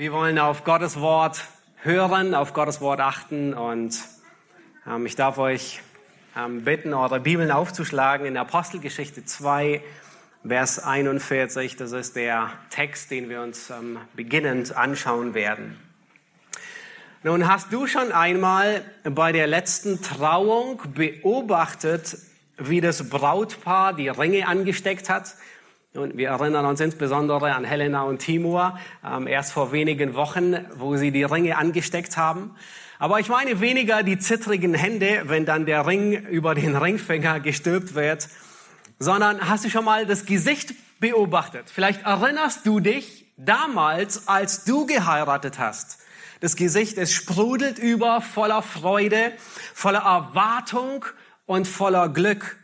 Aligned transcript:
Wir 0.00 0.12
wollen 0.12 0.38
auf 0.38 0.62
Gottes 0.62 1.00
Wort 1.00 1.42
hören, 1.82 2.32
auf 2.32 2.52
Gottes 2.52 2.80
Wort 2.80 3.00
achten 3.00 3.52
und 3.52 3.98
ähm, 4.86 5.04
ich 5.06 5.16
darf 5.16 5.38
euch 5.38 5.80
ähm, 6.36 6.62
bitten, 6.62 6.94
eure 6.94 7.18
Bibeln 7.18 7.50
aufzuschlagen 7.50 8.24
in 8.24 8.36
Apostelgeschichte 8.36 9.24
2, 9.24 9.82
Vers 10.46 10.78
41. 10.78 11.74
Das 11.74 11.90
ist 11.90 12.14
der 12.14 12.52
Text, 12.70 13.10
den 13.10 13.28
wir 13.28 13.42
uns 13.42 13.70
ähm, 13.70 13.98
beginnend 14.14 14.76
anschauen 14.76 15.34
werden. 15.34 15.76
Nun 17.24 17.48
hast 17.48 17.72
du 17.72 17.88
schon 17.88 18.12
einmal 18.12 18.82
bei 19.02 19.32
der 19.32 19.48
letzten 19.48 20.00
Trauung 20.00 20.80
beobachtet, 20.94 22.18
wie 22.56 22.80
das 22.80 23.10
Brautpaar 23.10 23.94
die 23.94 24.10
Ringe 24.10 24.46
angesteckt 24.46 25.10
hat? 25.10 25.34
Und 25.94 26.18
wir 26.18 26.28
erinnern 26.28 26.66
uns 26.66 26.80
insbesondere 26.80 27.54
an 27.54 27.64
Helena 27.64 28.02
und 28.02 28.18
Timur, 28.18 28.78
ähm, 29.04 29.26
erst 29.26 29.52
vor 29.52 29.72
wenigen 29.72 30.14
Wochen, 30.14 30.54
wo 30.76 30.96
sie 30.96 31.10
die 31.10 31.24
Ringe 31.24 31.56
angesteckt 31.56 32.18
haben. 32.18 32.54
Aber 32.98 33.20
ich 33.20 33.28
meine 33.28 33.60
weniger 33.60 34.02
die 34.02 34.18
zittrigen 34.18 34.74
Hände, 34.74 35.22
wenn 35.24 35.46
dann 35.46 35.64
der 35.64 35.86
Ring 35.86 36.12
über 36.12 36.54
den 36.54 36.76
Ringfinger 36.76 37.40
gestülpt 37.40 37.94
wird, 37.94 38.28
sondern 38.98 39.48
hast 39.48 39.64
du 39.64 39.70
schon 39.70 39.84
mal 39.84 40.04
das 40.04 40.26
Gesicht 40.26 40.74
beobachtet? 41.00 41.70
Vielleicht 41.72 42.02
erinnerst 42.02 42.66
du 42.66 42.80
dich 42.80 43.26
damals, 43.38 44.28
als 44.28 44.64
du 44.64 44.84
geheiratet 44.84 45.58
hast. 45.58 46.00
Das 46.40 46.54
Gesicht, 46.54 46.98
es 46.98 47.14
sprudelt 47.14 47.78
über 47.78 48.20
voller 48.20 48.62
Freude, 48.62 49.32
voller 49.74 50.00
Erwartung 50.00 51.04
und 51.46 51.66
voller 51.66 52.08
Glück. 52.10 52.58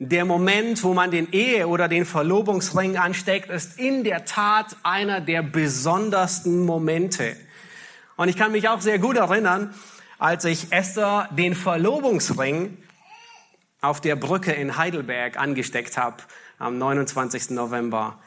Der 0.00 0.24
Moment, 0.24 0.82
wo 0.82 0.92
man 0.92 1.12
den 1.12 1.30
Ehe- 1.30 1.68
oder 1.68 1.86
den 1.86 2.04
Verlobungsring 2.04 2.96
ansteckt, 2.96 3.48
ist 3.48 3.78
in 3.78 4.02
der 4.02 4.24
Tat 4.24 4.76
einer 4.82 5.20
der 5.20 5.42
besondersten 5.42 6.66
Momente. 6.66 7.36
Und 8.16 8.28
ich 8.28 8.36
kann 8.36 8.50
mich 8.50 8.68
auch 8.68 8.80
sehr 8.80 8.98
gut 8.98 9.16
erinnern, 9.16 9.72
als 10.18 10.44
ich 10.46 10.72
Esther 10.72 11.28
den 11.30 11.54
Verlobungsring 11.54 12.76
auf 13.80 14.00
der 14.00 14.16
Brücke 14.16 14.50
in 14.50 14.76
Heidelberg 14.76 15.38
angesteckt 15.38 15.96
habe 15.96 16.16
am 16.58 16.76
29. 16.76 17.50
November. 17.50 18.18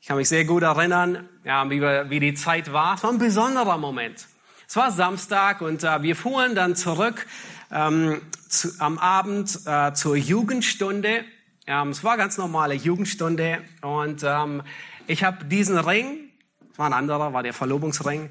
Ich 0.00 0.08
kann 0.08 0.16
mich 0.16 0.30
sehr 0.30 0.46
gut 0.46 0.62
erinnern, 0.62 1.28
ja, 1.44 1.68
wie, 1.68 1.82
wie 1.82 2.20
die 2.20 2.34
Zeit 2.34 2.72
war. 2.72 2.94
Es 2.94 3.02
war 3.02 3.10
ein 3.10 3.18
besonderer 3.18 3.76
Moment. 3.76 4.28
Es 4.66 4.76
war 4.76 4.90
Samstag 4.90 5.60
und 5.60 5.84
äh, 5.84 6.02
wir 6.02 6.16
fuhren 6.16 6.54
dann 6.54 6.74
zurück 6.74 7.26
ähm, 7.70 8.20
zu, 8.48 8.70
am 8.78 8.98
Abend 8.98 9.60
äh, 9.66 9.92
zur 9.92 10.16
Jugendstunde. 10.16 11.24
Ähm, 11.66 11.90
es 11.90 12.04
war 12.04 12.16
ganz 12.16 12.38
normale 12.38 12.74
Jugendstunde 12.74 13.62
und 13.82 14.22
ähm, 14.24 14.62
ich 15.06 15.24
habe 15.24 15.44
diesen 15.44 15.78
Ring, 15.78 16.30
es 16.72 16.78
war 16.78 16.86
ein 16.86 16.92
anderer, 16.92 17.32
war 17.32 17.42
der 17.42 17.52
Verlobungsring, 17.52 18.30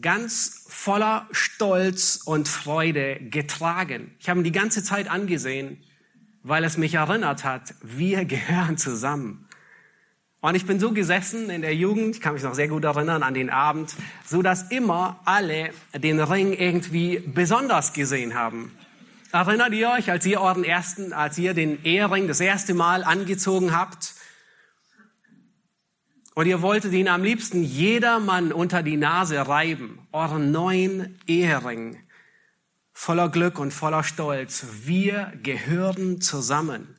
ganz 0.00 0.64
voller 0.68 1.28
Stolz 1.30 2.20
und 2.24 2.48
Freude 2.48 3.20
getragen. 3.20 4.14
Ich 4.18 4.28
habe 4.28 4.40
ihn 4.40 4.44
die 4.44 4.52
ganze 4.52 4.82
Zeit 4.82 5.10
angesehen, 5.10 5.82
weil 6.42 6.64
es 6.64 6.76
mich 6.76 6.94
erinnert 6.94 7.44
hat, 7.44 7.74
wir 7.82 8.24
gehören 8.26 8.76
zusammen. 8.76 9.48
Und 10.44 10.56
ich 10.56 10.66
bin 10.66 10.78
so 10.78 10.92
gesessen 10.92 11.48
in 11.48 11.62
der 11.62 11.74
Jugend, 11.74 12.16
ich 12.16 12.20
kann 12.20 12.34
mich 12.34 12.42
noch 12.42 12.52
sehr 12.52 12.68
gut 12.68 12.84
erinnern 12.84 13.22
an 13.22 13.32
den 13.32 13.48
Abend, 13.48 13.96
so 14.26 14.42
dass 14.42 14.70
immer 14.70 15.18
alle 15.24 15.70
den 15.94 16.20
Ring 16.20 16.52
irgendwie 16.52 17.18
besonders 17.18 17.94
gesehen 17.94 18.34
haben. 18.34 18.70
Erinnert 19.32 19.72
ihr 19.72 19.88
euch, 19.88 20.10
als 20.10 20.26
ihr 20.26 20.42
euren 20.42 20.62
ersten, 20.62 21.14
als 21.14 21.38
ihr 21.38 21.54
den 21.54 21.82
Ehering 21.82 22.28
das 22.28 22.40
erste 22.40 22.74
Mal 22.74 23.04
angezogen 23.04 23.74
habt? 23.74 24.12
Und 26.34 26.44
ihr 26.44 26.60
wolltet 26.60 26.92
ihn 26.92 27.08
am 27.08 27.24
liebsten 27.24 27.62
jedermann 27.62 28.52
unter 28.52 28.82
die 28.82 28.98
Nase 28.98 29.48
reiben, 29.48 30.06
euren 30.12 30.52
neuen 30.52 31.18
Ehering. 31.26 31.96
Voller 32.92 33.30
Glück 33.30 33.58
und 33.58 33.72
voller 33.72 34.04
Stolz. 34.04 34.66
Wir 34.84 35.32
gehören 35.42 36.20
zusammen. 36.20 36.98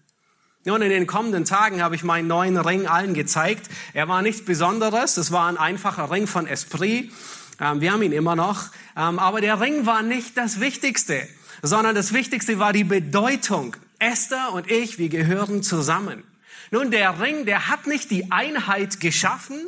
Und 0.74 0.82
in 0.82 0.90
den 0.90 1.06
kommenden 1.06 1.46
Tagen 1.46 1.84
habe 1.84 1.94
ich 1.94 2.04
meinen 2.04 2.28
neuen 2.28 2.58
Ring 2.58 2.88
allen 2.88 3.14
gezeigt. 3.14 3.70
Er 3.94 4.08
war 4.08 4.24
nichts 4.24 4.44
Besonderes. 4.44 5.16
Es 5.18 5.32
war 5.32 5.48
ein 5.48 5.58
einfacher 5.58 6.10
Ring 6.10 6.26
von 6.26 6.48
Esprit. 6.48 7.12
Ähm, 7.60 7.82
wir 7.82 7.92
haben 7.92 8.02
ihn 8.02 8.12
immer 8.12 8.36
noch. 8.36 8.70
Ähm, 8.98 9.20
aber 9.20 9.42
der 9.42 9.62
Ring 9.62 9.86
war 9.86 10.02
nicht 10.02 10.36
das 10.38 10.60
Wichtigste, 10.60 11.28
sondern 11.62 11.94
das 11.94 12.14
Wichtigste 12.14 12.58
war 12.58 12.74
die 12.74 12.84
Bedeutung. 12.84 13.76
Esther 14.00 14.54
und 14.54 14.70
ich, 14.70 14.98
wir 14.98 15.10
gehören 15.10 15.62
zusammen. 15.62 16.24
Nun, 16.72 16.90
der 16.90 17.22
Ring, 17.22 17.46
der 17.46 17.68
hat 17.68 17.86
nicht 17.86 18.10
die 18.10 18.32
Einheit 18.32 19.00
geschaffen, 19.00 19.60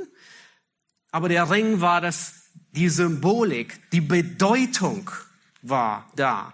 aber 1.11 1.29
der 1.29 1.49
Ring 1.51 1.79
war 1.79 2.01
das, 2.01 2.49
die 2.71 2.89
Symbolik, 2.89 3.91
die 3.91 4.01
Bedeutung 4.01 5.11
war 5.61 6.11
da. 6.15 6.53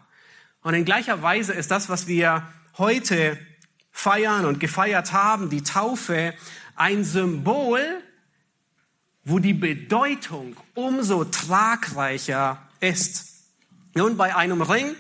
Und 0.62 0.74
in 0.74 0.84
gleicher 0.84 1.22
Weise 1.22 1.54
ist 1.54 1.72
das, 1.72 1.88
was 1.88 2.08
wir 2.08 2.46
heute 2.78 3.38
feiern 3.94 4.44
und 4.44 4.60
gefeiert 4.60 5.14
haben, 5.14 5.50
die 5.50 5.64
Taufe, 5.64 6.34
ein 6.76 7.06
Symbol, 7.06 7.80
wo 9.24 9.40
die 9.40 9.54
Bedeutung 9.54 10.58
umso 10.74 11.24
tragreicher 11.24 12.62
ist. 12.82 13.30
Nun, 13.94 14.18
bei 14.18 14.36
einem 14.36 14.62
Ring 14.62 14.96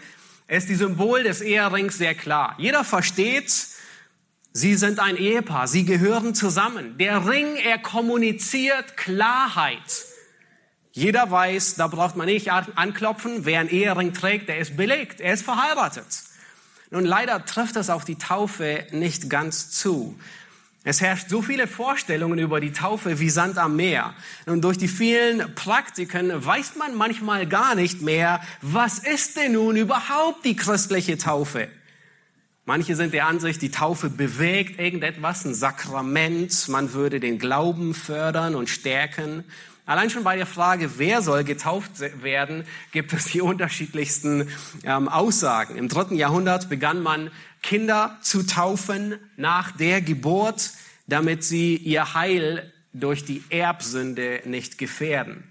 ist 0.48 0.70
die 0.70 0.76
Symbol 0.76 1.24
des 1.24 1.42
Eherings 1.42 1.98
sehr 1.98 2.14
klar. 2.14 2.56
Jeder 2.60 2.84
versteht, 2.86 3.52
sie 4.54 4.76
sind 4.76 5.00
ein 5.00 5.18
Ehepaar, 5.18 5.68
sie 5.68 5.84
gehören 5.84 6.36
zusammen. 6.36 6.98
Der 7.00 7.28
Ring, 7.28 7.56
er 7.56 7.80
kommuniziert 7.80 8.96
Klarheit. 8.96 10.06
Jeder 10.92 11.32
weiß, 11.32 11.76
da 11.76 11.88
braucht 11.88 12.16
man 12.16 12.28
nicht 12.28 12.52
anklopfen, 12.52 13.46
wer 13.46 13.60
einen 13.60 13.70
Ehering 13.70 14.14
trägt, 14.14 14.48
der 14.48 14.60
ist 14.60 14.78
belegt, 14.78 15.20
er 15.20 15.34
ist 15.34 15.44
verheiratet. 15.44 16.06
Nun, 16.94 17.06
leider 17.06 17.44
trifft 17.44 17.76
das 17.76 17.90
auf 17.90 18.06
die 18.06 18.20
Taufe 18.20 18.86
nicht 18.92 19.28
ganz 19.28 19.72
zu. 19.72 20.16
Es 20.84 21.02
herrscht 21.02 21.28
so 21.28 21.42
viele 21.42 21.66
Vorstellungen 21.66 22.38
über 22.38 22.60
die 22.60 22.72
Taufe 22.72 23.20
wie 23.20 23.32
Sand 23.32 23.58
am 23.58 23.76
Meer. 23.76 24.14
Und 24.46 24.62
durch 24.62 24.78
die 24.78 24.88
vielen 24.88 25.56
Praktiken 25.56 26.32
weiß 26.46 26.76
man 26.76 26.94
manchmal 26.94 27.48
gar 27.48 27.74
nicht 27.74 28.04
mehr, 28.04 28.42
was 28.62 29.00
ist 29.00 29.38
denn 29.38 29.54
nun 29.54 29.76
überhaupt 29.76 30.46
die 30.46 30.56
christliche 30.56 31.18
Taufe? 31.18 31.68
Manche 32.66 32.96
sind 32.96 33.16
der 33.16 33.26
Ansicht, 33.26 33.64
die 33.64 33.72
Taufe 33.72 34.12
bewegt 34.12 34.80
irgendetwas, 34.80 35.46
ein 35.46 35.56
Sakrament, 35.56 36.68
man 36.68 36.94
würde 36.94 37.20
den 37.20 37.40
Glauben 37.40 37.96
fördern 37.96 38.54
und 38.54 38.70
stärken. 38.70 39.46
Allein 39.86 40.10
schon 40.10 40.24
bei 40.24 40.38
der 40.38 40.46
Frage, 40.46 40.98
wer 40.98 41.22
soll 41.22 41.44
getauft 41.44 42.00
werden, 42.22 42.64
gibt 42.94 43.12
es 43.12 43.26
die 43.26 43.42
unterschiedlichsten 43.42 44.48
ähm, 44.86 45.10
Aussagen. 45.10 45.76
Im 45.76 45.90
dritten 45.90 46.16
Jahrhundert 46.16 46.70
begann 46.70 47.04
man 47.04 47.32
Kinder 47.62 48.18
zu 48.22 48.44
taufen 48.44 49.16
nach 49.36 49.72
der 49.72 50.02
Geburt, 50.02 50.72
damit 51.08 51.44
sie 51.44 51.76
ihr 51.76 52.14
Heil 52.14 52.72
durch 52.94 53.26
die 53.26 53.44
Erbsünde 53.50 54.42
nicht 54.46 54.78
gefährden. 54.78 55.44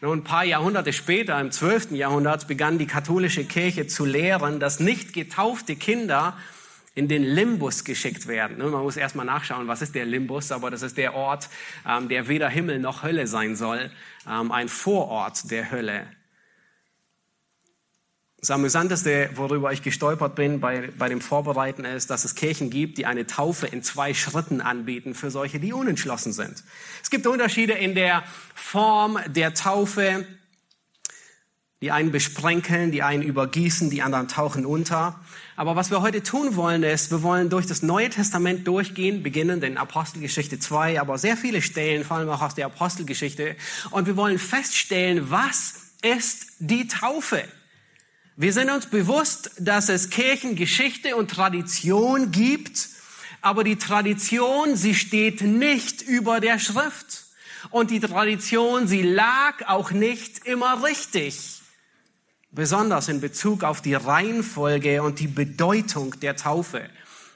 Nun, 0.00 0.20
ein 0.20 0.24
paar 0.24 0.44
Jahrhunderte 0.44 0.92
später, 0.92 1.40
im 1.40 1.50
zwölften 1.50 1.96
Jahrhundert, 1.96 2.46
begann 2.46 2.78
die 2.78 2.86
katholische 2.86 3.44
Kirche 3.44 3.88
zu 3.88 4.04
lehren, 4.04 4.60
dass 4.60 4.78
nicht 4.78 5.12
getaufte 5.12 5.74
Kinder 5.74 6.38
in 6.94 7.08
den 7.08 7.22
Limbus 7.22 7.84
geschickt 7.84 8.26
werden. 8.26 8.58
Ne, 8.58 8.64
man 8.64 8.82
muss 8.82 8.96
erstmal 8.96 9.26
nachschauen, 9.26 9.68
was 9.68 9.82
ist 9.82 9.94
der 9.94 10.04
Limbus, 10.04 10.52
aber 10.52 10.70
das 10.70 10.82
ist 10.82 10.96
der 10.96 11.14
Ort, 11.14 11.48
ähm, 11.88 12.08
der 12.08 12.28
weder 12.28 12.48
Himmel 12.48 12.78
noch 12.78 13.02
Hölle 13.02 13.26
sein 13.26 13.56
soll, 13.56 13.90
ähm, 14.28 14.50
ein 14.50 14.68
Vorort 14.68 15.50
der 15.50 15.70
Hölle. 15.70 16.06
Das 18.40 18.50
Amüsanteste, 18.50 19.28
worüber 19.34 19.70
ich 19.70 19.82
gestolpert 19.82 20.34
bin 20.34 20.60
bei, 20.60 20.90
bei 20.96 21.10
dem 21.10 21.20
Vorbereiten, 21.20 21.84
ist, 21.84 22.08
dass 22.08 22.24
es 22.24 22.34
Kirchen 22.34 22.70
gibt, 22.70 22.96
die 22.96 23.04
eine 23.04 23.26
Taufe 23.26 23.66
in 23.66 23.82
zwei 23.82 24.14
Schritten 24.14 24.62
anbieten 24.62 25.14
für 25.14 25.30
solche, 25.30 25.60
die 25.60 25.74
unentschlossen 25.74 26.32
sind. 26.32 26.64
Es 27.02 27.10
gibt 27.10 27.26
Unterschiede 27.26 27.74
in 27.74 27.94
der 27.94 28.24
Form 28.54 29.18
der 29.26 29.52
Taufe. 29.52 30.26
Die 31.82 31.92
einen 31.92 32.12
besprenkeln, 32.12 32.92
die 32.92 33.02
einen 33.02 33.22
übergießen, 33.22 33.88
die 33.88 34.02
anderen 34.02 34.28
tauchen 34.28 34.66
unter. 34.66 35.18
Aber 35.56 35.76
was 35.76 35.90
wir 35.90 36.02
heute 36.02 36.22
tun 36.22 36.54
wollen, 36.54 36.82
ist, 36.82 37.10
wir 37.10 37.22
wollen 37.22 37.48
durch 37.48 37.64
das 37.64 37.80
Neue 37.80 38.10
Testament 38.10 38.68
durchgehen, 38.68 39.22
beginnen 39.22 39.62
in 39.62 39.78
Apostelgeschichte 39.78 40.58
2, 40.58 41.00
aber 41.00 41.16
sehr 41.16 41.38
viele 41.38 41.62
Stellen, 41.62 42.04
vor 42.04 42.18
allem 42.18 42.28
auch 42.28 42.42
aus 42.42 42.54
der 42.54 42.66
Apostelgeschichte. 42.66 43.56
Und 43.92 44.06
wir 44.06 44.18
wollen 44.18 44.38
feststellen, 44.38 45.30
was 45.30 45.72
ist 46.02 46.52
die 46.58 46.86
Taufe? 46.86 47.44
Wir 48.36 48.52
sind 48.52 48.68
uns 48.68 48.84
bewusst, 48.84 49.52
dass 49.58 49.88
es 49.88 50.10
Kirchengeschichte 50.10 51.16
und 51.16 51.30
Tradition 51.30 52.30
gibt, 52.30 52.90
aber 53.40 53.64
die 53.64 53.76
Tradition, 53.76 54.76
sie 54.76 54.94
steht 54.94 55.40
nicht 55.40 56.02
über 56.02 56.40
der 56.40 56.58
Schrift. 56.58 57.24
Und 57.70 57.90
die 57.90 58.00
Tradition, 58.00 58.86
sie 58.86 59.02
lag 59.02 59.66
auch 59.66 59.92
nicht 59.92 60.46
immer 60.46 60.84
richtig 60.84 61.59
besonders 62.52 63.08
in 63.08 63.20
Bezug 63.20 63.64
auf 63.64 63.80
die 63.80 63.94
Reihenfolge 63.94 65.02
und 65.02 65.20
die 65.20 65.28
Bedeutung 65.28 66.18
der 66.20 66.36
Taufe. 66.36 66.88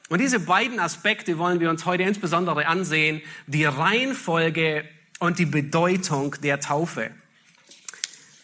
Und 0.09 0.21
diese 0.21 0.41
beiden 0.41 0.81
Aspekte 0.81 1.39
wollen 1.39 1.61
wir 1.61 1.71
uns 1.71 1.87
heute 1.87 2.03
insbesondere 2.03 2.67
ansehen. 2.67 3.23
Die 3.47 3.65
Reihenfolge 3.65 4.85
und 5.19 5.39
die 5.39 5.47
Bedeutung 5.47 6.37
der 6.43 6.61
Taufe. 6.61 7.11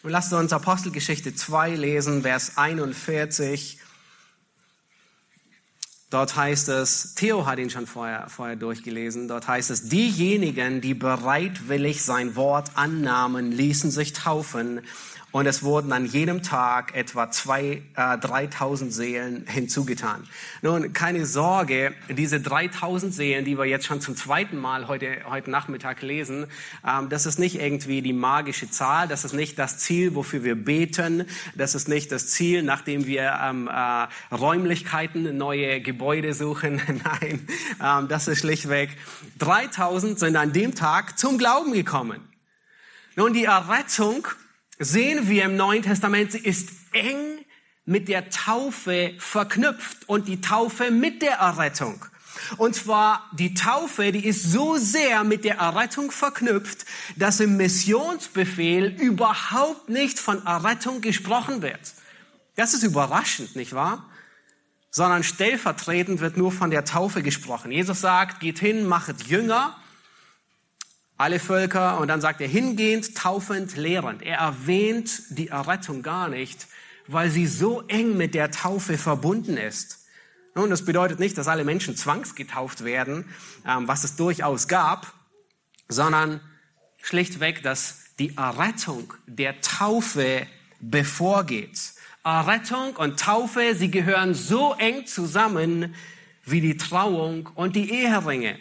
Und 0.03 0.11
lasst 0.11 0.33
uns 0.33 0.53
Apostelgeschichte 0.53 1.35
2 1.35 1.75
lesen, 1.75 2.23
Vers 2.23 2.57
41. 2.57 3.79
Dort 6.09 6.35
heißt 6.35 6.71
es, 6.71 7.15
Theo 7.15 7.47
hat 7.47 7.59
ihn 7.59 7.71
schon 7.71 7.87
vorher, 7.87 8.29
vorher 8.29 8.57
durchgelesen, 8.57 9.29
dort 9.29 9.47
heißt 9.47 9.71
es, 9.71 9.89
diejenigen, 9.89 10.81
die 10.81 10.95
bereitwillig 10.95 12.03
sein 12.03 12.35
Wort 12.35 12.73
annahmen, 12.75 13.53
ließen 13.53 13.93
sich 13.93 14.13
taufen 14.13 14.81
und 15.33 15.47
es 15.47 15.63
wurden 15.63 15.93
an 15.93 16.07
jedem 16.07 16.43
Tag 16.43 16.95
etwa 16.95 17.31
zwei, 17.31 17.83
äh, 17.95 18.19
3000 18.19 18.93
Seelen 18.93 19.47
hinzugetan. 19.47 20.27
Nun, 20.63 20.93
keine 20.93 21.27
Sorge, 21.27 21.95
diese 22.09 22.41
3000 22.41 23.15
Seelen, 23.15 23.45
die 23.45 23.57
wir 23.57 23.65
jetzt 23.65 23.87
schon 23.87 24.01
zum 24.01 24.17
zweiten 24.17 24.57
Mal 24.59 24.89
heute, 24.89 25.19
heute 25.29 25.51
Nachmittag 25.51 26.03
lesen, 26.03 26.47
ähm, 26.87 27.09
das 27.09 27.27
ist 27.27 27.39
nicht 27.39 27.61
irgendwie 27.61 28.03
die 28.03 28.13
magische 28.13 28.71
Zahl, 28.71 29.07
das 29.09 29.25
ist 29.25 29.33
nicht 29.33 29.59
das 29.59 29.79
Ziel, 29.79 30.15
wofür 30.15 30.43
wir 30.43 30.57
beten, 30.57 31.27
das 31.55 31.75
ist 31.75 31.89
nicht 31.89 32.11
das 32.11 32.29
Ziel, 32.29 32.63
nachdem 32.63 33.07
wir 33.07 33.39
ähm, 33.43 33.69
äh, 33.69 34.35
Räumlichkeiten, 34.35 35.37
neue 35.37 35.81
Gebäude 35.81 36.35
suchen. 36.35 36.81
Nein, 37.05 37.47
ähm, 37.83 38.09
das 38.09 38.27
ist 38.27 38.41
schlichtweg. 38.41 38.91
3000 39.39 40.19
sind 40.19 40.37
an 40.37 40.53
dem 40.53 40.75
Tag 40.75 41.19
zum 41.19 41.39
Glauben 41.39 41.73
gekommen. 41.73 42.21
Nun, 43.17 43.33
die 43.33 43.45
Errettung 43.45 44.27
sehen 44.81 45.29
wir 45.29 45.45
im 45.45 45.57
Neuen 45.57 45.83
Testament, 45.83 46.33
sie 46.33 46.39
ist 46.39 46.71
eng 46.93 47.45
mit 47.85 48.09
der 48.09 48.31
Taufe 48.31 49.15
verknüpft 49.19 50.09
und 50.09 50.27
die 50.27 50.41
Taufe 50.41 50.91
mit 50.91 51.23
der 51.23 51.35
Errettung. 51.35 52.05
Und 52.57 52.75
zwar 52.75 53.29
die 53.33 53.55
Taufe, 53.55 54.11
die 54.11 54.25
ist 54.25 54.51
so 54.51 54.79
sehr 54.79 55.23
mit 55.25 55.45
der 55.45 55.59
Errettung 55.59 56.11
verknüpft, 56.11 56.87
dass 57.17 57.41
im 57.41 57.57
Missionsbefehl 57.57 58.87
überhaupt 58.87 59.89
nicht 59.89 60.19
von 60.19 60.45
Errettung 60.47 61.03
gesprochen 61.03 61.61
wird. 61.61 61.93
Das 62.57 62.73
ist 62.73 62.83
überraschend, 62.83 63.57
nicht 63.57 63.75
wahr? 63.75 64.09
Sondern 64.91 65.23
stellvertretend 65.23 66.21
wird 66.21 66.37
nur 66.37 66.53
von 66.53 66.71
der 66.71 66.85
Taufe 66.85 67.23
gesprochen. 67.23 67.71
Jesus 67.71 68.01
sagt, 68.01 68.41
geht 68.41 68.59
hin, 68.59 68.87
machet 68.87 69.27
Jünger 69.27 69.77
alle 71.21 71.39
Völker 71.39 72.01
und 72.01 72.09
dann 72.09 72.23
sagt 72.23 72.41
er 72.41 72.49
hingehend, 72.49 73.15
taufend, 73.15 73.77
lehrend. 73.77 74.23
Er 74.23 74.39
erwähnt 74.39 75.23
die 75.29 75.49
Errettung 75.49 76.03
gar 76.03 76.29
nicht, 76.29 76.67
weil 77.07 77.31
sie 77.31 77.47
so 77.47 77.83
eng 77.89 78.17
mit 78.17 78.33
der 78.33 78.51
Taufe 78.51 78.97
verbunden 78.97 79.59
ist. 79.59 80.07
Nun, 80.55 80.71
das 80.71 80.87
bedeutet 80.87 81.21
nicht, 81.21 81.37
dass 81.37 81.47
alle 81.47 81.65
Menschen 81.65 81.95
zwangsgetauft 81.95 82.85
werden, 82.85 83.27
ähm, 83.67 83.87
was 83.87 84.03
es 84.03 84.17
durchaus 84.17 84.67
gab, 84.67 85.13
sondern 85.89 86.41
schlichtweg, 87.03 87.63
dass 87.63 88.15
die 88.19 88.35
Errettung 88.39 89.13
der 89.27 89.61
Taufe 89.61 90.47
bevorgeht. 90.81 91.93
Errettung 92.25 92.97
und 92.97 93.21
Taufe, 93.21 93.75
sie 93.75 93.91
gehören 93.91 94.33
so 94.33 94.75
eng 94.79 95.05
zusammen 95.05 95.95
wie 96.47 96.63
die 96.63 96.79
Trauung 96.79 97.51
und 97.55 97.77
die 97.77 97.91
Eheringe. 97.91 98.59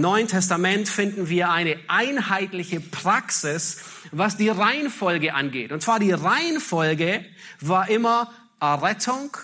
Neuen 0.00 0.26
Testament 0.26 0.88
finden 0.88 1.28
wir 1.28 1.50
eine 1.50 1.78
einheitliche 1.88 2.80
Praxis, 2.80 3.82
was 4.10 4.38
die 4.38 4.48
Reihenfolge 4.48 5.34
angeht. 5.34 5.70
Und 5.70 5.82
zwar 5.82 5.98
die 5.98 6.12
Reihenfolge 6.12 7.26
war 7.60 7.90
immer 7.90 8.32
Errettung, 8.58 9.36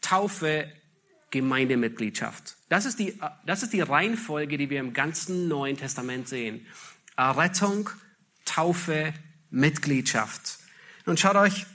Taufe, 0.00 0.72
Gemeindemitgliedschaft. 1.32 2.56
Das 2.68 2.84
ist 2.84 3.00
die, 3.00 3.18
das 3.44 3.64
ist 3.64 3.72
die 3.72 3.80
Reihenfolge, 3.80 4.56
die 4.56 4.70
wir 4.70 4.78
im 4.78 4.92
ganzen 4.92 5.48
Neuen 5.48 5.76
Testament 5.76 6.28
sehen. 6.28 6.64
Errettung, 7.16 7.90
Taufe, 8.44 9.12
Mitgliedschaft. 9.50 10.58
Und 11.06 11.18
schaut 11.18 11.34
euch 11.34 11.66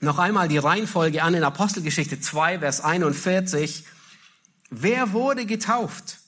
noch 0.00 0.18
einmal 0.18 0.48
die 0.48 0.58
Reihenfolge 0.58 1.22
an 1.22 1.32
in 1.32 1.42
Apostelgeschichte 1.42 2.20
2, 2.20 2.58
Vers 2.58 2.82
41. 2.82 3.86
Wer 4.68 5.14
wurde 5.14 5.46
getauft? 5.46 6.18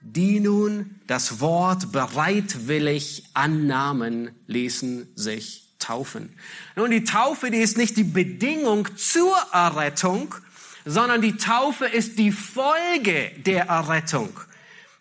Die 0.00 0.40
nun 0.40 1.00
das 1.06 1.40
Wort 1.40 1.92
bereitwillig 1.92 3.24
annahmen, 3.34 4.30
ließen 4.46 5.08
sich 5.14 5.68
taufen. 5.78 6.34
Nun, 6.76 6.90
die 6.90 7.04
Taufe, 7.04 7.50
die 7.50 7.58
ist 7.58 7.76
nicht 7.76 7.96
die 7.96 8.04
Bedingung 8.04 8.88
zur 8.96 9.36
Errettung, 9.52 10.34
sondern 10.84 11.20
die 11.20 11.36
Taufe 11.36 11.86
ist 11.86 12.18
die 12.18 12.32
Folge 12.32 13.30
der 13.44 13.66
Errettung. 13.66 14.40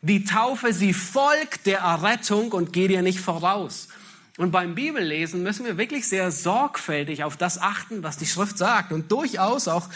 Die 0.01 0.23
Taufe, 0.23 0.73
sie 0.73 0.93
folgt 0.93 1.65
der 1.65 1.79
Errettung 1.79 2.51
und 2.51 2.73
geht 2.73 2.91
ihr 2.91 3.01
nicht 3.01 3.19
voraus. 3.19 3.89
Und 4.37 4.51
beim 4.51 4.73
Bibellesen 4.73 5.43
müssen 5.43 5.65
wir 5.65 5.77
wirklich 5.77 6.07
sehr 6.07 6.31
sorgfältig 6.31 7.25
auf 7.25 7.35
das 7.35 7.57
achten, 7.57 8.03
was 8.03 8.17
die 8.17 8.25
Schrift 8.25 8.57
sagt 8.57 8.93
und 8.93 9.11
durchaus 9.11 9.67
auch 9.67 9.89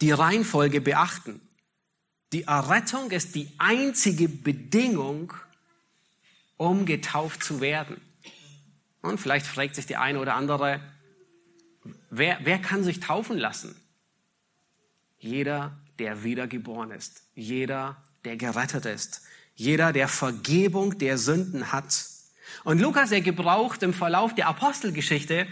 die 0.00 0.10
Reihenfolge 0.10 0.80
beachten. 0.80 1.40
Die 2.32 2.44
Errettung 2.44 3.10
ist 3.10 3.34
die 3.34 3.50
einzige 3.58 4.28
Bedingung, 4.28 5.32
um 6.56 6.86
getauft 6.86 7.42
zu 7.42 7.60
werden. 7.60 8.00
Und 9.02 9.18
vielleicht 9.18 9.46
fragt 9.46 9.76
sich 9.76 9.86
die 9.86 9.96
eine 9.96 10.18
oder 10.18 10.34
andere, 10.34 10.80
wer, 12.10 12.38
wer 12.42 12.58
kann 12.58 12.82
sich 12.82 13.00
taufen 13.00 13.38
lassen? 13.38 13.76
Jeder, 15.18 15.76
der 15.98 16.24
wiedergeboren 16.24 16.90
ist. 16.90 17.22
Jeder, 17.34 17.96
der 18.24 18.36
gerettet 18.36 18.86
ist. 18.86 19.22
Jeder, 19.54 19.92
der 19.92 20.08
Vergebung 20.08 20.98
der 20.98 21.18
Sünden 21.18 21.72
hat. 21.72 22.06
Und 22.64 22.80
Lukas, 22.80 23.12
er 23.12 23.20
gebraucht 23.20 23.82
im 23.82 23.94
Verlauf 23.94 24.34
der 24.34 24.48
Apostelgeschichte 24.48 25.46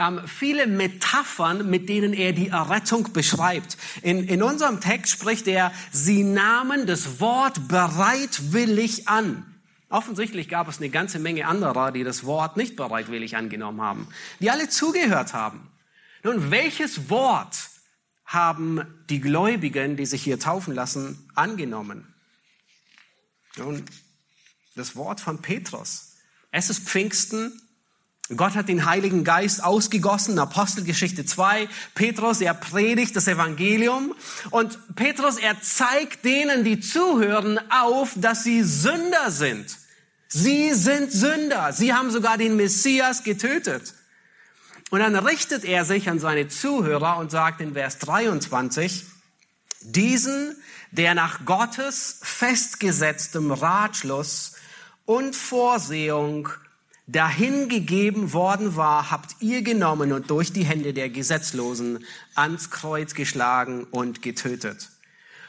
ähm, 0.00 0.26
viele 0.26 0.66
Metaphern, 0.66 1.68
mit 1.68 1.88
denen 1.88 2.14
er 2.14 2.32
die 2.32 2.48
Errettung 2.48 3.12
beschreibt. 3.12 3.76
In, 4.02 4.26
in 4.26 4.42
unserem 4.42 4.80
Text 4.80 5.12
spricht 5.12 5.46
er, 5.46 5.72
sie 5.92 6.24
nahmen 6.24 6.86
das 6.86 7.20
Wort 7.20 7.68
bereitwillig 7.68 9.06
an. 9.06 9.46
Offensichtlich 9.90 10.48
gab 10.48 10.68
es 10.68 10.78
eine 10.78 10.88
ganze 10.88 11.18
Menge 11.18 11.46
anderer, 11.46 11.92
die 11.92 12.02
das 12.02 12.24
Wort 12.24 12.56
nicht 12.56 12.76
bereitwillig 12.76 13.36
angenommen 13.36 13.82
haben, 13.82 14.08
die 14.38 14.50
alle 14.50 14.68
zugehört 14.68 15.34
haben. 15.34 15.68
Nun, 16.22 16.50
welches 16.50 17.10
Wort 17.10 17.56
haben 18.24 18.82
die 19.10 19.20
Gläubigen, 19.20 19.96
die 19.96 20.06
sich 20.06 20.22
hier 20.22 20.38
taufen 20.38 20.74
lassen, 20.74 21.28
angenommen? 21.34 22.14
Nun, 23.56 23.84
das 24.76 24.96
Wort 24.96 25.20
von 25.20 25.42
Petrus. 25.42 26.16
Es 26.52 26.70
ist 26.70 26.88
Pfingsten 26.88 27.60
Gott 28.36 28.54
hat 28.54 28.68
den 28.68 28.84
Heiligen 28.84 29.24
Geist 29.24 29.62
ausgegossen, 29.64 30.38
Apostelgeschichte 30.38 31.24
2. 31.24 31.68
Petrus, 31.94 32.40
er 32.40 32.54
predigt 32.54 33.16
das 33.16 33.26
Evangelium 33.26 34.14
und 34.50 34.78
Petrus, 34.94 35.36
er 35.36 35.60
zeigt 35.60 36.24
denen, 36.24 36.62
die 36.62 36.78
zuhören, 36.78 37.58
auf, 37.70 38.12
dass 38.14 38.44
sie 38.44 38.62
Sünder 38.62 39.32
sind. 39.32 39.78
Sie 40.28 40.72
sind 40.74 41.10
Sünder. 41.10 41.72
Sie 41.72 41.92
haben 41.92 42.12
sogar 42.12 42.38
den 42.38 42.54
Messias 42.54 43.24
getötet. 43.24 43.94
Und 44.90 45.00
dann 45.00 45.16
richtet 45.16 45.64
er 45.64 45.84
sich 45.84 46.08
an 46.08 46.20
seine 46.20 46.46
Zuhörer 46.46 47.16
und 47.16 47.32
sagt 47.32 47.60
in 47.60 47.72
Vers 47.72 47.98
23, 47.98 49.06
diesen, 49.82 50.56
der 50.92 51.14
nach 51.14 51.44
Gottes 51.44 52.20
festgesetztem 52.22 53.50
Ratschluss 53.50 54.52
und 55.04 55.34
Vorsehung 55.34 56.48
dahingegeben 57.12 58.32
worden 58.32 58.76
war, 58.76 59.10
habt 59.10 59.36
ihr 59.40 59.62
genommen 59.62 60.12
und 60.12 60.30
durch 60.30 60.52
die 60.52 60.64
Hände 60.64 60.92
der 60.92 61.10
Gesetzlosen 61.10 62.04
ans 62.34 62.70
Kreuz 62.70 63.14
geschlagen 63.14 63.84
und 63.84 64.22
getötet. 64.22 64.90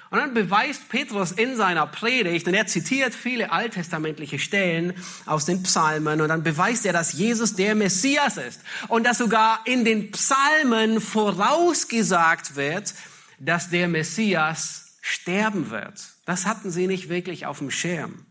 Und 0.09 0.19
dann 0.19 0.33
beweist 0.33 0.89
Petrus 0.89 1.31
in 1.31 1.55
seiner 1.55 1.87
Predigt, 1.87 2.45
und 2.45 2.53
er 2.53 2.67
zitiert 2.67 3.13
viele 3.13 3.53
alttestamentliche 3.53 4.39
Stellen 4.39 4.93
aus 5.25 5.45
den 5.45 5.63
Psalmen, 5.63 6.19
und 6.19 6.27
dann 6.27 6.43
beweist 6.43 6.85
er, 6.85 6.91
dass 6.91 7.13
Jesus 7.13 7.55
der 7.55 7.75
Messias 7.75 8.35
ist. 8.35 8.59
Und 8.89 9.05
dass 9.05 9.19
sogar 9.19 9.61
in 9.63 9.85
den 9.85 10.11
Psalmen 10.11 10.99
vorausgesagt 10.99 12.57
wird, 12.57 12.93
dass 13.39 13.69
der 13.69 13.87
Messias 13.87 14.97
sterben 15.01 15.69
wird. 15.69 15.93
Das 16.25 16.45
hatten 16.45 16.71
sie 16.71 16.87
nicht 16.87 17.07
wirklich 17.07 17.45
auf 17.45 17.59
dem 17.59 17.71
Schirm. 17.71 18.25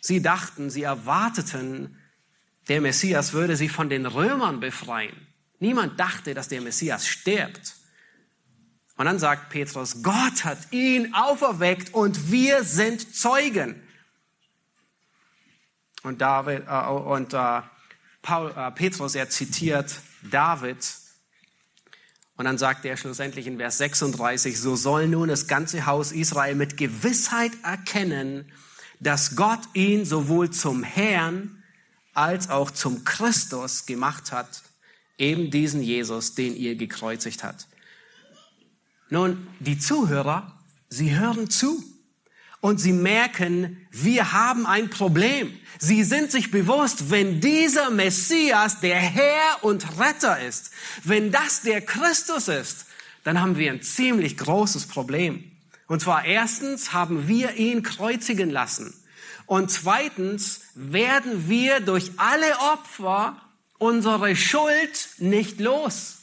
Sie 0.00 0.22
dachten, 0.22 0.70
sie 0.70 0.82
erwarteten, 0.82 1.99
der 2.68 2.80
Messias 2.80 3.32
würde 3.32 3.56
sie 3.56 3.68
von 3.68 3.88
den 3.88 4.06
Römern 4.06 4.60
befreien. 4.60 5.26
Niemand 5.58 5.98
dachte, 6.00 6.34
dass 6.34 6.48
der 6.48 6.60
Messias 6.60 7.06
stirbt. 7.06 7.76
Und 8.96 9.06
dann 9.06 9.18
sagt 9.18 9.50
Petrus, 9.50 10.02
Gott 10.02 10.44
hat 10.44 10.58
ihn 10.72 11.14
auferweckt 11.14 11.94
und 11.94 12.30
wir 12.30 12.64
sind 12.64 13.14
Zeugen. 13.14 13.82
Und, 16.02 16.20
David, 16.20 16.64
äh, 16.66 16.86
und 16.88 17.34
äh, 17.34 17.62
Paul, 18.22 18.52
äh, 18.56 18.70
Petrus, 18.70 19.14
er 19.14 19.28
zitiert 19.30 20.00
David. 20.30 20.76
Und 22.36 22.46
dann 22.46 22.58
sagt 22.58 22.84
er 22.84 22.96
schlussendlich 22.96 23.46
in 23.46 23.58
Vers 23.58 23.78
36, 23.78 24.58
so 24.58 24.76
soll 24.76 25.08
nun 25.08 25.28
das 25.28 25.46
ganze 25.46 25.86
Haus 25.86 26.12
Israel 26.12 26.54
mit 26.54 26.76
Gewissheit 26.78 27.52
erkennen, 27.62 28.50
dass 28.98 29.36
Gott 29.36 29.60
ihn 29.74 30.04
sowohl 30.04 30.50
zum 30.50 30.82
Herrn 30.82 31.59
als 32.20 32.50
auch 32.50 32.70
zum 32.70 33.04
Christus 33.04 33.86
gemacht 33.86 34.30
hat, 34.30 34.62
eben 35.16 35.50
diesen 35.50 35.82
Jesus, 35.82 36.34
den 36.34 36.54
ihr 36.54 36.76
gekreuzigt 36.76 37.42
hat. 37.42 37.66
Nun, 39.08 39.48
die 39.58 39.78
Zuhörer, 39.78 40.52
sie 40.90 41.18
hören 41.18 41.48
zu 41.48 41.82
und 42.60 42.78
sie 42.78 42.92
merken, 42.92 43.86
wir 43.90 44.32
haben 44.32 44.66
ein 44.66 44.90
Problem. 44.90 45.58
Sie 45.78 46.04
sind 46.04 46.30
sich 46.30 46.50
bewusst, 46.50 47.10
wenn 47.10 47.40
dieser 47.40 47.88
Messias 47.88 48.80
der 48.80 49.00
Herr 49.00 49.64
und 49.64 49.98
Retter 49.98 50.38
ist, 50.40 50.72
wenn 51.04 51.32
das 51.32 51.62
der 51.62 51.80
Christus 51.80 52.48
ist, 52.48 52.84
dann 53.24 53.40
haben 53.40 53.56
wir 53.56 53.72
ein 53.72 53.82
ziemlich 53.82 54.36
großes 54.36 54.88
Problem. 54.88 55.50
Und 55.86 56.02
zwar 56.02 56.26
erstens 56.26 56.92
haben 56.92 57.28
wir 57.28 57.54
ihn 57.54 57.82
kreuzigen 57.82 58.50
lassen. 58.50 58.94
Und 59.50 59.70
zweitens 59.72 60.60
werden 60.80 61.48
wir 61.48 61.80
durch 61.80 62.12
alle 62.16 62.58
Opfer 62.72 63.40
unsere 63.78 64.34
Schuld 64.34 65.10
nicht 65.18 65.60
los. 65.60 66.18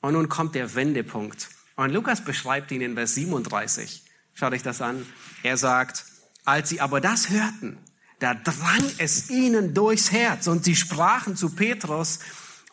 Und 0.00 0.14
nun 0.14 0.28
kommt 0.28 0.54
der 0.54 0.74
Wendepunkt. 0.74 1.48
Und 1.76 1.92
Lukas 1.92 2.24
beschreibt 2.24 2.70
ihn 2.72 2.80
in 2.80 2.94
Vers 2.94 3.14
37. 3.14 4.02
Schaut 4.34 4.52
euch 4.52 4.62
das 4.62 4.80
an. 4.80 5.04
Er 5.42 5.56
sagt, 5.56 6.04
als 6.44 6.70
sie 6.70 6.80
aber 6.80 7.00
das 7.00 7.28
hörten, 7.30 7.78
da 8.20 8.34
drang 8.34 8.84
es 8.98 9.30
ihnen 9.30 9.74
durchs 9.74 10.10
Herz 10.10 10.46
und 10.46 10.64
sie 10.64 10.74
sprachen 10.74 11.36
zu 11.36 11.50
Petrus 11.50 12.20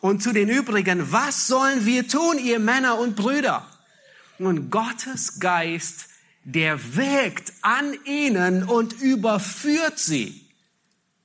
und 0.00 0.22
zu 0.22 0.32
den 0.32 0.48
übrigen, 0.48 1.12
was 1.12 1.46
sollen 1.46 1.84
wir 1.84 2.08
tun, 2.08 2.38
ihr 2.38 2.58
Männer 2.58 2.98
und 2.98 3.16
Brüder? 3.16 3.66
Nun, 4.38 4.70
Gottes 4.70 5.40
Geist, 5.40 6.08
der 6.46 6.94
wirkt 6.94 7.52
an 7.60 7.92
ihnen 8.04 8.62
und 8.62 8.92
überführt 8.92 9.98
sie. 9.98 10.48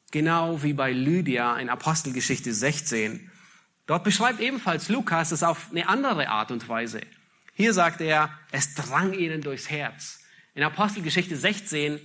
Genau 0.09 0.63
wie 0.63 0.73
bei 0.73 0.91
Lydia 0.91 1.57
in 1.57 1.69
Apostelgeschichte 1.69 2.51
16. 2.51 3.29
Dort 3.85 4.03
beschreibt 4.03 4.39
ebenfalls 4.39 4.89
Lukas 4.89 5.31
es 5.31 5.43
auf 5.43 5.67
eine 5.69 5.87
andere 5.87 6.27
Art 6.27 6.49
und 6.49 6.67
Weise. 6.67 7.01
Hier 7.53 7.73
sagt 7.73 8.01
er, 8.01 8.31
es 8.51 8.73
drang 8.73 9.13
ihnen 9.13 9.41
durchs 9.41 9.69
Herz. 9.69 10.21
In 10.55 10.63
Apostelgeschichte 10.63 11.37
16 11.37 11.99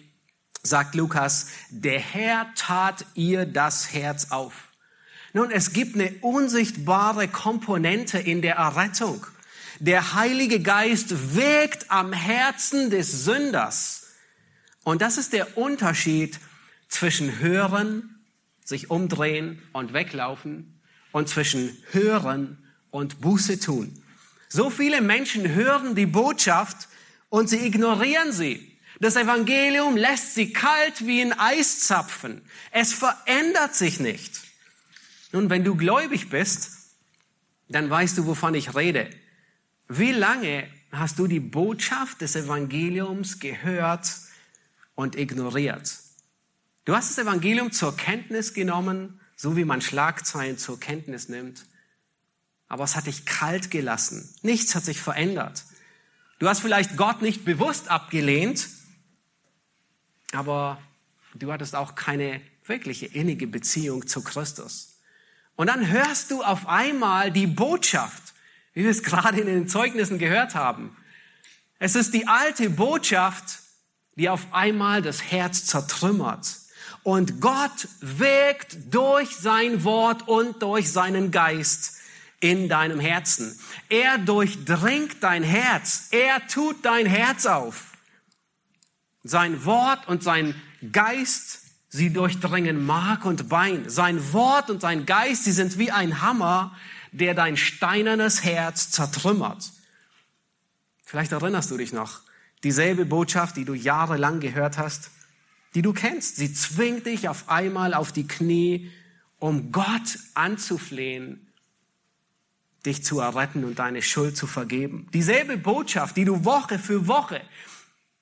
sagt 0.62 0.94
Lukas, 0.94 1.49
der 1.70 1.99
Herr 1.99 2.52
tat 2.54 3.06
ihr 3.14 3.46
das 3.46 3.94
Herz 3.94 4.30
auf. 4.30 4.68
Nun, 5.32 5.50
es 5.50 5.73
gibt 5.73 5.94
eine 5.94 6.12
unsichtbare 6.20 7.28
Komponente 7.28 8.18
in 8.18 8.42
der 8.42 8.56
Errettung. 8.56 9.26
Der 9.78 10.14
Heilige 10.14 10.61
Geist 10.61 11.35
wirkt 11.35 11.90
am 11.90 12.12
Herzen 12.12 12.90
des 12.90 13.25
Sünders. 13.25 14.06
Und 14.85 15.02
das 15.02 15.18
ist 15.18 15.33
der 15.33 15.59
Unterschied 15.59 16.38
zwischen 16.88 17.38
hören, 17.40 18.25
sich 18.64 18.90
umdrehen 18.90 19.62
und 19.73 19.92
weglaufen 19.92 20.80
und 21.12 21.28
zwischen 21.28 21.76
hören 21.90 22.59
und 22.90 23.21
Buße 23.21 23.61
tun. 23.61 24.02
So 24.49 24.71
viele 24.71 25.00
Menschen 25.00 25.54
hören 25.54 25.95
die 25.95 26.06
Botschaft, 26.06 26.88
und 27.28 27.49
sie 27.49 27.66
ignorieren 27.66 28.33
sie. 28.33 28.78
Das 28.99 29.16
Evangelium 29.16 29.97
lässt 29.97 30.35
sie 30.35 30.52
kalt 30.52 31.06
wie 31.06 31.21
ein 31.21 31.38
Eiszapfen. 31.38 32.42
Es 32.71 32.92
verändert 32.92 33.75
sich 33.75 34.00
nicht. 34.00 34.40
Nun, 35.33 35.50
wenn 35.50 35.64
du 35.64 35.75
gläubig 35.76 36.30
bist, 36.30 36.73
dann 37.68 37.90
weißt 37.90 38.16
du, 38.16 38.26
wovon 38.26 38.54
ich 38.54 38.75
rede. 38.75 39.11
Wie 39.88 40.12
lange 40.12 40.69
hast 40.90 41.19
du 41.19 41.26
die 41.26 41.40
Botschaft 41.40 42.21
des 42.21 42.37
Evangeliums 42.37 43.38
gehört 43.38 44.11
und 44.95 45.16
ignoriert? 45.16 45.99
Du 46.85 46.95
hast 46.95 47.11
das 47.11 47.25
Evangelium 47.25 47.73
zur 47.73 47.97
Kenntnis 47.97 48.55
genommen, 48.55 49.21
so 49.37 49.57
wie 49.57 49.64
man 49.64 49.81
Schlagzeilen 49.81 50.59
zur 50.59 50.81
Kenntnis 50.81 51.28
nimmt. 51.28 51.66
Aber 52.69 52.85
es 52.85 52.97
hat 52.97 53.07
dich 53.07 53.26
kalt 53.26 53.71
gelassen. 53.71 54.28
Nichts 54.43 54.75
hat 54.75 54.85
sich 54.85 55.00
verändert. 55.00 55.64
Du 56.38 56.49
hast 56.49 56.61
vielleicht 56.61 56.97
Gott 56.97 57.23
nicht 57.23 57.45
bewusst 57.45 57.88
abgelehnt, 57.88 58.69
aber 60.33 60.81
du 61.35 61.52
hattest 61.52 61.75
auch 61.75 61.95
keine 61.95 62.40
wirkliche 62.64 63.07
innige 63.07 63.47
Beziehung 63.47 64.07
zu 64.07 64.23
Christus. 64.23 64.99
Und 65.55 65.69
dann 65.69 65.88
hörst 65.88 66.31
du 66.31 66.43
auf 66.43 66.66
einmal 66.69 67.31
die 67.31 67.47
Botschaft, 67.47 68.25
wie 68.76 68.85
wir 68.85 68.90
es 68.90 69.02
gerade 69.02 69.40
in 69.40 69.47
den 69.47 69.68
Zeugnissen 69.68 70.18
gehört 70.18 70.54
haben. 70.54 70.95
Es 71.78 71.95
ist 71.95 72.12
die 72.12 72.28
alte 72.28 72.68
Botschaft, 72.68 73.61
die 74.16 74.28
auf 74.28 74.52
einmal 74.52 75.00
das 75.00 75.23
Herz 75.23 75.64
zertrümmert. 75.64 76.47
Und 77.02 77.40
Gott 77.40 77.88
wirkt 78.02 78.76
durch 78.90 79.35
sein 79.35 79.83
Wort 79.83 80.28
und 80.28 80.61
durch 80.61 80.92
seinen 80.92 81.30
Geist 81.30 81.95
in 82.40 82.68
deinem 82.68 83.00
Herzen. 83.00 83.59
Er 83.88 84.18
durchdringt 84.18 85.23
dein 85.23 85.42
Herz. 85.42 86.09
Er 86.11 86.47
tut 86.47 86.85
dein 86.85 87.06
Herz 87.06 87.47
auf. 87.47 87.92
Sein 89.25 89.64
Wort 89.64 90.06
und 90.06 90.23
sein 90.23 90.54
Geist, 90.92 91.61
sie 91.88 92.12
durchdringen 92.12 92.85
Mark 92.85 93.25
und 93.25 93.49
Bein. 93.49 93.88
Sein 93.88 94.35
Wort 94.35 94.68
und 94.68 94.83
sein 94.83 95.06
Geist, 95.06 95.45
sie 95.45 95.52
sind 95.52 95.78
wie 95.78 95.90
ein 95.90 96.21
Hammer, 96.21 96.76
der 97.12 97.34
dein 97.34 97.56
steinernes 97.56 98.44
Herz 98.44 98.90
zertrümmert. 98.90 99.72
Vielleicht 101.02 101.32
erinnerst 101.32 101.70
du 101.70 101.76
dich 101.76 101.92
noch, 101.92 102.20
dieselbe 102.64 103.06
Botschaft, 103.06 103.56
die 103.56 103.64
du 103.64 103.75
jahrelang 103.75 104.40
gehört 104.40 104.78
hast, 104.78 105.10
die 105.75 105.82
du 105.82 105.92
kennst. 105.92 106.36
Sie 106.36 106.52
zwingt 106.52 107.06
dich 107.06 107.28
auf 107.28 107.48
einmal 107.48 107.94
auf 107.94 108.12
die 108.12 108.26
Knie, 108.26 108.90
um 109.38 109.72
Gott 109.72 110.18
anzuflehen 110.34 111.46
dich 112.86 113.04
zu 113.04 113.20
erretten 113.20 113.64
und 113.64 113.78
deine 113.78 114.00
Schuld 114.00 114.36
zu 114.36 114.46
vergeben. 114.46 115.08
Dieselbe 115.12 115.58
Botschaft, 115.58 116.16
die 116.16 116.25
du 116.25 116.44
Woche 116.44 116.78
für 116.78 117.06
Woche 117.08 117.42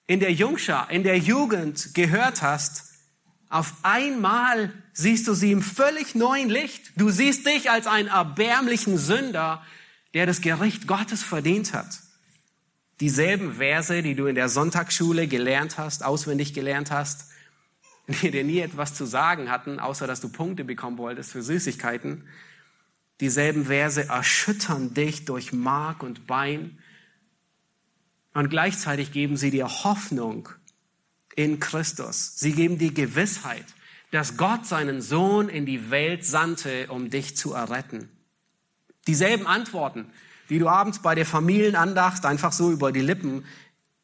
in 0.06 0.20
der 0.20 0.32
Jungschar, 0.32 0.90
in 0.90 1.02
der 1.02 1.18
Jugend 1.18 1.94
gehört 1.94 2.42
hast, 2.42 2.93
auf 3.54 3.72
einmal 3.82 4.72
siehst 4.92 5.28
du 5.28 5.34
sie 5.34 5.52
im 5.52 5.62
völlig 5.62 6.14
neuen 6.14 6.50
Licht. 6.50 6.92
Du 6.96 7.10
siehst 7.10 7.46
dich 7.46 7.70
als 7.70 7.86
einen 7.86 8.08
erbärmlichen 8.08 8.98
Sünder, 8.98 9.64
der 10.12 10.26
das 10.26 10.40
Gericht 10.40 10.88
Gottes 10.88 11.22
verdient 11.22 11.72
hat. 11.72 12.00
Dieselben 12.98 13.54
Verse, 13.54 14.02
die 14.02 14.16
du 14.16 14.26
in 14.26 14.34
der 14.34 14.48
Sonntagsschule 14.48 15.28
gelernt 15.28 15.78
hast, 15.78 16.04
auswendig 16.04 16.52
gelernt 16.52 16.90
hast, 16.90 17.30
die 18.22 18.32
dir 18.32 18.42
nie 18.42 18.58
etwas 18.58 18.94
zu 18.94 19.04
sagen 19.04 19.50
hatten, 19.50 19.78
außer 19.78 20.08
dass 20.08 20.20
du 20.20 20.28
Punkte 20.28 20.64
bekommen 20.64 20.98
wolltest 20.98 21.30
für 21.30 21.42
Süßigkeiten, 21.42 22.24
Dieselben 23.20 23.66
Verse 23.66 24.08
erschüttern 24.08 24.92
dich 24.94 25.24
durch 25.24 25.52
Mark 25.52 26.02
und 26.02 26.26
Bein 26.26 26.78
und 28.32 28.50
gleichzeitig 28.50 29.12
geben 29.12 29.36
sie 29.36 29.52
dir 29.52 29.68
Hoffnung 29.68 30.48
in 31.36 31.60
Christus. 31.60 32.32
Sie 32.36 32.52
geben 32.52 32.78
dir 32.78 32.92
Gewissheit, 32.92 33.64
dass 34.10 34.36
Gott 34.36 34.66
seinen 34.66 35.02
Sohn 35.02 35.48
in 35.48 35.66
die 35.66 35.90
Welt 35.90 36.24
sandte, 36.24 36.86
um 36.88 37.10
dich 37.10 37.36
zu 37.36 37.52
erretten. 37.52 38.08
Dieselben 39.06 39.46
Antworten, 39.46 40.06
die 40.48 40.58
du 40.58 40.68
abends 40.68 41.00
bei 41.00 41.14
der 41.14 41.26
Familienandacht 41.26 42.24
einfach 42.24 42.52
so 42.52 42.70
über 42.70 42.92
die 42.92 43.00
Lippen 43.00 43.44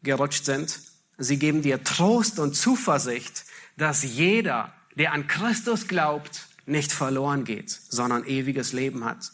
gerutscht 0.03 0.45
sind, 0.45 0.81
sie 1.19 1.39
geben 1.39 1.63
dir 1.63 1.85
Trost 1.85 2.39
und 2.39 2.55
Zuversicht, 2.55 3.45
dass 3.77 4.03
jeder, 4.03 4.73
der 4.97 5.13
an 5.13 5.27
Christus 5.27 5.87
glaubt, 5.87 6.49
nicht 6.67 6.93
verloren 6.93 7.45
geht, 7.45 7.71
sondern 7.71 8.25
ewiges 8.25 8.73
Leben 8.73 9.05
hat. 9.05 9.31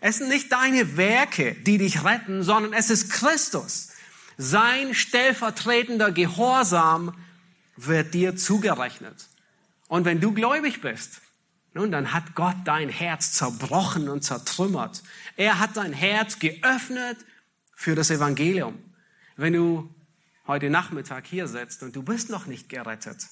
Es 0.00 0.18
sind 0.18 0.28
nicht 0.28 0.52
deine 0.52 0.96
Werke, 0.96 1.54
die 1.54 1.78
dich 1.78 2.04
retten, 2.04 2.42
sondern 2.42 2.72
es 2.72 2.90
ist 2.90 3.10
Christus. 3.10 3.88
Sein 4.36 4.94
stellvertretender 4.94 6.12
Gehorsam 6.12 7.14
wird 7.76 8.14
dir 8.14 8.36
zugerechnet. 8.36 9.28
Und 9.88 10.04
wenn 10.04 10.20
du 10.20 10.32
gläubig 10.32 10.80
bist, 10.80 11.20
nun, 11.74 11.90
dann 11.90 12.12
hat 12.12 12.36
Gott 12.36 12.56
dein 12.64 12.88
Herz 12.88 13.32
zerbrochen 13.32 14.08
und 14.08 14.22
zertrümmert. 14.22 15.02
Er 15.36 15.58
hat 15.58 15.76
dein 15.76 15.92
Herz 15.92 16.38
geöffnet 16.38 17.18
für 17.74 17.96
das 17.96 18.10
Evangelium. 18.10 18.78
Wenn 19.36 19.54
du 19.54 19.92
heute 20.46 20.70
Nachmittag 20.70 21.26
hier 21.26 21.48
sitzt 21.48 21.82
und 21.82 21.96
du 21.96 22.04
bist 22.04 22.30
noch 22.30 22.46
nicht 22.46 22.68
gerettet, 22.68 23.26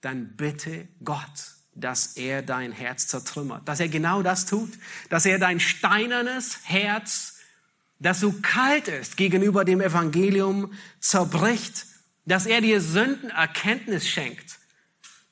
dann 0.00 0.36
bitte 0.36 0.88
Gott, 1.04 1.54
dass 1.76 2.16
er 2.16 2.42
dein 2.42 2.72
Herz 2.72 3.06
zertrümmert, 3.06 3.68
dass 3.68 3.78
er 3.78 3.88
genau 3.88 4.22
das 4.22 4.46
tut, 4.46 4.72
dass 5.08 5.24
er 5.24 5.38
dein 5.38 5.60
steinernes 5.60 6.58
Herz, 6.64 7.37
das 7.98 8.20
so 8.20 8.32
kalt 8.42 8.88
ist 8.88 9.16
gegenüber 9.16 9.64
dem 9.64 9.80
Evangelium, 9.80 10.72
zerbricht, 11.00 11.86
dass 12.26 12.46
er 12.46 12.60
dir 12.60 12.80
Sündenerkenntnis 12.80 14.08
schenkt, 14.08 14.58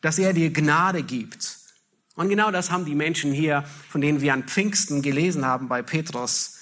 dass 0.00 0.18
er 0.18 0.32
dir 0.32 0.52
Gnade 0.52 1.02
gibt. 1.02 1.58
Und 2.14 2.28
genau 2.28 2.50
das 2.50 2.70
haben 2.70 2.86
die 2.86 2.94
Menschen 2.94 3.32
hier, 3.32 3.64
von 3.90 4.00
denen 4.00 4.20
wir 4.20 4.32
an 4.32 4.44
Pfingsten 4.44 5.02
gelesen 5.02 5.44
haben 5.44 5.68
bei 5.68 5.82
Petrus, 5.82 6.54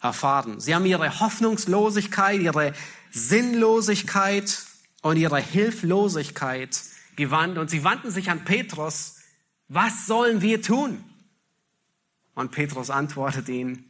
erfahren. 0.00 0.60
Sie 0.60 0.74
haben 0.74 0.86
ihre 0.86 1.20
Hoffnungslosigkeit, 1.20 2.40
ihre 2.40 2.72
Sinnlosigkeit 3.10 4.62
und 5.02 5.16
ihre 5.16 5.38
Hilflosigkeit 5.38 6.80
gewandt 7.16 7.58
und 7.58 7.70
sie 7.70 7.84
wandten 7.84 8.10
sich 8.10 8.30
an 8.30 8.44
Petrus, 8.44 9.16
was 9.68 10.06
sollen 10.06 10.42
wir 10.42 10.62
tun? 10.62 11.04
Und 12.34 12.50
Petrus 12.50 12.90
antwortet 12.90 13.48
ihnen, 13.48 13.89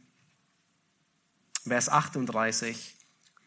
Vers 1.67 1.89
38, 1.89 2.95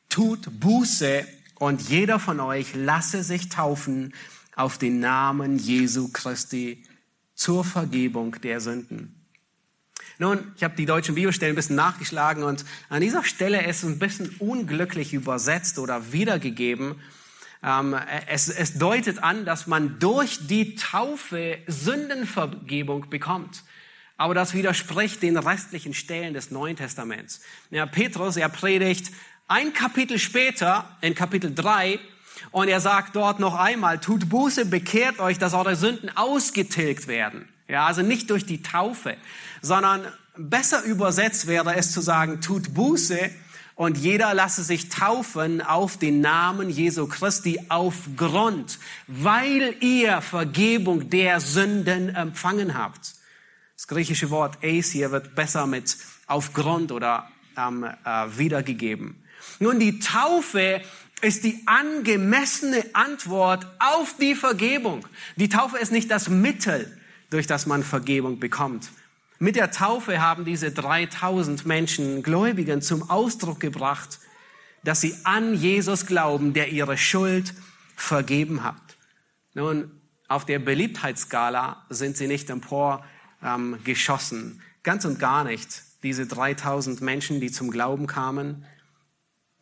tut 0.08 0.60
Buße 0.60 1.26
und 1.56 1.80
jeder 1.88 2.20
von 2.20 2.38
euch 2.38 2.74
lasse 2.74 3.24
sich 3.24 3.48
taufen 3.48 4.14
auf 4.54 4.78
den 4.78 5.00
Namen 5.00 5.58
Jesu 5.58 6.12
Christi 6.12 6.84
zur 7.34 7.64
Vergebung 7.64 8.40
der 8.40 8.60
Sünden. 8.60 9.26
Nun, 10.18 10.52
ich 10.54 10.62
habe 10.62 10.76
die 10.76 10.86
deutschen 10.86 11.16
Bibelstellen 11.16 11.54
ein 11.54 11.56
bisschen 11.56 11.74
nachgeschlagen 11.74 12.44
und 12.44 12.64
an 12.88 13.00
dieser 13.00 13.24
Stelle 13.24 13.66
ist 13.66 13.82
es 13.82 13.90
ein 13.90 13.98
bisschen 13.98 14.28
unglücklich 14.38 15.12
übersetzt 15.12 15.80
oder 15.80 16.12
wiedergegeben. 16.12 17.00
Ähm, 17.64 17.96
es, 18.28 18.48
es 18.48 18.78
deutet 18.78 19.24
an, 19.24 19.44
dass 19.44 19.66
man 19.66 19.98
durch 19.98 20.46
die 20.46 20.76
Taufe 20.76 21.58
Sündenvergebung 21.66 23.10
bekommt. 23.10 23.64
Aber 24.16 24.34
das 24.34 24.54
widerspricht 24.54 25.22
den 25.22 25.36
restlichen 25.36 25.94
Stellen 25.94 26.34
des 26.34 26.50
Neuen 26.50 26.76
Testaments. 26.76 27.40
Ja, 27.70 27.86
Petrus, 27.86 28.36
er 28.36 28.48
predigt 28.48 29.10
ein 29.48 29.72
Kapitel 29.72 30.18
später, 30.18 30.88
in 31.00 31.14
Kapitel 31.14 31.54
3, 31.54 31.98
und 32.50 32.68
er 32.68 32.80
sagt 32.80 33.16
dort 33.16 33.40
noch 33.40 33.54
einmal, 33.54 33.98
tut 33.98 34.28
Buße, 34.28 34.66
bekehrt 34.66 35.18
euch, 35.18 35.38
dass 35.38 35.54
eure 35.54 35.76
Sünden 35.76 36.16
ausgetilgt 36.16 37.08
werden. 37.08 37.48
Ja, 37.68 37.86
also 37.86 38.02
nicht 38.02 38.30
durch 38.30 38.46
die 38.46 38.62
Taufe, 38.62 39.16
sondern 39.62 40.06
besser 40.36 40.82
übersetzt 40.82 41.46
wäre 41.46 41.76
es 41.76 41.92
zu 41.92 42.00
sagen, 42.00 42.40
tut 42.40 42.74
Buße 42.74 43.30
und 43.74 43.98
jeder 43.98 44.34
lasse 44.34 44.62
sich 44.62 44.88
taufen 44.88 45.60
auf 45.60 45.96
den 45.96 46.20
Namen 46.20 46.70
Jesu 46.70 47.06
Christi 47.06 47.60
aufgrund, 47.68 48.78
weil 49.06 49.74
ihr 49.80 50.20
Vergebung 50.20 51.10
der 51.10 51.40
Sünden 51.40 52.14
empfangen 52.14 52.76
habt. 52.76 53.14
Das 53.76 53.88
griechische 53.88 54.30
Wort 54.30 54.58
eis 54.62 54.90
hier 54.90 55.10
wird 55.10 55.34
besser 55.34 55.66
mit 55.66 55.96
aufgrund 56.26 56.92
oder 56.92 57.28
ähm, 57.56 57.84
äh, 57.84 58.26
wiedergegeben. 58.36 59.24
Nun, 59.58 59.78
die 59.78 59.98
Taufe 59.98 60.80
ist 61.20 61.44
die 61.44 61.62
angemessene 61.66 62.84
Antwort 62.92 63.66
auf 63.78 64.16
die 64.20 64.34
Vergebung. 64.34 65.06
Die 65.36 65.48
Taufe 65.48 65.78
ist 65.78 65.92
nicht 65.92 66.10
das 66.10 66.28
Mittel, 66.28 67.00
durch 67.30 67.46
das 67.46 67.66
man 67.66 67.82
Vergebung 67.82 68.38
bekommt. 68.38 68.90
Mit 69.38 69.56
der 69.56 69.70
Taufe 69.70 70.20
haben 70.20 70.44
diese 70.44 70.70
3000 70.70 71.66
Menschen 71.66 72.22
Gläubigen 72.22 72.82
zum 72.82 73.10
Ausdruck 73.10 73.60
gebracht, 73.60 74.20
dass 74.84 75.00
sie 75.00 75.14
an 75.24 75.54
Jesus 75.54 76.06
glauben, 76.06 76.52
der 76.52 76.68
ihre 76.68 76.96
Schuld 76.96 77.54
vergeben 77.96 78.62
hat. 78.62 78.76
Nun, 79.54 79.90
auf 80.28 80.44
der 80.44 80.58
Beliebtheitsskala 80.58 81.84
sind 81.88 82.16
sie 82.16 82.26
nicht 82.26 82.50
empor 82.50 83.04
ähm, 83.44 83.78
geschossen. 83.84 84.60
Ganz 84.82 85.04
und 85.04 85.20
gar 85.20 85.44
nicht. 85.44 85.82
Diese 86.02 86.26
3000 86.26 87.00
Menschen, 87.00 87.40
die 87.40 87.52
zum 87.52 87.70
Glauben 87.70 88.06
kamen, 88.06 88.64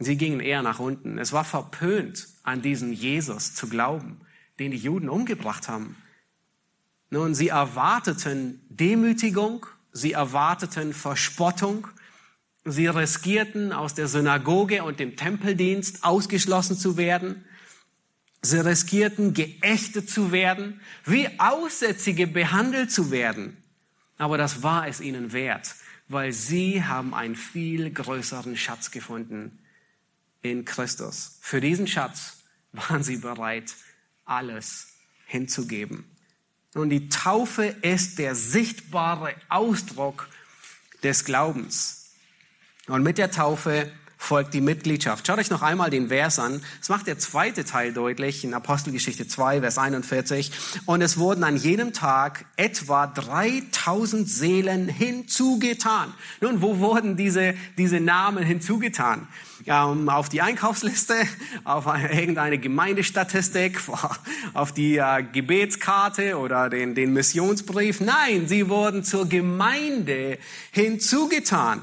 Sie 0.05 0.17
gingen 0.17 0.41
eher 0.41 0.63
nach 0.63 0.79
unten. 0.79 1.19
Es 1.19 1.33
war 1.33 1.45
verpönt, 1.45 2.29
an 2.43 2.63
diesen 2.63 2.93
Jesus 2.93 3.55
zu 3.55 3.69
glauben, 3.69 4.21
den 4.59 4.71
die 4.71 4.79
Juden 4.79 5.09
umgebracht 5.09 5.69
haben. 5.69 5.97
Nun, 7.11 7.35
sie 7.35 7.49
erwarteten 7.49 8.65
Demütigung, 8.69 9.67
sie 9.93 10.13
erwarteten 10.13 10.93
Verspottung, 10.93 11.87
sie 12.65 12.87
riskierten, 12.87 13.73
aus 13.73 13.95
der 13.95 14.09
Synagoge 14.09 14.83
und 14.83 14.99
dem 14.99 15.17
Tempeldienst 15.17 16.05
ausgeschlossen 16.05 16.77
zu 16.77 16.97
werden. 16.97 17.45
Sie 18.41 18.59
riskierten, 18.59 19.35
geächtet 19.35 20.11
zu 20.11 20.33
werden, 20.33 20.81
wie 21.05 21.29
Aussätzige 21.39 22.27
behandelt 22.27 22.91
zu 22.91 23.11
werden. 23.11 23.62
Aber 24.23 24.39
das 24.39 24.63
war 24.63 24.87
es 24.87 25.01
ihnen 25.01 25.33
wert, 25.33 25.75
weil 26.07 26.33
sie 26.33 26.85
haben 26.85 27.13
einen 27.13 27.35
viel 27.35 27.91
größeren 27.91 28.57
Schatz 28.57 28.93
gefunden 28.93 29.59
in 30.43 30.65
Christus. 30.65 31.39
Für 31.41 31.61
diesen 31.61 31.89
Schatz 31.89 32.45
waren 32.71 33.03
sie 33.03 33.17
bereit, 33.17 33.75
alles 34.25 34.93
hinzugeben. 35.27 36.05
Und 36.75 36.91
die 36.91 37.09
Taufe 37.09 37.65
ist 37.65 38.21
der 38.21 38.37
sichtbare 38.37 39.35
Ausdruck 39.49 40.29
des 41.03 41.25
Glaubens. 41.25 42.13
Und 42.87 43.03
mit 43.03 43.19
der 43.19 43.33
Taufe 43.33 43.91
folgt 44.23 44.55
die 44.55 44.61
Mitgliedschaft. 44.61 45.27
Schaut 45.27 45.39
euch 45.39 45.51
noch 45.51 45.63
einmal 45.63 45.91
den 45.91 46.09
Vers 46.09 46.39
an. 46.39 46.63
Das 46.79 46.89
macht 46.89 47.07
der 47.07 47.19
zweite 47.19 47.65
Teil 47.65 47.93
deutlich 47.93 48.45
in 48.45 48.55
Apostelgeschichte 48.55 49.27
2, 49.27 49.61
Vers 49.61 49.79
41. 49.79 50.53
Und 50.87 51.03
es 51.03 51.19
wurden 51.19 51.45
an 51.45 51.57
jedem 51.57 51.93
Tag 51.93 52.45
etwa 52.57 53.07
3000 53.07 54.29
Seelen 54.29 54.89
hinzugetan. 54.89 56.15
Nun, 56.41 56.63
wo 56.63 56.79
wurden 56.79 57.17
diese, 57.17 57.55
diese 57.77 58.01
Namen 58.01 58.45
hinzugetan? 58.45 59.27
Ähm, 59.67 60.09
auf 60.09 60.29
die 60.29 60.41
Einkaufsliste, 60.41 61.15
auf 61.65 61.87
irgendeine 61.87 62.59
Gemeindestatistik, 62.59 63.81
auf 64.55 64.73
die 64.73 64.97
äh, 64.99 65.25
Gebetskarte 65.33 66.39
oder 66.39 66.71
den, 66.71 66.95
den 66.95 67.13
Missionsbrief. 67.13 68.01
Nein, 68.01 68.47
sie 68.49 68.69
wurden 68.69 69.05
zur 69.05 69.29
Gemeinde 69.29 70.39
hinzugetan. 70.71 71.83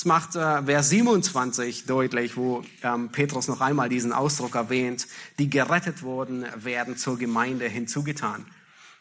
Das 0.00 0.06
macht 0.06 0.34
äh, 0.34 0.62
Vers 0.62 0.88
27 0.88 1.84
deutlich, 1.84 2.34
wo 2.34 2.64
ähm, 2.82 3.10
Petrus 3.10 3.48
noch 3.48 3.60
einmal 3.60 3.90
diesen 3.90 4.14
Ausdruck 4.14 4.54
erwähnt, 4.54 5.06
die 5.38 5.50
gerettet 5.50 6.02
wurden, 6.02 6.46
werden 6.56 6.96
zur 6.96 7.18
Gemeinde 7.18 7.68
hinzugetan. 7.68 8.46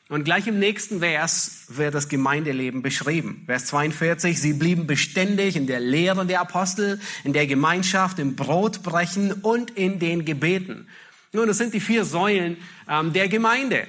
Und 0.10 0.26
gleich 0.26 0.46
im 0.48 0.60
nächsten 0.60 1.00
Vers 1.00 1.68
wird 1.70 1.96
das 1.96 2.10
Gemeindeleben 2.10 2.82
beschrieben. 2.82 3.44
Vers 3.46 3.68
42, 3.68 4.42
sie 4.42 4.52
blieben 4.52 4.88
beständig 4.88 5.56
in 5.56 5.68
der 5.68 5.80
Lehre 5.80 6.26
der 6.26 6.42
Apostel, 6.42 7.00
in 7.24 7.32
der 7.32 7.48
Gemeinschaft, 7.48 8.20
im 8.20 8.36
Brotbrechen 8.36 9.32
und 9.32 9.72
in 9.72 10.00
den 10.00 10.26
Gebeten. 10.26 10.90
Nun, 11.32 11.48
das 11.48 11.60
sind 11.60 11.74
die 11.74 11.80
vier 11.80 12.04
Säulen 12.04 12.58
ähm, 12.90 13.14
der 13.14 13.30
Gemeinde. 13.30 13.88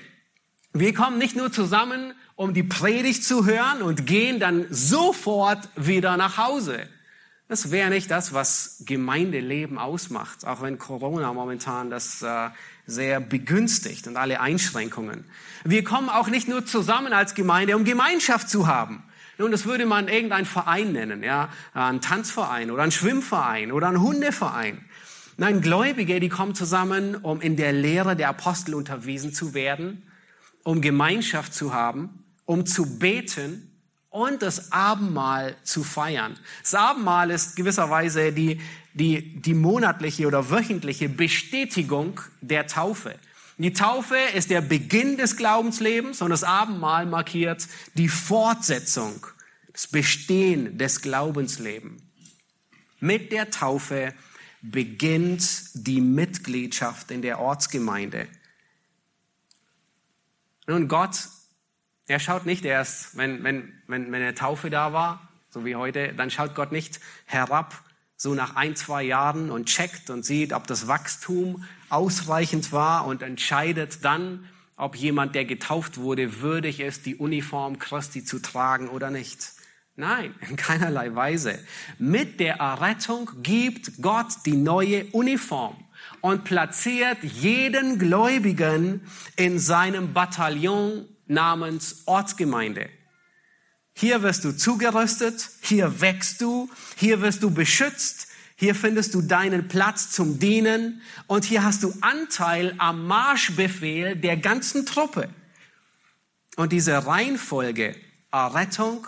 Wir 0.73 0.95
kommen 0.95 1.19
nicht 1.19 1.35
nur 1.35 1.51
zusammen, 1.51 2.15
um 2.37 2.55
die 2.55 2.63
Predigt 2.63 3.25
zu 3.25 3.47
hören 3.47 3.83
und 3.83 4.07
gehen 4.07 4.39
dann 4.39 4.67
sofort 4.71 5.69
wieder 5.75 6.17
nach 6.17 6.39
Hause. 6.39 6.89
Das 7.51 7.73
wäre 7.73 7.91
nicht 7.91 8.09
das, 8.13 8.33
was 8.33 8.77
Gemeindeleben 8.87 9.77
ausmacht, 9.77 10.47
auch 10.47 10.63
wenn 10.63 10.79
Corona 10.79 11.33
momentan 11.33 11.91
das 11.91 12.23
äh, 12.23 12.51
sehr 12.87 13.19
begünstigt 13.19 14.07
und 14.07 14.17
alle 14.17 14.41
Einschränkungen. 14.41 15.25
Wir 15.65 15.83
kommen 15.83 16.11
auch 16.11 16.29
nicht 16.29 16.47
nur 16.47 16.65
zusammen 16.65 17.13
als 17.13 17.35
Gemeinde, 17.35 17.75
um 17.75 17.83
Gemeinschaft 17.83 18.49
zu 18.49 18.69
haben. 18.69 19.03
Nun, 19.37 19.51
das 19.51 19.67
würde 19.67 19.85
man 19.85 20.07
irgendein 20.07 20.47
Verein 20.47 20.93
nennen, 20.93 21.25
ja, 21.25 21.49
ein 21.75 22.01
Tanzverein 22.01 22.71
oder 22.71 22.85
ein 22.85 22.93
Schwimmverein 22.93 23.73
oder 23.73 23.89
ein 23.89 24.01
Hundeverein. 24.01 24.85
Nein, 25.37 25.61
Gläubige, 25.61 26.21
die 26.21 26.29
kommen 26.29 26.55
zusammen, 26.55 27.17
um 27.17 27.41
in 27.41 27.57
der 27.57 27.73
Lehre 27.73 28.15
der 28.15 28.29
Apostel 28.29 28.77
unterwiesen 28.77 29.35
zu 29.35 29.55
werden, 29.55 30.05
um 30.63 30.81
Gemeinschaft 30.81 31.53
zu 31.53 31.75
haben, 31.75 32.23
um 32.45 32.65
zu 32.65 33.01
beten 33.01 33.70
und 34.11 34.43
das 34.43 34.73
Abendmahl 34.73 35.57
zu 35.63 35.85
feiern. 35.85 36.39
Das 36.63 36.75
Abendmahl 36.75 37.31
ist 37.31 37.57
gewisserweise 37.57 38.33
die, 38.33 38.61
die, 38.93 39.41
die 39.41 39.55
monatliche 39.55 40.27
oder 40.27 40.51
wöchentliche 40.51 41.09
Bestätigung 41.09 42.21
der 42.41 42.67
Taufe. 42.67 43.19
Die 43.57 43.73
Taufe 43.73 44.17
ist 44.35 44.51
der 44.51 44.63
Beginn 44.63 45.17
des 45.17 45.37
Glaubenslebens 45.37 46.23
und 46.23 46.31
das 46.31 46.45
Abendmahl 46.45 47.07
markiert 47.07 47.69
die 47.95 48.09
Fortsetzung, 48.09 49.27
das 49.73 49.87
Bestehen 49.87 50.77
des 50.79 51.03
Glaubenslebens. 51.03 52.03
Mit 53.01 53.33
der 53.33 53.51
Taufe 53.51 54.15
beginnt 54.63 55.71
die 55.75 56.01
Mitgliedschaft 56.01 57.11
in 57.11 57.23
der 57.23 57.39
Ortsgemeinde. 57.39 58.27
Nun, 60.67 60.89
Gott 60.89 61.17
er 62.11 62.19
schaut 62.19 62.45
nicht 62.45 62.65
erst, 62.65 63.17
wenn, 63.17 63.45
wenn, 63.45 63.73
wenn, 63.91 64.13
wenn 64.13 64.23
eine 64.23 64.35
Taufe 64.35 64.71
da 64.71 64.93
war, 64.93 65.29
so 65.51 65.65
wie 65.65 65.77
heute, 65.77 66.13
dann 66.13 66.31
schaut 66.31 66.55
Gott 66.55 66.73
nicht 66.73 67.01
herab, 67.27 67.83
so 68.17 68.35
nach 68.35 68.57
ein, 68.57 68.77
zwei 68.77 69.03
Jahren 69.03 69.51
und 69.51 69.67
checkt 69.67 70.11
und 70.11 70.25
sieht, 70.25 70.53
ob 70.53 70.67
das 70.67 70.87
Wachstum 70.87 71.65
ausreichend 71.89 72.73
war 72.73 73.07
und 73.07 73.23
entscheidet 73.23 74.05
dann, 74.05 74.47
ob 74.77 74.97
jemand, 74.97 75.35
der 75.35 75.45
getauft 75.45 75.99
wurde, 75.99 76.41
würdig 76.41 76.81
ist, 76.81 77.05
die 77.05 77.17
Uniform 77.17 77.79
Christi 77.79 78.25
zu 78.25 78.39
tragen 78.39 78.89
oder 78.89 79.11
nicht. 79.11 79.53
Nein, 79.97 80.35
in 80.49 80.57
keinerlei 80.57 81.15
Weise. 81.15 81.59
Mit 81.99 82.41
der 82.41 82.57
Errettung 82.57 83.31
gibt 83.43 84.01
Gott 84.01 84.29
die 84.47 84.57
neue 84.57 85.05
Uniform 85.07 85.77
und 86.23 86.45
platziert 86.45 87.23
jeden 87.23 87.99
Gläubigen 87.99 89.03
in 89.37 89.59
seinem 89.59 90.13
Bataillon 90.13 91.07
namens 91.27 92.03
Ortsgemeinde. 92.07 92.89
Hier 94.01 94.23
wirst 94.23 94.45
du 94.45 94.57
zugerüstet, 94.57 95.51
hier 95.61 96.01
wächst 96.01 96.41
du, 96.41 96.71
hier 96.97 97.21
wirst 97.21 97.43
du 97.43 97.51
beschützt, 97.51 98.29
Hier 98.57 98.75
findest 98.75 99.15
du 99.15 99.23
deinen 99.23 99.69
Platz 99.69 100.11
zum 100.11 100.39
Dienen 100.39 101.01
und 101.27 101.47
hier 101.47 101.65
hast 101.65 101.83
du 101.83 101.95
Anteil 102.03 102.75
am 102.77 103.07
Marschbefehl 103.07 104.17
der 104.17 104.37
ganzen 104.37 104.85
Truppe. 104.85 105.31
Und 106.57 106.71
diese 106.71 107.07
Reihenfolge, 107.07 107.97
Errettung, 108.31 109.07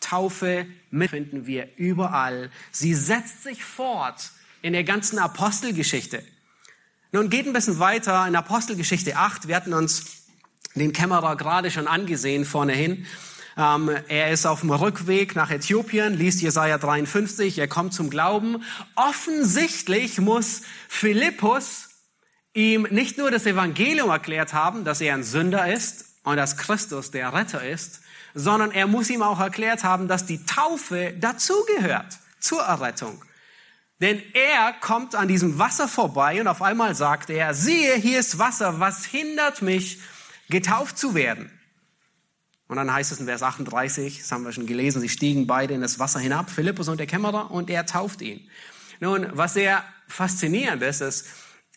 Taufe, 0.00 0.66
finden 0.90 1.46
wir 1.46 1.70
überall. 1.78 2.50
Sie 2.70 2.94
setzt 2.94 3.42
sich 3.42 3.64
fort 3.64 4.32
in 4.60 4.74
der 4.74 4.84
ganzen 4.84 5.18
Apostelgeschichte. 5.18 6.22
Nun 7.10 7.30
geht 7.30 7.46
ein 7.46 7.54
bisschen 7.54 7.78
weiter 7.78 8.26
in 8.26 8.36
Apostelgeschichte 8.36 9.16
8. 9.16 9.48
Wir 9.48 9.56
hatten 9.56 9.72
uns 9.72 10.26
den 10.74 10.92
Kämmerer 10.92 11.36
gerade 11.36 11.70
schon 11.70 11.86
angesehen 11.86 12.44
vorne 12.44 12.74
hin. 12.74 13.06
Ähm, 13.56 13.90
er 14.08 14.30
ist 14.30 14.46
auf 14.46 14.60
dem 14.60 14.70
Rückweg 14.70 15.34
nach 15.34 15.50
Äthiopien, 15.50 16.14
liest 16.14 16.40
Jesaja 16.40 16.78
53, 16.78 17.58
er 17.58 17.68
kommt 17.68 17.94
zum 17.94 18.10
Glauben. 18.10 18.62
Offensichtlich 18.94 20.18
muss 20.18 20.62
Philippus 20.88 21.88
ihm 22.54 22.86
nicht 22.90 23.18
nur 23.18 23.30
das 23.30 23.46
Evangelium 23.46 24.10
erklärt 24.10 24.54
haben, 24.54 24.84
dass 24.84 25.00
er 25.00 25.14
ein 25.14 25.24
Sünder 25.24 25.72
ist 25.72 26.06
und 26.24 26.36
dass 26.36 26.56
Christus 26.56 27.10
der 27.10 27.32
Retter 27.32 27.66
ist, 27.66 28.00
sondern 28.34 28.70
er 28.70 28.86
muss 28.86 29.10
ihm 29.10 29.22
auch 29.22 29.40
erklärt 29.40 29.84
haben, 29.84 30.08
dass 30.08 30.26
die 30.26 30.44
Taufe 30.44 31.14
dazugehört 31.18 32.18
zur 32.38 32.62
Errettung. 32.62 33.24
Denn 34.00 34.22
er 34.32 34.72
kommt 34.80 35.14
an 35.14 35.28
diesem 35.28 35.58
Wasser 35.58 35.86
vorbei 35.86 36.40
und 36.40 36.48
auf 36.48 36.62
einmal 36.62 36.94
sagt 36.94 37.28
er, 37.28 37.52
siehe, 37.52 37.94
hier 37.96 38.18
ist 38.18 38.38
Wasser, 38.38 38.80
was 38.80 39.04
hindert 39.04 39.60
mich, 39.60 40.00
getauft 40.48 40.98
zu 40.98 41.14
werden? 41.14 41.50
Und 42.70 42.76
dann 42.76 42.94
heißt 42.94 43.10
es 43.10 43.18
in 43.18 43.26
Vers 43.26 43.42
38, 43.42 44.18
das 44.18 44.30
haben 44.30 44.44
wir 44.44 44.52
schon 44.52 44.64
gelesen, 44.64 45.00
sie 45.00 45.08
stiegen 45.08 45.48
beide 45.48 45.74
in 45.74 45.80
das 45.80 45.98
Wasser 45.98 46.20
hinab, 46.20 46.50
Philippus 46.50 46.86
und 46.86 46.98
der 46.98 47.08
Kämmerer, 47.08 47.50
und 47.50 47.68
er 47.68 47.84
tauft 47.84 48.22
ihn. 48.22 48.48
Nun, 49.00 49.26
was 49.32 49.54
sehr 49.54 49.82
faszinierend 50.06 50.80
ist, 50.82 51.00
ist, 51.00 51.26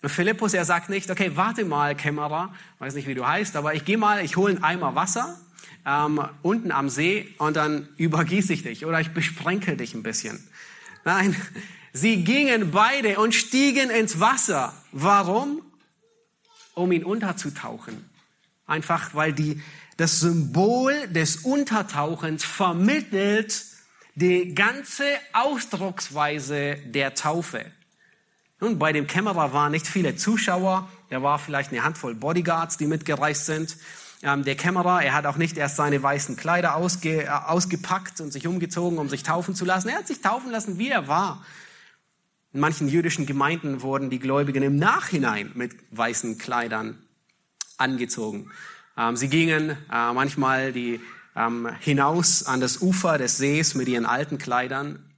Philippus, 0.06 0.54
er 0.54 0.66
sagt 0.66 0.90
nicht, 0.90 1.10
okay, 1.10 1.32
warte 1.34 1.66
mal, 1.66 1.96
Kämmerer, 1.96 2.54
weiß 2.78 2.94
nicht, 2.94 3.08
wie 3.08 3.16
du 3.16 3.26
heißt, 3.26 3.56
aber 3.56 3.74
ich 3.74 3.86
gehe 3.86 3.98
mal, 3.98 4.24
ich 4.24 4.38
hole 4.38 4.54
einen 4.54 4.64
Eimer 4.64 4.94
Wasser 4.94 5.40
ähm, 5.84 6.22
unten 6.44 6.72
am 6.72 6.90
See 6.90 7.34
und 7.40 7.56
dann 7.56 7.90
übergieße 7.98 8.54
ich 8.54 8.62
dich 8.62 8.86
oder 8.86 9.02
ich 9.02 9.16
besprenkel 9.16 9.76
dich 9.76 9.96
ein 9.96 10.04
bisschen. 10.04 10.48
Nein, 11.06 11.36
sie 11.92 12.24
gingen 12.24 12.70
beide 12.70 13.20
und 13.20 13.34
stiegen 13.34 13.90
ins 13.90 14.20
Wasser. 14.20 14.76
Warum? 14.92 15.64
Um 16.76 16.92
ihn 16.92 17.04
unterzutauchen. 17.04 18.08
Einfach, 18.68 19.16
weil 19.16 19.34
die, 19.34 19.60
das 19.98 20.20
Symbol 20.20 21.08
des 21.08 21.38
Untertauchens 21.38 22.44
vermittelt 22.44 23.66
die 24.16 24.54
ganze 24.54 25.06
Ausdrucksweise 25.34 26.78
der 26.86 27.16
Taufe. 27.16 27.66
Nun, 28.60 28.80
bei 28.80 28.94
dem 28.94 29.08
Kämmerer 29.08 29.54
waren 29.54 29.72
nicht 29.72 29.88
viele 29.88 30.16
Zuschauer. 30.16 30.90
Da 31.10 31.22
war 31.22 31.38
vielleicht 31.38 31.72
eine 31.72 31.84
Handvoll 31.84 32.16
Bodyguards, 32.16 32.78
die 32.78 32.88
mitgereist 32.88 33.46
sind. 33.46 33.78
Ähm, 34.22 34.46
der 34.46 34.56
Kämmerer, 34.56 35.04
er 35.04 35.14
hat 35.14 35.26
auch 35.26 35.36
nicht 35.36 35.58
erst 35.58 35.76
seine 35.76 36.02
weißen 36.02 36.38
Kleider 36.38 36.76
ausge, 36.76 37.24
äh, 37.24 37.28
ausgepackt 37.28 38.22
und 38.22 38.32
sich 38.32 38.48
umgezogen, 38.48 38.98
um 38.98 39.10
sich 39.10 39.24
taufen 39.24 39.54
zu 39.54 39.66
lassen. 39.66 39.90
Er 39.90 39.98
hat 39.98 40.08
sich 40.08 40.22
taufen 40.22 40.50
lassen, 40.50 40.78
wie 40.78 40.90
er 40.90 41.10
war. 41.10 41.46
In 42.54 42.62
manchen 42.62 42.88
jüdischen 42.88 43.26
Gemeinden 43.26 43.82
wurden 43.82 44.10
die 44.10 44.20
Gläubigen 44.20 44.64
im 44.64 44.78
Nachhinein 44.78 45.52
mit 45.56 45.76
weißen 45.92 46.38
Kleidern 46.38 47.04
angezogen. 47.78 48.50
Ähm, 48.98 49.16
sie 49.16 49.28
gingen 49.28 49.72
äh, 49.92 50.14
manchmal 50.14 50.72
die, 50.72 51.00
ähm, 51.36 51.70
hinaus 51.80 52.44
an 52.44 52.62
das 52.62 52.82
Ufer 52.82 53.18
des 53.18 53.38
Sees 53.38 53.76
mit 53.76 53.88
ihren 53.88 54.06
alten 54.06 54.38
Kleidern. 54.38 55.14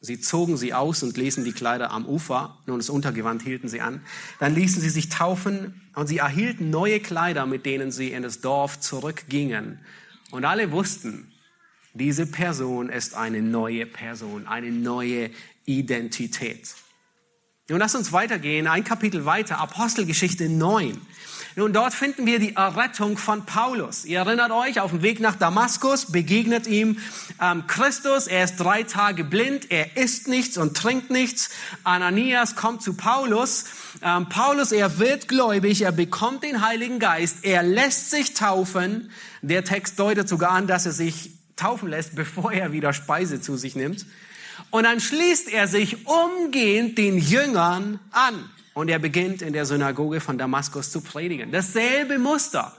Sie 0.00 0.20
zogen 0.20 0.56
sie 0.56 0.72
aus 0.72 1.02
und 1.02 1.16
ließen 1.16 1.44
die 1.44 1.52
Kleider 1.52 1.90
am 1.90 2.06
Ufer, 2.06 2.58
nun 2.66 2.78
das 2.78 2.88
Untergewand 2.88 3.42
hielten 3.42 3.68
sie 3.68 3.82
an. 3.82 4.00
Dann 4.38 4.54
ließen 4.54 4.80
sie 4.80 4.88
sich 4.88 5.10
taufen 5.10 5.80
und 5.94 6.06
sie 6.06 6.18
erhielten 6.18 6.70
neue 6.70 7.00
Kleider, 7.00 7.44
mit 7.44 7.66
denen 7.66 7.90
sie 7.90 8.12
in 8.12 8.22
das 8.22 8.40
Dorf 8.40 8.80
zurückgingen. 8.80 9.80
Und 10.30 10.46
alle 10.46 10.72
wussten, 10.72 11.30
diese 11.92 12.24
Person 12.24 12.88
ist 12.88 13.14
eine 13.14 13.42
neue 13.42 13.84
Person, 13.84 14.46
eine 14.46 14.70
neue 14.70 15.30
Identität. 15.66 16.74
Nun 17.68 17.78
lass 17.78 17.94
uns 17.94 18.12
weitergehen, 18.12 18.66
ein 18.66 18.84
Kapitel 18.84 19.26
weiter, 19.26 19.58
Apostelgeschichte 19.58 20.48
9. 20.48 21.00
Nun, 21.56 21.72
dort 21.72 21.92
finden 21.92 22.26
wir 22.26 22.38
die 22.38 22.54
Errettung 22.54 23.18
von 23.18 23.44
Paulus. 23.44 24.04
Ihr 24.04 24.20
erinnert 24.20 24.52
euch, 24.52 24.80
auf 24.80 24.92
dem 24.92 25.02
Weg 25.02 25.18
nach 25.18 25.34
Damaskus 25.34 26.12
begegnet 26.12 26.68
ihm 26.68 26.98
ähm, 27.42 27.66
Christus. 27.66 28.28
Er 28.28 28.44
ist 28.44 28.56
drei 28.56 28.84
Tage 28.84 29.24
blind, 29.24 29.70
er 29.70 29.96
isst 29.96 30.28
nichts 30.28 30.56
und 30.56 30.76
trinkt 30.76 31.10
nichts. 31.10 31.50
Ananias 31.82 32.54
kommt 32.54 32.82
zu 32.82 32.94
Paulus. 32.94 33.64
Ähm, 34.00 34.28
Paulus, 34.28 34.70
er 34.70 35.00
wird 35.00 35.26
gläubig, 35.26 35.82
er 35.82 35.92
bekommt 35.92 36.44
den 36.44 36.64
Heiligen 36.64 37.00
Geist, 37.00 37.38
er 37.42 37.64
lässt 37.64 38.10
sich 38.10 38.34
taufen. 38.34 39.10
Der 39.42 39.64
Text 39.64 39.98
deutet 39.98 40.28
sogar 40.28 40.52
an, 40.52 40.68
dass 40.68 40.86
er 40.86 40.92
sich 40.92 41.32
taufen 41.56 41.88
lässt, 41.88 42.14
bevor 42.14 42.52
er 42.52 42.70
wieder 42.70 42.92
Speise 42.92 43.40
zu 43.40 43.56
sich 43.56 43.74
nimmt. 43.74 44.06
Und 44.70 44.84
dann 44.84 45.00
schließt 45.00 45.48
er 45.48 45.66
sich 45.66 46.06
umgehend 46.06 46.96
den 46.96 47.18
Jüngern 47.18 47.98
an. 48.12 48.48
Und 48.74 48.88
er 48.88 48.98
beginnt 48.98 49.42
in 49.42 49.52
der 49.52 49.66
Synagoge 49.66 50.20
von 50.20 50.38
Damaskus 50.38 50.90
zu 50.90 51.00
predigen. 51.00 51.50
Dasselbe 51.50 52.18
Muster. 52.18 52.76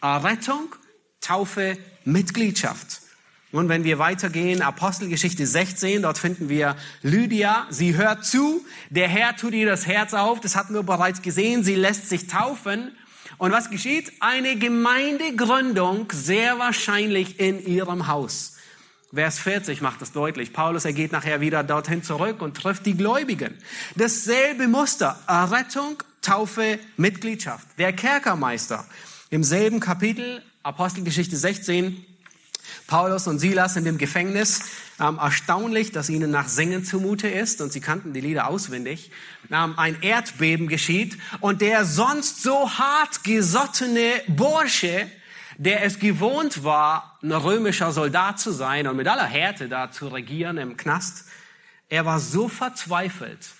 Errettung, 0.00 0.74
Taufe, 1.20 1.78
Mitgliedschaft. 2.04 3.00
Und 3.52 3.68
wenn 3.68 3.84
wir 3.84 4.00
weitergehen, 4.00 4.62
Apostelgeschichte 4.62 5.46
16, 5.46 6.02
dort 6.02 6.18
finden 6.18 6.48
wir 6.48 6.76
Lydia. 7.02 7.68
Sie 7.70 7.94
hört 7.94 8.24
zu, 8.24 8.64
der 8.90 9.06
Herr 9.06 9.36
tut 9.36 9.54
ihr 9.54 9.64
das 9.64 9.86
Herz 9.86 10.12
auf, 10.12 10.40
das 10.40 10.56
hatten 10.56 10.74
wir 10.74 10.82
bereits 10.82 11.22
gesehen. 11.22 11.62
Sie 11.62 11.76
lässt 11.76 12.08
sich 12.08 12.26
taufen. 12.26 12.90
Und 13.38 13.52
was 13.52 13.70
geschieht? 13.70 14.12
Eine 14.20 14.56
Gemeindegründung, 14.56 16.08
sehr 16.12 16.58
wahrscheinlich 16.58 17.38
in 17.38 17.64
ihrem 17.64 18.08
Haus. 18.08 18.53
Vers 19.14 19.38
40 19.38 19.80
macht 19.80 20.00
das 20.02 20.12
deutlich. 20.12 20.52
Paulus, 20.52 20.84
er 20.84 20.92
geht 20.92 21.12
nachher 21.12 21.40
wieder 21.40 21.62
dorthin 21.62 22.02
zurück 22.02 22.42
und 22.42 22.56
trifft 22.56 22.84
die 22.84 22.96
Gläubigen. 22.96 23.54
Dasselbe 23.94 24.66
Muster. 24.66 25.18
Errettung, 25.28 26.02
Taufe, 26.20 26.80
Mitgliedschaft. 26.96 27.66
Der 27.78 27.92
Kerkermeister. 27.92 28.84
Im 29.30 29.44
selben 29.44 29.78
Kapitel, 29.78 30.42
Apostelgeschichte 30.64 31.36
16, 31.36 32.04
Paulus 32.86 33.26
und 33.26 33.38
Silas 33.38 33.76
in 33.76 33.84
dem 33.84 33.98
Gefängnis. 33.98 34.62
Ähm, 35.00 35.18
erstaunlich, 35.18 35.92
dass 35.92 36.08
ihnen 36.08 36.30
nach 36.30 36.48
Singen 36.48 36.84
zumute 36.84 37.28
ist 37.28 37.60
und 37.60 37.72
sie 37.72 37.80
kannten 37.80 38.12
die 38.12 38.20
Lieder 38.20 38.48
auswendig. 38.48 39.10
Ähm, 39.50 39.78
ein 39.78 40.02
Erdbeben 40.02 40.68
geschieht 40.68 41.18
und 41.40 41.60
der 41.60 41.84
sonst 41.84 42.42
so 42.42 42.70
hart 42.70 43.24
gesottene 43.24 44.10
Bursche, 44.28 45.08
der 45.58 45.82
es 45.84 45.98
gewohnt 45.98 46.64
war, 46.64 47.18
ein 47.22 47.32
römischer 47.32 47.92
Soldat 47.92 48.40
zu 48.40 48.52
sein 48.52 48.86
und 48.86 48.96
mit 48.96 49.08
aller 49.08 49.26
Härte 49.26 49.68
da 49.68 49.90
zu 49.90 50.08
regieren 50.08 50.58
im 50.58 50.76
Knast, 50.76 51.26
er 51.88 52.04
war 52.04 52.20
so 52.20 52.48
verzweifelt, 52.48 53.50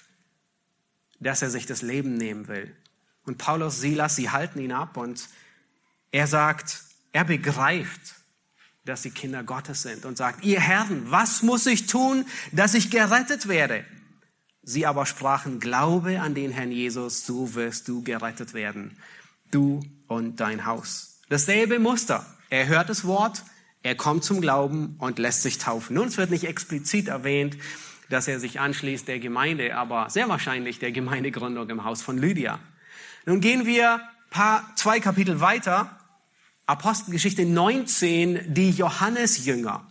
dass 1.21 1.43
er 1.43 1.51
sich 1.51 1.67
das 1.67 1.83
Leben 1.83 2.17
nehmen 2.17 2.49
will. 2.49 2.75
Und 3.25 3.39
Paulus, 3.39 3.81
Silas, 3.81 4.17
sie 4.17 4.31
halten 4.31 4.61
ihn 4.61 4.73
ab 4.73 4.97
und 4.97 5.29
er 6.11 6.27
sagt, 6.27 6.83
er 7.13 7.25
begreift, 7.25 8.17
dass 8.85 9.03
sie 9.03 9.11
Kinder 9.11 9.43
Gottes 9.43 9.83
sind 9.83 10.05
und 10.05 10.17
sagt, 10.17 10.45
ihr 10.45 10.61
Herren, 10.61 11.11
was 11.11 11.43
muss 11.43 11.67
ich 11.67 11.87
tun, 11.87 12.27
dass 12.53 12.75
ich 12.75 12.91
gerettet 12.91 13.49
werde? 13.49 13.85
Sie 14.63 14.87
aber 14.87 15.07
sprachen, 15.07 15.61
glaube 15.61 16.21
an 16.21 16.35
den 16.35 16.51
Herrn 16.51 16.73
Jesus, 16.73 17.25
so 17.27 17.55
wirst 17.55 17.89
du 17.89 18.03
gerettet 18.03 18.55
werden, 18.55 18.99
du 19.51 19.81
und 20.07 20.41
dein 20.41 20.67
Haus. 20.67 21.14
Dasselbe 21.29 21.79
Muster. 21.79 22.27
Er 22.51 22.67
hört 22.69 22.89
das 22.89 23.05
Wort, 23.05 23.43
er 23.83 23.95
kommt 23.95 24.25
zum 24.25 24.41
Glauben 24.41 24.97
und 24.99 25.19
lässt 25.19 25.43
sich 25.43 25.59
taufen. 25.59 25.95
Nun, 25.95 26.09
es 26.09 26.17
wird 26.17 26.31
nicht 26.31 26.45
explizit 26.45 27.09
erwähnt, 27.09 27.57
dass 28.11 28.29
er 28.29 28.41
sich 28.41 28.61
anschließt 28.61 29.09
der 29.09 29.19
Gemeinde, 29.19 29.77
aber 29.77 30.11
sehr 30.11 30.29
wahrscheinlich 30.29 30.79
der 30.79 30.93
Gemeindegründung 30.93 31.69
im 31.71 31.85
Haus 31.85 32.03
von 32.03 32.19
Lydia. 32.19 32.61
Nun 33.27 33.41
gehen 33.41 33.67
wir 33.67 34.01
paar, 34.31 34.71
zwei 34.77 35.01
Kapitel 35.01 35.41
weiter. 35.41 35.99
Apostelgeschichte 36.67 37.45
19, 37.45 38.55
die 38.55 38.71
Johannesjünger. 38.71 39.91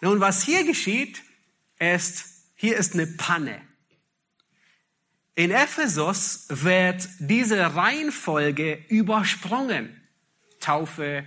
Nun, 0.00 0.20
was 0.20 0.42
hier 0.42 0.64
geschieht, 0.64 1.22
ist, 1.78 2.24
hier 2.54 2.76
ist 2.76 2.94
eine 2.94 3.06
Panne. 3.06 3.60
In 5.34 5.50
Ephesus 5.50 6.46
wird 6.48 7.08
diese 7.18 7.74
Reihenfolge 7.74 8.84
übersprungen. 8.88 9.94
Taufe, 10.60 11.24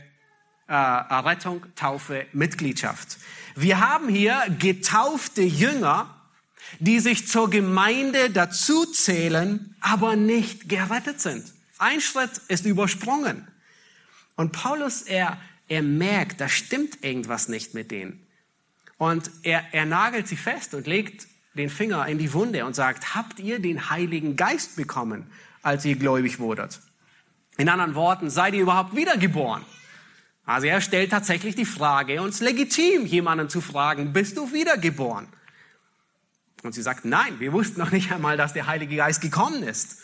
äh, 0.67 0.73
Errettung, 0.73 1.65
Taufe, 1.75 2.25
Mitgliedschaft. 2.33 3.17
Wir 3.55 3.79
haben 3.79 4.07
hier 4.07 4.43
getaufte 4.59 5.41
Jünger, 5.41 6.15
die 6.79 6.99
sich 6.99 7.27
zur 7.27 7.49
Gemeinde 7.49 8.29
dazuzählen, 8.29 9.75
aber 9.81 10.15
nicht 10.15 10.69
gerettet 10.69 11.19
sind. 11.19 11.43
Ein 11.77 11.99
Schritt 11.99 12.37
ist 12.47 12.65
übersprungen. 12.65 13.47
Und 14.35 14.51
Paulus, 14.51 15.01
er, 15.01 15.37
er 15.67 15.81
merkt, 15.81 16.39
da 16.39 16.47
stimmt 16.47 17.03
irgendwas 17.03 17.47
nicht 17.47 17.73
mit 17.73 17.91
denen. 17.91 18.25
Und 18.97 19.31
er, 19.43 19.63
er 19.73 19.85
nagelt 19.85 20.27
sie 20.27 20.37
fest 20.37 20.73
und 20.73 20.87
legt 20.87 21.27
den 21.55 21.69
Finger 21.69 22.07
in 22.07 22.17
die 22.17 22.33
Wunde 22.33 22.65
und 22.65 22.75
sagt, 22.75 23.15
habt 23.15 23.39
ihr 23.39 23.59
den 23.59 23.89
Heiligen 23.89 24.35
Geist 24.35 24.75
bekommen, 24.75 25.29
als 25.61 25.83
ihr 25.85 25.95
gläubig 25.95 26.39
wurdet? 26.39 26.79
In 27.57 27.69
anderen 27.69 27.95
Worten, 27.95 28.29
seid 28.29 28.53
ihr 28.53 28.61
überhaupt 28.61 28.95
wiedergeboren? 28.95 29.63
Also 30.45 30.67
er 30.67 30.81
stellt 30.81 31.11
tatsächlich 31.11 31.55
die 31.55 31.65
Frage, 31.65 32.21
ist 32.23 32.41
legitim, 32.41 33.05
jemanden 33.05 33.49
zu 33.49 33.61
fragen, 33.61 34.13
bist 34.13 34.37
du 34.37 34.51
wiedergeboren? 34.51 35.27
Und 36.63 36.73
sie 36.73 36.81
sagt, 36.81 37.05
nein, 37.05 37.39
wir 37.39 37.53
wussten 37.53 37.79
noch 37.79 37.91
nicht 37.91 38.11
einmal, 38.11 38.37
dass 38.37 38.53
der 38.53 38.67
Heilige 38.67 38.95
Geist 38.95 39.21
gekommen 39.21 39.63
ist. 39.63 39.97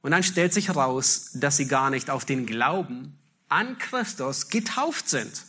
Und 0.00 0.10
dann 0.10 0.22
stellt 0.22 0.52
sich 0.52 0.68
heraus, 0.68 1.30
dass 1.34 1.56
sie 1.56 1.68
gar 1.68 1.90
nicht 1.90 2.10
auf 2.10 2.24
den 2.24 2.46
Glauben 2.46 3.18
an 3.48 3.78
Christus 3.78 4.48
getauft 4.48 5.08
sind. 5.08 5.44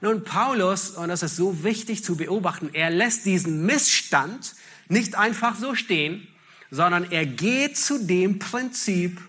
Nun, 0.00 0.24
Paulus, 0.24 0.90
und 0.90 1.08
das 1.08 1.22
ist 1.22 1.36
so 1.36 1.64
wichtig 1.64 2.04
zu 2.04 2.16
beobachten, 2.16 2.70
er 2.72 2.90
lässt 2.90 3.26
diesen 3.26 3.64
Missstand 3.66 4.54
nicht 4.88 5.16
einfach 5.16 5.56
so 5.56 5.74
stehen, 5.74 6.26
sondern 6.70 7.10
er 7.10 7.26
geht 7.26 7.76
zu 7.78 7.98
dem 7.98 8.38
Prinzip 8.38 9.20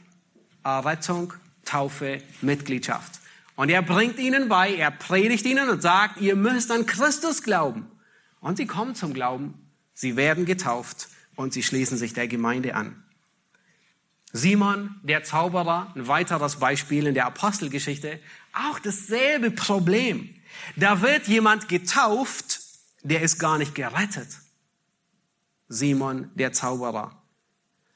Errettung, 0.65 1.33
Taufe, 1.63 2.21
Mitgliedschaft. 2.41 3.21
Und 3.55 3.69
er 3.69 3.81
bringt 3.81 4.17
ihnen 4.19 4.49
bei, 4.49 4.75
er 4.75 4.91
predigt 4.91 5.45
ihnen 5.45 5.69
und 5.69 5.81
sagt, 5.81 6.19
ihr 6.19 6.35
müsst 6.35 6.71
an 6.71 6.85
Christus 6.85 7.43
glauben. 7.43 7.89
Und 8.41 8.57
sie 8.57 8.65
kommen 8.65 8.95
zum 8.95 9.13
Glauben, 9.13 9.53
sie 9.93 10.17
werden 10.17 10.45
getauft 10.45 11.07
und 11.35 11.53
sie 11.53 11.63
schließen 11.63 11.97
sich 11.97 12.13
der 12.13 12.27
Gemeinde 12.27 12.75
an. 12.75 13.03
Simon, 14.33 14.95
der 15.03 15.23
Zauberer, 15.23 15.93
ein 15.95 16.07
weiteres 16.07 16.57
Beispiel 16.57 17.07
in 17.07 17.13
der 17.13 17.25
Apostelgeschichte, 17.27 18.19
auch 18.53 18.79
dasselbe 18.79 19.51
Problem. 19.51 20.35
Da 20.75 21.01
wird 21.01 21.27
jemand 21.27 21.69
getauft, 21.69 22.59
der 23.03 23.21
ist 23.21 23.39
gar 23.39 23.57
nicht 23.57 23.75
gerettet. 23.75 24.27
Simon, 25.69 26.31
der 26.35 26.51
Zauberer. 26.51 27.21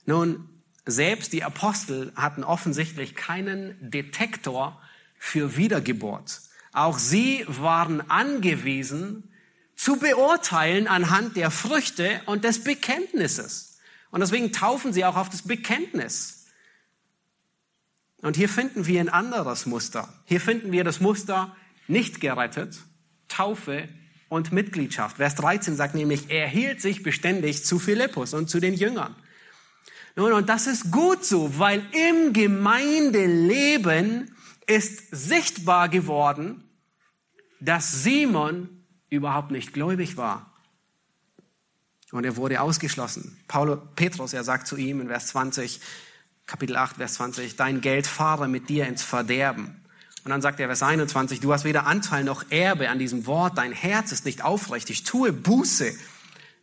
Nun, 0.05 0.58
selbst 0.91 1.33
die 1.33 1.43
Apostel 1.43 2.11
hatten 2.15 2.43
offensichtlich 2.43 3.15
keinen 3.15 3.75
Detektor 3.81 4.81
für 5.17 5.57
Wiedergeburt. 5.57 6.41
Auch 6.71 6.97
sie 6.97 7.43
waren 7.47 8.09
angewiesen 8.09 9.31
zu 9.75 9.97
beurteilen 9.97 10.87
anhand 10.87 11.35
der 11.35 11.51
Früchte 11.51 12.21
und 12.25 12.43
des 12.43 12.63
Bekenntnisses. 12.63 13.79
Und 14.11 14.21
deswegen 14.21 14.51
taufen 14.51 14.93
sie 14.93 15.05
auch 15.05 15.15
auf 15.15 15.29
das 15.29 15.43
Bekenntnis. 15.43 16.47
Und 18.21 18.35
hier 18.35 18.49
finden 18.49 18.85
wir 18.85 18.99
ein 18.99 19.09
anderes 19.09 19.65
Muster. 19.65 20.13
Hier 20.25 20.41
finden 20.41 20.71
wir 20.71 20.83
das 20.83 20.99
Muster 20.99 21.55
nicht 21.87 22.19
gerettet, 22.19 22.77
Taufe 23.29 23.87
und 24.27 24.51
Mitgliedschaft. 24.51 25.17
Vers 25.17 25.35
13 25.35 25.75
sagt 25.75 25.95
nämlich, 25.95 26.29
er 26.29 26.47
hielt 26.47 26.81
sich 26.81 27.01
beständig 27.01 27.63
zu 27.63 27.79
Philippus 27.79 28.33
und 28.33 28.49
zu 28.49 28.59
den 28.59 28.73
Jüngern. 28.73 29.15
Nun, 30.15 30.33
und 30.33 30.49
das 30.49 30.67
ist 30.67 30.91
gut 30.91 31.23
so, 31.23 31.57
weil 31.57 31.83
im 31.91 32.33
Gemeindeleben 32.33 34.35
ist 34.65 35.03
sichtbar 35.11 35.89
geworden, 35.89 36.63
dass 37.59 38.03
Simon 38.03 38.69
überhaupt 39.09 39.51
nicht 39.51 39.73
gläubig 39.73 40.17
war. 40.17 40.53
Und 42.11 42.23
er 42.23 42.37
wurde 42.37 42.61
ausgeschlossen. 42.61 43.37
Paulus, 43.47 43.79
Petrus, 43.95 44.33
er 44.33 44.43
sagt 44.43 44.67
zu 44.67 44.77
ihm 44.77 45.01
in 45.01 45.07
Vers 45.07 45.27
20, 45.27 45.79
Kapitel 46.47 46.75
8, 46.75 46.95
Vers 46.95 47.15
20, 47.15 47.55
dein 47.55 47.81
Geld 47.81 48.07
fahre 48.07 48.47
mit 48.47 48.69
dir 48.69 48.87
ins 48.87 49.03
Verderben. 49.03 49.79
Und 50.23 50.31
dann 50.31 50.41
sagt 50.41 50.59
er 50.59 50.67
Vers 50.67 50.83
21, 50.83 51.39
du 51.39 51.53
hast 51.53 51.63
weder 51.63 51.85
Anteil 51.85 52.23
noch 52.23 52.45
Erbe 52.49 52.89
an 52.89 52.99
diesem 52.99 53.25
Wort, 53.25 53.57
dein 53.57 53.71
Herz 53.71 54.11
ist 54.11 54.25
nicht 54.25 54.43
aufrichtig, 54.43 55.03
tue 55.03 55.31
Buße 55.31 55.93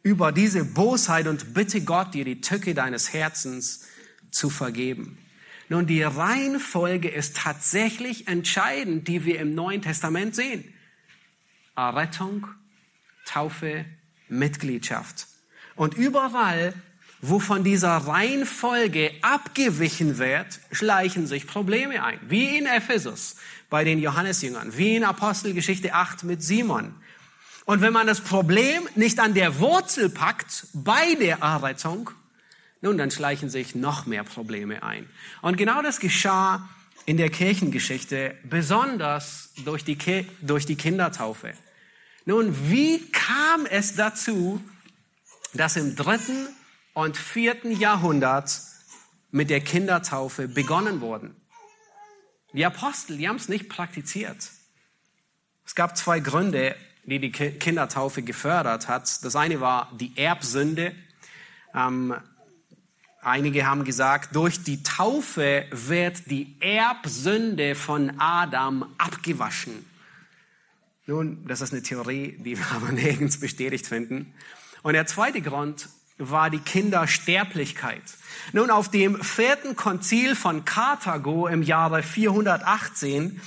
über 0.06 0.30
diese 0.30 0.64
Bosheit 0.64 1.26
und 1.26 1.52
bitte 1.52 1.80
Gott, 1.80 2.14
dir 2.14 2.24
die 2.24 2.40
Tücke 2.40 2.74
deines 2.74 3.12
Herzens 3.12 3.88
zu 4.30 4.50
vergeben. 4.50 5.18
Nun, 5.68 5.88
die 5.88 6.04
Reihenfolge 6.04 7.08
ist 7.08 7.36
tatsächlich 7.36 8.28
entscheidend, 8.28 9.08
die 9.08 9.24
wir 9.24 9.40
im 9.40 9.56
Neuen 9.56 9.82
Testament 9.82 10.36
sehen. 10.36 10.62
Errettung, 11.74 12.46
Taufe, 13.24 13.84
Mitgliedschaft. 14.28 15.26
Und 15.74 15.94
überall, 15.94 16.72
wo 17.20 17.40
von 17.40 17.64
dieser 17.64 17.96
Reihenfolge 17.96 19.10
abgewichen 19.22 20.18
wird, 20.18 20.60
schleichen 20.70 21.26
sich 21.26 21.48
Probleme 21.48 22.04
ein. 22.04 22.20
Wie 22.28 22.56
in 22.56 22.66
Ephesus 22.66 23.34
bei 23.70 23.82
den 23.82 23.98
Johannesjüngern, 23.98 24.78
wie 24.78 24.94
in 24.94 25.02
Apostelgeschichte 25.02 25.94
8 25.94 26.22
mit 26.22 26.44
Simon. 26.44 26.94
Und 27.66 27.80
wenn 27.80 27.92
man 27.92 28.06
das 28.06 28.20
Problem 28.20 28.88
nicht 28.94 29.18
an 29.18 29.34
der 29.34 29.58
Wurzel 29.58 30.08
packt, 30.08 30.68
bei 30.72 31.16
der 31.16 31.38
Errettung, 31.40 32.10
nun, 32.80 32.96
dann 32.96 33.10
schleichen 33.10 33.50
sich 33.50 33.74
noch 33.74 34.06
mehr 34.06 34.22
Probleme 34.22 34.84
ein. 34.84 35.08
Und 35.42 35.56
genau 35.56 35.82
das 35.82 35.98
geschah 35.98 36.68
in 37.06 37.16
der 37.16 37.28
Kirchengeschichte, 37.28 38.36
besonders 38.44 39.50
durch 39.64 39.84
die, 39.84 39.98
durch 40.42 40.64
die 40.64 40.76
Kindertaufe. 40.76 41.54
Nun, 42.24 42.70
wie 42.70 43.10
kam 43.10 43.66
es 43.66 43.96
dazu, 43.96 44.62
dass 45.52 45.76
im 45.76 45.96
dritten 45.96 46.48
und 46.94 47.16
vierten 47.16 47.72
Jahrhundert 47.72 48.60
mit 49.32 49.50
der 49.50 49.60
Kindertaufe 49.60 50.46
begonnen 50.46 51.00
wurden? 51.00 51.34
Die 52.52 52.64
Apostel, 52.64 53.16
die 53.16 53.28
haben 53.28 53.36
es 53.36 53.48
nicht 53.48 53.68
praktiziert. 53.68 54.50
Es 55.64 55.74
gab 55.74 55.96
zwei 55.96 56.20
Gründe, 56.20 56.76
die 57.06 57.18
die 57.18 57.30
Kindertaufe 57.30 58.22
gefördert 58.22 58.88
hat. 58.88 59.24
Das 59.24 59.36
eine 59.36 59.60
war 59.60 59.90
die 59.98 60.16
Erbsünde. 60.16 60.94
Ähm, 61.74 62.14
Einige 63.26 63.66
haben 63.66 63.82
gesagt, 63.82 64.36
durch 64.36 64.62
die 64.62 64.84
Taufe 64.84 65.64
wird 65.72 66.30
die 66.30 66.54
Erbsünde 66.60 67.74
von 67.74 68.20
Adam 68.20 68.94
abgewaschen. 68.98 69.84
Nun, 71.06 71.44
das 71.48 71.60
ist 71.60 71.72
eine 71.72 71.82
Theorie, 71.82 72.36
die 72.38 72.56
wir 72.58 72.66
aber 72.70 72.92
nirgends 72.92 73.40
bestätigt 73.40 73.88
finden. 73.88 74.32
Und 74.84 74.92
der 74.92 75.06
zweite 75.06 75.42
Grund 75.42 75.88
war 76.18 76.50
die 76.50 76.60
Kindersterblichkeit. 76.60 78.04
Nun, 78.52 78.70
auf 78.70 78.92
dem 78.92 79.20
vierten 79.20 79.74
Konzil 79.74 80.36
von 80.36 80.64
Karthago 80.64 81.48
im 81.48 81.64
Jahre 81.64 82.04
418 82.04 83.40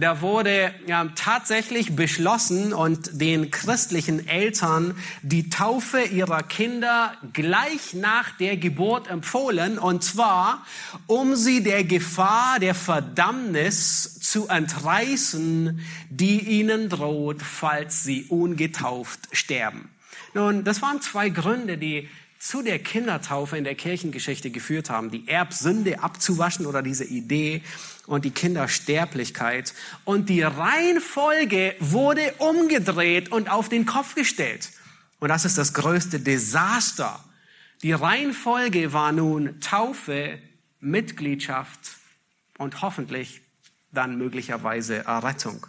da 0.00 0.20
wurde 0.20 0.72
ja, 0.86 1.06
tatsächlich 1.14 1.96
beschlossen 1.96 2.72
und 2.72 3.20
den 3.20 3.50
christlichen 3.50 4.28
Eltern 4.28 4.94
die 5.22 5.50
Taufe 5.50 6.02
ihrer 6.02 6.42
Kinder 6.42 7.14
gleich 7.32 7.94
nach 7.94 8.30
der 8.38 8.56
Geburt 8.56 9.08
empfohlen, 9.08 9.78
und 9.78 10.04
zwar, 10.04 10.64
um 11.06 11.34
sie 11.34 11.62
der 11.62 11.84
Gefahr 11.84 12.58
der 12.60 12.74
Verdammnis 12.74 14.20
zu 14.20 14.48
entreißen, 14.48 15.80
die 16.10 16.40
ihnen 16.40 16.88
droht, 16.88 17.42
falls 17.42 18.04
sie 18.04 18.24
ungetauft 18.24 19.20
sterben. 19.32 19.90
Nun, 20.34 20.64
das 20.64 20.82
waren 20.82 21.00
zwei 21.00 21.30
Gründe, 21.30 21.78
die 21.78 22.08
zu 22.38 22.62
der 22.62 22.78
Kindertaufe 22.78 23.58
in 23.58 23.64
der 23.64 23.74
Kirchengeschichte 23.74 24.50
geführt 24.50 24.90
haben, 24.90 25.10
die 25.10 25.26
Erbsünde 25.26 26.02
abzuwaschen 26.02 26.66
oder 26.66 26.82
diese 26.82 27.04
Idee 27.04 27.62
und 28.06 28.24
die 28.24 28.30
Kindersterblichkeit. 28.30 29.74
Und 30.04 30.28
die 30.28 30.42
Reihenfolge 30.42 31.74
wurde 31.80 32.34
umgedreht 32.38 33.32
und 33.32 33.50
auf 33.50 33.68
den 33.68 33.86
Kopf 33.86 34.14
gestellt. 34.14 34.70
Und 35.18 35.28
das 35.28 35.44
ist 35.44 35.58
das 35.58 35.74
größte 35.74 36.20
Desaster. 36.20 37.22
Die 37.82 37.92
Reihenfolge 37.92 38.92
war 38.92 39.12
nun 39.12 39.60
Taufe, 39.60 40.38
Mitgliedschaft 40.80 41.80
und 42.56 42.82
hoffentlich 42.82 43.40
dann 43.90 44.16
möglicherweise 44.16 45.04
Errettung. 45.06 45.66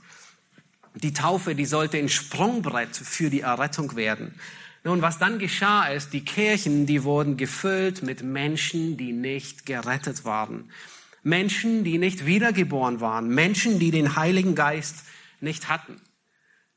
Die 0.95 1.13
Taufe, 1.13 1.55
die 1.55 1.65
sollte 1.65 1.97
ein 1.97 2.09
Sprungbrett 2.09 2.95
für 2.95 3.29
die 3.29 3.41
Errettung 3.41 3.95
werden. 3.95 4.35
Nun, 4.83 5.01
was 5.01 5.17
dann 5.17 5.39
geschah 5.39 5.87
ist, 5.87 6.13
die 6.13 6.23
Kirchen, 6.23 6.85
die 6.85 7.03
wurden 7.03 7.35
gefüllt 7.35 8.01
mit 8.01 8.23
Menschen, 8.23 8.95
die 8.95 9.11
nicht 9.11 9.65
gerettet 9.65 10.23
waren. 10.23 10.71
Menschen, 11.21 11.83
die 11.83 11.97
nicht 11.97 12.25
wiedergeboren 12.25 13.01
waren. 13.01 13.27
Menschen, 13.27 13.79
die 13.79 13.91
den 13.91 14.15
Heiligen 14.15 14.55
Geist 14.55 15.03
nicht 15.41 15.67
hatten. 15.67 15.99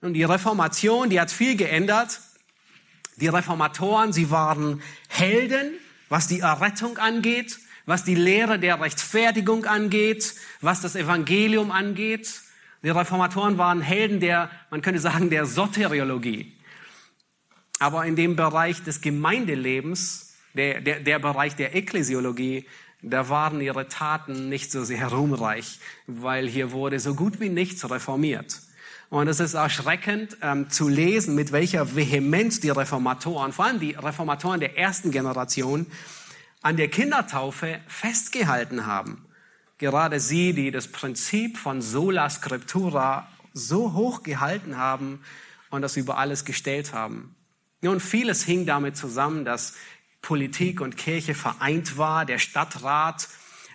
Und 0.01 0.15
die 0.15 0.25
Reformation, 0.25 1.11
die 1.11 1.21
hat 1.21 1.31
viel 1.31 1.57
geändert. 1.57 2.21
Die 3.17 3.29
Reformatoren, 3.29 4.13
sie 4.13 4.31
waren 4.31 4.83
Helden, 5.09 5.73
was 6.09 6.27
die 6.27 6.41
Errettung 6.41 6.99
angeht, 6.99 7.59
was 7.87 8.03
die 8.03 8.17
Lehre 8.17 8.59
der 8.59 8.81
Rechtfertigung 8.81 9.65
angeht, 9.65 10.35
was 10.61 10.81
das 10.81 10.97
Evangelium 10.97 11.71
angeht. 11.71 12.41
Die 12.83 12.91
Reformatoren 12.91 13.59
waren 13.59 13.81
Helden 13.81 14.19
der, 14.19 14.51
man 14.71 14.83
könnte 14.83 15.01
sagen, 15.01 15.31
der 15.31 15.47
Soteriologie. 15.47 16.53
Aber 17.83 18.07
in 18.07 18.15
dem 18.15 18.37
Bereich 18.37 18.85
des 18.85 19.01
Gemeindelebens, 19.01 20.35
der, 20.55 20.81
der, 20.81 21.01
der 21.01 21.19
Bereich 21.19 21.57
der 21.57 21.75
Ekklesiologie, 21.75 22.65
da 23.03 23.29
waren 23.29 23.61
ihre 23.61 23.89
Taten 23.89 24.49
nicht 24.49 24.71
so 24.71 24.85
sehr 24.85 25.09
ruhmreich, 25.09 25.81
weil 26.07 26.47
hier 26.47 26.71
wurde 26.71 27.01
so 27.01 27.17
gut 27.17 27.41
wie 27.41 27.49
nichts 27.49 27.91
reformiert. 27.91 28.61
Und 29.11 29.27
es 29.27 29.41
ist 29.41 29.55
erschreckend 29.55 30.37
ähm, 30.43 30.71
zu 30.71 30.89
lesen, 30.89 31.35
mit 31.35 31.51
welcher 31.51 31.97
Vehemenz 31.97 32.61
die 32.61 32.71
Reformatoren, 32.71 33.53
vor 33.53 33.65
allem 33.65 33.81
die 33.81 33.95
Reformatoren 33.95 34.61
der 34.61 34.79
ersten 34.79 35.11
Generation, 35.11 35.89
an 36.63 36.77
der 36.77 36.87
Kindertaufe 36.87 37.81
festgehalten 37.89 38.87
haben. 38.87 39.27
Gerade 39.79 40.21
sie, 40.21 40.53
die 40.53 40.71
das 40.71 40.87
Prinzip 40.87 41.59
von 41.59 41.83
sola 41.83 42.31
scriptura 42.31 43.27
so 43.55 43.93
hoch 43.95 44.23
gehalten 44.23 44.79
haben 44.79 45.19
und 45.71 45.83
das 45.83 45.97
über 45.97 46.19
alles 46.19 46.45
gestellt 46.45 46.95
haben. 46.95 47.35
Nun, 47.83 47.99
vieles 47.99 48.45
hing 48.45 48.65
damit 48.65 48.97
zusammen, 48.97 49.45
dass 49.45 49.75
Politik 50.23 50.81
und 50.81 50.97
Kirche 50.97 51.35
vereint 51.35 51.99
war. 51.99 52.25
Der 52.25 52.39
Stadtrat, 52.39 53.29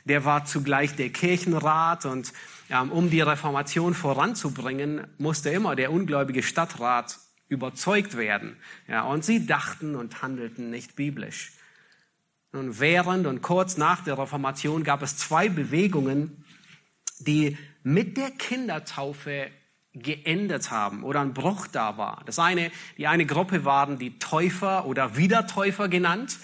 der 0.06 0.24
war 0.24 0.46
zugleich 0.46 0.96
der 0.96 1.10
Kirchenrat 1.10 2.06
und 2.06 2.32
ähm, 2.70 2.92
um 2.92 3.10
die 3.10 3.20
Reformation 3.20 3.94
voranzubringen, 3.94 5.06
musste 5.18 5.50
immer 5.50 5.76
der 5.76 5.92
ungläubige 5.92 6.42
Stadtrat 6.42 7.20
überzeugt 7.50 8.16
werden. 8.16 8.56
Ja, 8.88 9.04
und 9.04 9.26
sie 9.26 9.46
dachten 9.46 9.96
und 9.96 10.22
handelten 10.22 10.70
nicht 10.70 10.96
biblisch. 10.96 11.52
Nun, 12.54 12.80
während 12.80 13.28
und 13.28 13.42
kurz 13.42 13.76
nach 13.76 14.06
der 14.06 14.18
Reformation 14.18 14.86
gab 14.86 15.02
es 15.02 15.18
zwei 15.18 15.50
Bewegungen, 15.50 16.46
die 17.20 17.58
mit 17.84 18.16
der 18.16 18.32
Kindertaufe 18.32 19.50
geendet 20.02 20.72
haben 20.72 21.04
oder 21.04 21.22
ein 21.22 21.34
Bruch 21.34 21.68
da 21.68 21.98
war. 21.98 22.22
Das 22.26 22.40
eine, 22.40 22.72
die 22.98 23.08
eine 23.08 23.26
Gruppe 23.26 23.66
waren 23.66 23.98
die 23.98 24.20
Täufer 24.20 24.86
oder 24.86 25.18
Wiedertäufer 25.18 25.88
genannt. 25.88 26.38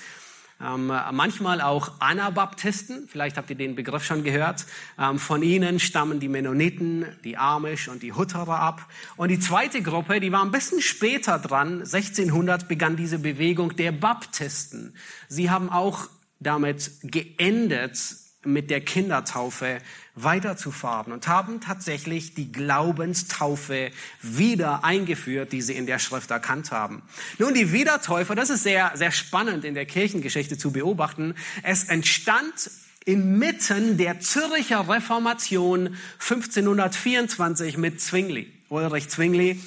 Ähm, 0.61 0.87
manchmal 1.11 1.61
auch 1.61 1.91
Anabaptisten, 1.99 3.07
vielleicht 3.07 3.37
habt 3.37 3.49
ihr 3.49 3.55
den 3.55 3.75
Begriff 3.75 4.05
schon 4.05 4.23
gehört. 4.23 4.65
Ähm, 4.97 5.19
von 5.19 5.43
ihnen 5.43 5.79
stammen 5.79 6.19
die 6.19 6.29
Mennoniten, 6.29 7.05
die 7.23 7.37
Amish 7.37 7.89
und 7.89 8.01
die 8.01 8.13
Hutterer 8.13 8.59
ab. 8.59 8.87
Und 9.17 9.29
die 9.29 9.39
zweite 9.39 9.81
Gruppe, 9.81 10.19
die 10.19 10.31
war 10.31 10.43
ein 10.43 10.51
bisschen 10.51 10.81
später 10.81 11.39
dran, 11.39 11.79
1600 11.79 12.67
begann 12.67 12.95
diese 12.95 13.19
Bewegung 13.19 13.75
der 13.75 13.91
Baptisten. 13.91 14.95
Sie 15.27 15.49
haben 15.49 15.69
auch 15.69 16.07
damit 16.39 16.91
geendet, 17.03 17.97
mit 18.45 18.69
der 18.69 18.81
Kindertaufe 18.81 19.79
weiterzufahren 20.15 21.11
und 21.11 21.27
haben 21.27 21.59
tatsächlich 21.59 22.35
die 22.35 22.51
Glaubenstaufe 22.51 23.91
wieder 24.21 24.83
eingeführt, 24.83 25.51
die 25.51 25.61
sie 25.61 25.73
in 25.73 25.87
der 25.87 25.99
Schrift 25.99 26.29
erkannt 26.29 26.71
haben. 26.71 27.01
Nun, 27.39 27.53
die 27.53 27.71
Wiedertäufer, 27.71 28.35
das 28.35 28.49
ist 28.49 28.63
sehr, 28.63 28.91
sehr 28.95 29.11
spannend 29.11 29.65
in 29.65 29.73
der 29.73 29.85
Kirchengeschichte 29.85 30.57
zu 30.57 30.71
beobachten. 30.71 31.33
Es 31.63 31.85
entstand 31.85 32.69
inmitten 33.05 33.97
der 33.97 34.19
Zürcher 34.19 34.87
Reformation 34.87 35.97
1524 36.19 37.77
mit 37.77 37.99
Zwingli, 37.99 38.51
Ulrich 38.69 39.09
Zwingli. 39.09 39.59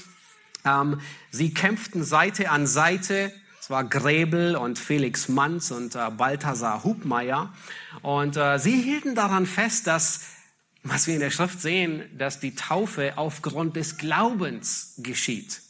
Ähm, 0.64 1.00
sie 1.30 1.52
kämpften 1.52 2.04
Seite 2.04 2.50
an 2.50 2.66
Seite 2.66 3.32
es 3.66 3.70
war 3.70 3.82
Gräbel 3.82 4.54
und 4.54 4.78
Felix 4.78 5.28
Manz 5.28 5.72
und 5.72 5.96
äh, 5.96 6.11
Balthasar 6.16 6.85
Hubmeier. 6.85 7.52
Und 8.00 8.37
äh, 8.37 8.61
sie 8.61 8.80
hielten 8.80 9.16
daran 9.16 9.44
fest, 9.44 9.88
dass, 9.88 10.20
was 10.88 11.07
wir 11.07 11.14
in 11.14 11.20
der 11.20 11.31
Schrift 11.31 11.61
sehen, 11.61 12.05
dass 12.16 12.40
die 12.40 12.55
Taufe 12.55 13.14
aufgrund 13.16 13.77
des 13.77 13.99
Glaubens 13.99 14.94
geschieht. 14.99 15.62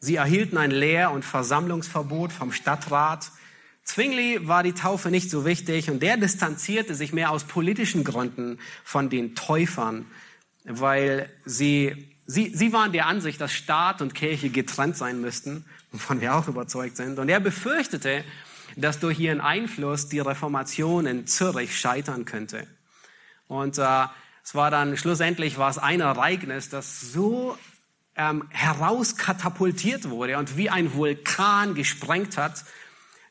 Sie 0.00 0.16
erhielten 0.16 0.56
ein 0.58 0.70
Lehr- 0.70 1.10
und 1.10 1.24
Versammlungsverbot 1.24 2.32
vom 2.32 2.52
Stadtrat. 2.52 3.30
Zwingli 3.84 4.46
war 4.46 4.62
die 4.62 4.72
Taufe 4.72 5.10
nicht 5.10 5.30
so 5.30 5.44
wichtig 5.44 5.90
und 5.90 6.02
der 6.02 6.16
distanzierte 6.16 6.94
sich 6.94 7.12
mehr 7.12 7.30
aus 7.30 7.44
politischen 7.44 8.04
Gründen 8.04 8.58
von 8.84 9.10
den 9.10 9.34
Täufern, 9.34 10.06
weil 10.64 11.30
sie, 11.44 12.14
sie, 12.26 12.52
sie 12.54 12.72
waren 12.72 12.92
der 12.92 13.06
Ansicht, 13.06 13.40
dass 13.40 13.52
Staat 13.52 14.02
und 14.02 14.14
Kirche 14.14 14.50
getrennt 14.50 14.96
sein 14.96 15.20
müssten 15.20 15.64
wovon 15.96 16.20
wir 16.20 16.34
auch 16.34 16.48
überzeugt 16.48 16.96
sind. 16.96 17.18
Und 17.18 17.28
er 17.28 17.40
befürchtete, 17.40 18.24
dass 18.76 19.00
durch 19.00 19.18
ihren 19.18 19.40
Einfluss 19.40 20.08
die 20.08 20.20
Reformation 20.20 21.06
in 21.06 21.26
Zürich 21.26 21.78
scheitern 21.78 22.24
könnte. 22.24 22.66
Und 23.48 23.78
äh, 23.78 24.06
es 24.44 24.54
war 24.54 24.70
dann 24.70 24.96
schlussendlich 24.96 25.58
war 25.58 25.70
es 25.70 25.78
ein 25.78 26.00
Ereignis, 26.00 26.68
das 26.68 27.00
so 27.00 27.56
ähm, 28.16 28.44
herauskatapultiert 28.50 30.08
wurde 30.08 30.38
und 30.38 30.56
wie 30.56 30.70
ein 30.70 30.94
Vulkan 30.94 31.74
gesprengt 31.74 32.36
hat. 32.36 32.64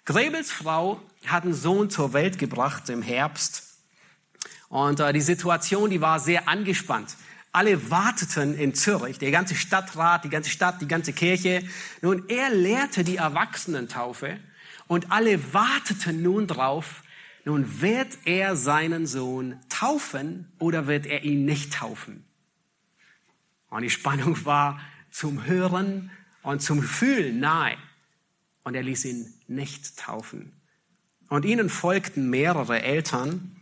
Grebels 0.06 0.52
Frau 0.52 1.02
hat 1.26 1.44
einen 1.44 1.54
Sohn 1.54 1.90
zur 1.90 2.14
Welt 2.14 2.38
gebracht 2.38 2.90
im 2.90 3.02
Herbst. 3.02 3.64
Und 4.70 5.00
äh, 5.00 5.14
die 5.14 5.22
Situation, 5.22 5.90
die 5.90 6.02
war 6.02 6.20
sehr 6.20 6.48
angespannt. 6.48 7.16
Alle 7.52 7.90
warteten 7.90 8.54
in 8.54 8.76
Zürich, 8.76 9.18
der 9.18 9.32
ganze 9.32 9.56
Stadtrat, 9.56 10.26
die 10.26 10.30
ganze 10.30 10.50
Stadt, 10.50 10.82
die 10.82 10.88
ganze 10.88 11.14
Kirche. 11.14 11.64
Nun, 12.02 12.28
er 12.28 12.50
lehrte 12.50 13.04
die 13.04 13.16
Erwachsenentaufe 13.16 14.38
und 14.88 15.12
alle 15.12 15.54
warteten 15.54 16.22
nun 16.22 16.48
drauf, 16.48 17.02
nun 17.46 17.82
wird 17.82 18.18
er 18.26 18.56
seinen 18.56 19.08
Sohn 19.08 19.60
taufen 19.70 20.52
oder 20.60 20.88
wird 20.88 21.06
er 21.06 21.24
ihn 21.24 21.46
nicht 21.46 21.74
taufen? 21.74 22.26
Und 23.70 23.84
die 23.84 23.90
Spannung 23.90 24.46
war 24.46 24.80
zum 25.12 25.46
Hören 25.46 26.12
und 26.44 26.62
zum 26.62 26.84
Fühlen 26.84 27.40
nahe. 27.40 27.78
Und 28.64 28.76
er 28.76 28.84
ließ 28.84 29.06
ihn 29.06 29.34
nicht 29.48 29.98
taufen. 29.98 30.60
Und 31.30 31.46
ihnen 31.46 31.70
folgten 31.70 32.30
mehrere 32.30 32.82
Eltern, 32.82 33.56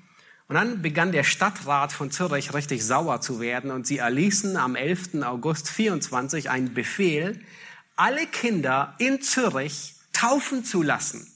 und 0.48 0.56
dann 0.56 0.82
begann 0.84 1.12
der 1.12 1.24
Stadtrat 1.24 1.92
von 1.92 2.12
Zürich 2.12 2.54
richtig 2.54 2.86
sauer 2.86 3.22
zu 3.22 3.40
werden 3.40 3.72
und 3.72 3.88
sie 3.88 3.98
erließen 3.98 4.56
am 4.56 4.76
11. 4.76 5.24
August 5.24 5.70
24 5.70 6.50
einen 6.50 6.76
Befehl, 6.76 7.40
alle 7.96 8.28
Kinder 8.28 8.94
in 9.00 9.22
Zürich 9.22 9.96
taufen 10.12 10.64
zu 10.64 10.84
lassen. 10.84 11.33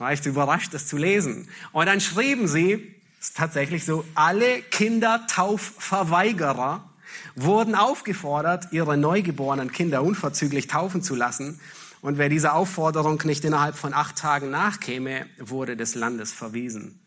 War 0.00 0.12
ich 0.14 0.24
überrascht, 0.24 0.72
das 0.72 0.86
zu 0.86 0.96
lesen. 0.96 1.50
Und 1.72 1.84
dann 1.84 2.00
schrieben 2.00 2.48
sie, 2.48 2.94
ist 3.20 3.36
tatsächlich 3.36 3.84
so, 3.84 4.06
alle 4.14 4.62
Kindertaufverweigerer 4.62 6.88
wurden 7.34 7.74
aufgefordert, 7.74 8.72
ihre 8.72 8.96
neugeborenen 8.96 9.72
Kinder 9.72 10.02
unverzüglich 10.02 10.68
taufen 10.68 11.02
zu 11.02 11.14
lassen. 11.14 11.60
Und 12.00 12.16
wer 12.16 12.30
dieser 12.30 12.54
Aufforderung 12.54 13.20
nicht 13.26 13.44
innerhalb 13.44 13.76
von 13.76 13.92
acht 13.92 14.16
Tagen 14.16 14.48
nachkäme, 14.48 15.26
wurde 15.38 15.76
des 15.76 15.94
Landes 15.94 16.32
verwiesen. 16.32 17.06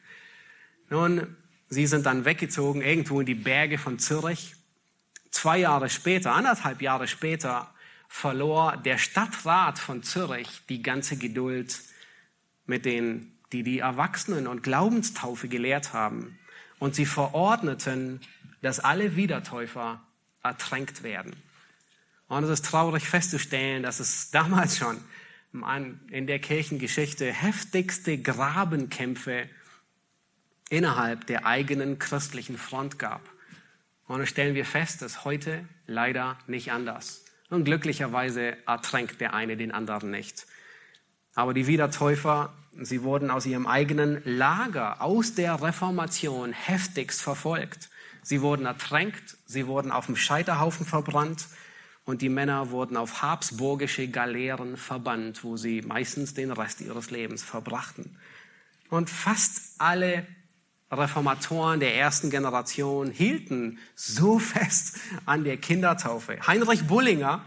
Nun, 0.91 1.35
sie 1.69 1.87
sind 1.87 2.05
dann 2.05 2.25
weggezogen 2.25 2.83
irgendwo 2.83 3.21
in 3.21 3.25
die 3.25 3.33
Berge 3.33 3.79
von 3.79 3.97
Zürich. 3.97 4.55
Zwei 5.31 5.57
Jahre 5.57 5.89
später, 5.89 6.35
anderthalb 6.35 6.79
Jahre 6.79 7.07
später, 7.07 7.73
verlor 8.07 8.77
der 8.77 8.99
Stadtrat 8.99 9.79
von 9.79 10.03
Zürich 10.03 10.61
die 10.69 10.83
ganze 10.83 11.17
Geduld 11.17 11.79
mit 12.65 12.85
denen, 12.85 13.37
die 13.51 13.63
die 13.63 13.79
Erwachsenen 13.79 14.47
und 14.47 14.63
Glaubenstaufe 14.63 15.47
gelehrt 15.47 15.93
haben. 15.93 16.37
Und 16.79 16.95
sie 16.95 17.05
verordneten, 17.05 18.21
dass 18.61 18.79
alle 18.79 19.15
Wiedertäufer 19.15 20.01
ertränkt 20.41 21.03
werden. 21.03 21.35
Und 22.27 22.43
es 22.43 22.49
ist 22.49 22.65
traurig 22.65 23.07
festzustellen, 23.07 23.83
dass 23.83 23.99
es 23.99 24.31
damals 24.31 24.77
schon 24.77 24.97
in 26.09 26.25
der 26.25 26.39
Kirchengeschichte 26.39 27.31
heftigste 27.31 28.17
Grabenkämpfe 28.17 29.47
innerhalb 30.69 31.27
der 31.27 31.45
eigenen 31.45 31.99
christlichen 31.99 32.57
Front 32.57 32.97
gab. 32.97 33.21
Und 34.07 34.17
dann 34.17 34.27
stellen 34.27 34.55
wir 34.55 34.65
fest, 34.65 35.03
dass 35.03 35.25
heute 35.25 35.67
leider 35.85 36.39
nicht 36.47 36.71
anders. 36.71 37.23
Und 37.49 37.65
glücklicherweise 37.65 38.57
ertränkt 38.65 39.21
der 39.21 39.35
eine 39.35 39.55
den 39.55 39.71
anderen 39.71 40.09
nicht. 40.09 40.47
Aber 41.35 41.53
die 41.53 41.67
Wiedertäufer, 41.67 42.53
sie 42.79 43.03
wurden 43.03 43.31
aus 43.31 43.45
ihrem 43.45 43.67
eigenen 43.67 44.21
Lager, 44.25 45.01
aus 45.01 45.33
der 45.33 45.61
Reformation 45.61 46.53
heftigst 46.53 47.21
verfolgt. 47.21 47.89
Sie 48.21 48.41
wurden 48.41 48.65
ertränkt, 48.65 49.37
sie 49.45 49.67
wurden 49.67 49.91
auf 49.91 50.05
dem 50.05 50.15
Scheiterhaufen 50.15 50.85
verbrannt 50.85 51.47
und 52.05 52.21
die 52.21 52.29
Männer 52.29 52.69
wurden 52.71 52.97
auf 52.97 53.21
habsburgische 53.21 54.07
Galeeren 54.07 54.77
verbannt, 54.77 55.43
wo 55.43 55.57
sie 55.57 55.81
meistens 55.81 56.33
den 56.33 56.51
Rest 56.51 56.81
ihres 56.81 57.11
Lebens 57.11 57.43
verbrachten. 57.43 58.17
Und 58.89 59.09
fast 59.09 59.79
alle 59.79 60.25
Reformatoren 60.91 61.79
der 61.79 61.95
ersten 61.95 62.29
Generation 62.29 63.09
hielten 63.09 63.79
so 63.95 64.39
fest 64.39 64.99
an 65.25 65.43
der 65.43 65.57
Kindertaufe. 65.57 66.37
Heinrich 66.45 66.85
Bullinger, 66.85 67.43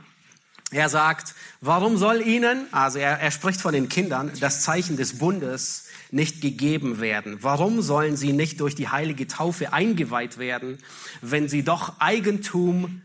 er 0.71 0.89
sagt, 0.89 1.35
warum 1.61 1.97
soll 1.97 2.21
ihnen, 2.21 2.67
also 2.73 2.99
er, 2.99 3.21
er 3.21 3.31
spricht 3.31 3.61
von 3.61 3.73
den 3.73 3.89
Kindern, 3.89 4.33
das 4.41 4.63
Zeichen 4.63 4.97
des 4.97 5.19
Bundes 5.19 5.87
nicht 6.11 6.41
gegeben 6.41 7.01
werden? 7.01 7.39
Warum 7.43 7.83
sollen 7.83 8.17
sie 8.17 8.33
nicht 8.33 8.61
durch 8.61 8.75
die 8.75 8.89
heilige 8.89 9.27
Taufe 9.27 9.73
eingeweiht 9.73 10.39
werden, 10.39 10.79
wenn 11.23 11.49
sie 11.49 11.63
doch 11.63 12.01
Eigentum 12.01 13.03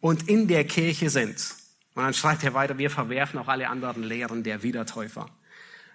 und 0.00 0.28
in 0.28 0.48
der 0.48 0.64
Kirche 0.64 1.10
sind? 1.10 1.54
Und 1.94 2.04
dann 2.04 2.14
schreibt 2.14 2.44
er 2.44 2.54
weiter, 2.54 2.78
wir 2.78 2.90
verwerfen 2.90 3.38
auch 3.38 3.48
alle 3.48 3.68
anderen 3.68 4.02
Lehren 4.02 4.42
der 4.42 4.62
Wiedertäufer. 4.62 5.28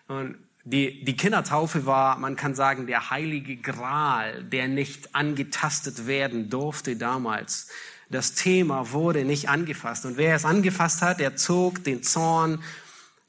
Und 0.07 0.36
Die, 0.70 1.05
die 1.05 1.15
Kindertaufe 1.15 1.86
war, 1.86 2.18
man 2.20 2.36
kann 2.36 2.53
sagen, 2.53 2.88
der 2.88 3.09
heilige 3.09 3.55
Gral, 3.55 4.43
der 4.43 4.68
nicht 4.68 5.15
angetastet 5.15 6.07
werden 6.07 6.49
durfte 6.49 6.97
damals. 6.97 7.70
Das 8.10 8.34
Thema 8.34 8.91
wurde 8.91 9.26
nicht 9.26 9.49
angefasst. 9.49 10.05
Und 10.05 10.18
wer 10.18 10.36
es 10.36 10.45
angefasst 10.45 11.01
hat, 11.01 11.20
der 11.20 11.36
zog 11.36 11.84
den 11.84 12.03
Zorn 12.03 12.64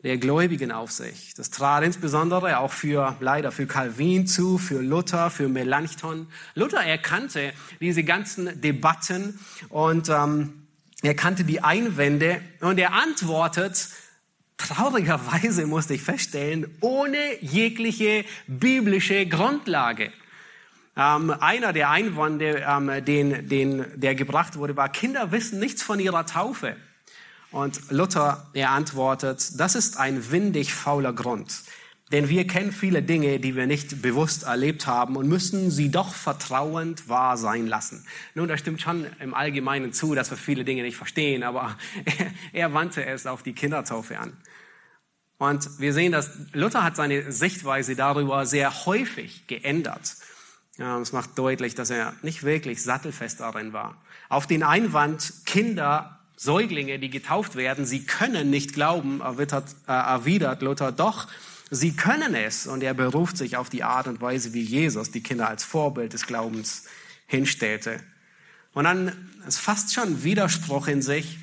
der 0.05 0.17
Gläubigen 0.17 0.71
auf 0.71 0.93
sich. 0.93 1.35
Das 1.35 1.51
trat 1.51 1.83
insbesondere 1.83 2.59
auch 2.59 2.73
für, 2.73 3.17
leider 3.19 3.51
für 3.51 3.67
Calvin 3.67 4.29
zu, 4.29 4.57
für 4.57 4.81
Luther, 4.81 5.31
für 5.31 5.49
Melanchthon. 5.49 6.29
Luther 6.55 6.85
erkannte 6.85 7.53
diese 7.81 8.05
ganzen 8.05 8.61
Debatten 8.61 9.41
und 9.69 10.09
ähm, 10.09 10.69
er 11.03 11.15
kannte 11.15 11.43
die 11.43 11.63
Einwände 11.63 12.41
und 12.61 12.79
er 12.79 12.93
antwortet, 12.93 13.89
traurigerweise 14.57 15.67
musste 15.67 15.95
ich 15.95 16.03
feststellen, 16.03 16.77
ohne 16.81 17.19
jegliche 17.41 18.25
biblische 18.47 19.27
Grundlage. 19.27 20.13
Ähm, 20.99 21.31
einer 21.31 21.73
der 21.73 21.91
Einwände, 21.91 22.65
ähm, 22.69 23.05
den, 23.05 23.49
den, 23.49 23.87
der 23.95 24.17
gebracht 24.17 24.57
wurde, 24.57 24.77
war, 24.77 24.89
Kinder 24.89 25.31
wissen 25.31 25.61
nichts 25.61 25.81
von 25.81 26.01
ihrer 26.01 26.27
Taufe. 26.27 26.77
Und 27.53 27.91
Luther, 27.91 28.49
er 28.53 28.73
antwortet, 28.73 29.53
das 29.61 29.77
ist 29.77 29.97
ein 29.97 30.33
windig 30.33 30.75
fauler 30.75 31.13
Grund. 31.13 31.63
Denn 32.11 32.29
wir 32.29 32.47
kennen 32.47 32.73
viele 32.73 33.03
Dinge, 33.03 33.39
die 33.39 33.55
wir 33.55 33.67
nicht 33.67 34.03
bewusst 34.03 34.43
erlebt 34.43 34.87
haben 34.87 35.15
und 35.15 35.29
müssen 35.29 35.71
sie 35.71 35.91
doch 35.91 36.13
vertrauend 36.15 37.09
wahr 37.09 37.37
sein 37.37 37.69
lassen. 37.69 38.05
Nun, 38.35 38.49
das 38.49 38.59
stimmt 38.61 38.81
schon 38.81 39.07
im 39.21 39.35
Allgemeinen 39.35 39.93
zu, 39.93 40.17
dass 40.17 40.31
wir 40.31 40.39
viele 40.39 40.65
Dinge 40.65 40.83
nicht 40.83 40.97
verstehen, 40.97 41.45
aber 41.45 41.77
er, 42.53 42.75
wandte 42.75 43.05
es 43.05 43.27
auf 43.27 43.45
die 43.45 43.53
Kindertaufe 43.53 44.19
an. 44.19 44.37
Und 45.37 45.79
wir 45.79 45.93
sehen, 45.93 46.11
dass 46.11 46.31
Luther 46.55 46.83
hat 46.83 46.97
seine 46.97 47.31
Sichtweise 47.31 47.95
darüber 47.95 48.47
sehr 48.47 48.87
häufig 48.87 49.47
geändert. 49.47 50.17
Ja, 50.79 50.99
es 50.99 51.13
macht 51.13 51.37
deutlich, 51.37 51.75
dass 51.75 51.91
er 51.91 52.15
nicht 52.23 52.45
wirklich 52.45 52.83
sattelfest 52.83 53.41
darin 53.41 53.73
war. 53.73 53.97
Auf 54.29 54.47
den 54.47 54.63
Einwand, 54.63 55.33
Kinder, 55.45 56.21
Säuglinge, 56.37 56.99
die 56.99 57.11
getauft 57.11 57.57
werden, 57.57 57.85
sie 57.85 58.07
können 58.07 58.49
nicht 58.49 58.73
glauben, 58.73 59.21
erwidert, 59.21 59.75
äh, 59.87 59.93
erwidert 59.93 60.63
Luther, 60.63 60.93
doch, 60.93 61.27
Sie 61.71 61.95
können 61.95 62.35
es 62.35 62.67
und 62.67 62.83
er 62.83 62.95
beruft 62.95 63.37
sich 63.37 63.57
auf 63.57 63.69
die 63.69 63.83
Art 63.83 64.07
und 64.07 64.21
Weise, 64.23 64.55
wie 64.55 64.63
Jesus 64.63 65.11
die 65.11 65.23
Kinder 65.23 65.49
als 65.49 65.65
Vorbild 65.65 66.15
des 66.15 66.27
Glaubens 66.27 66.85
hinstellte. 67.27 68.03
Und 68.73 68.85
dann 68.85 69.31
ist 69.47 69.59
fast 69.59 69.93
schon 69.93 70.25
Widerspruch 70.25 70.89
in 70.89 71.03
sich 71.03 71.39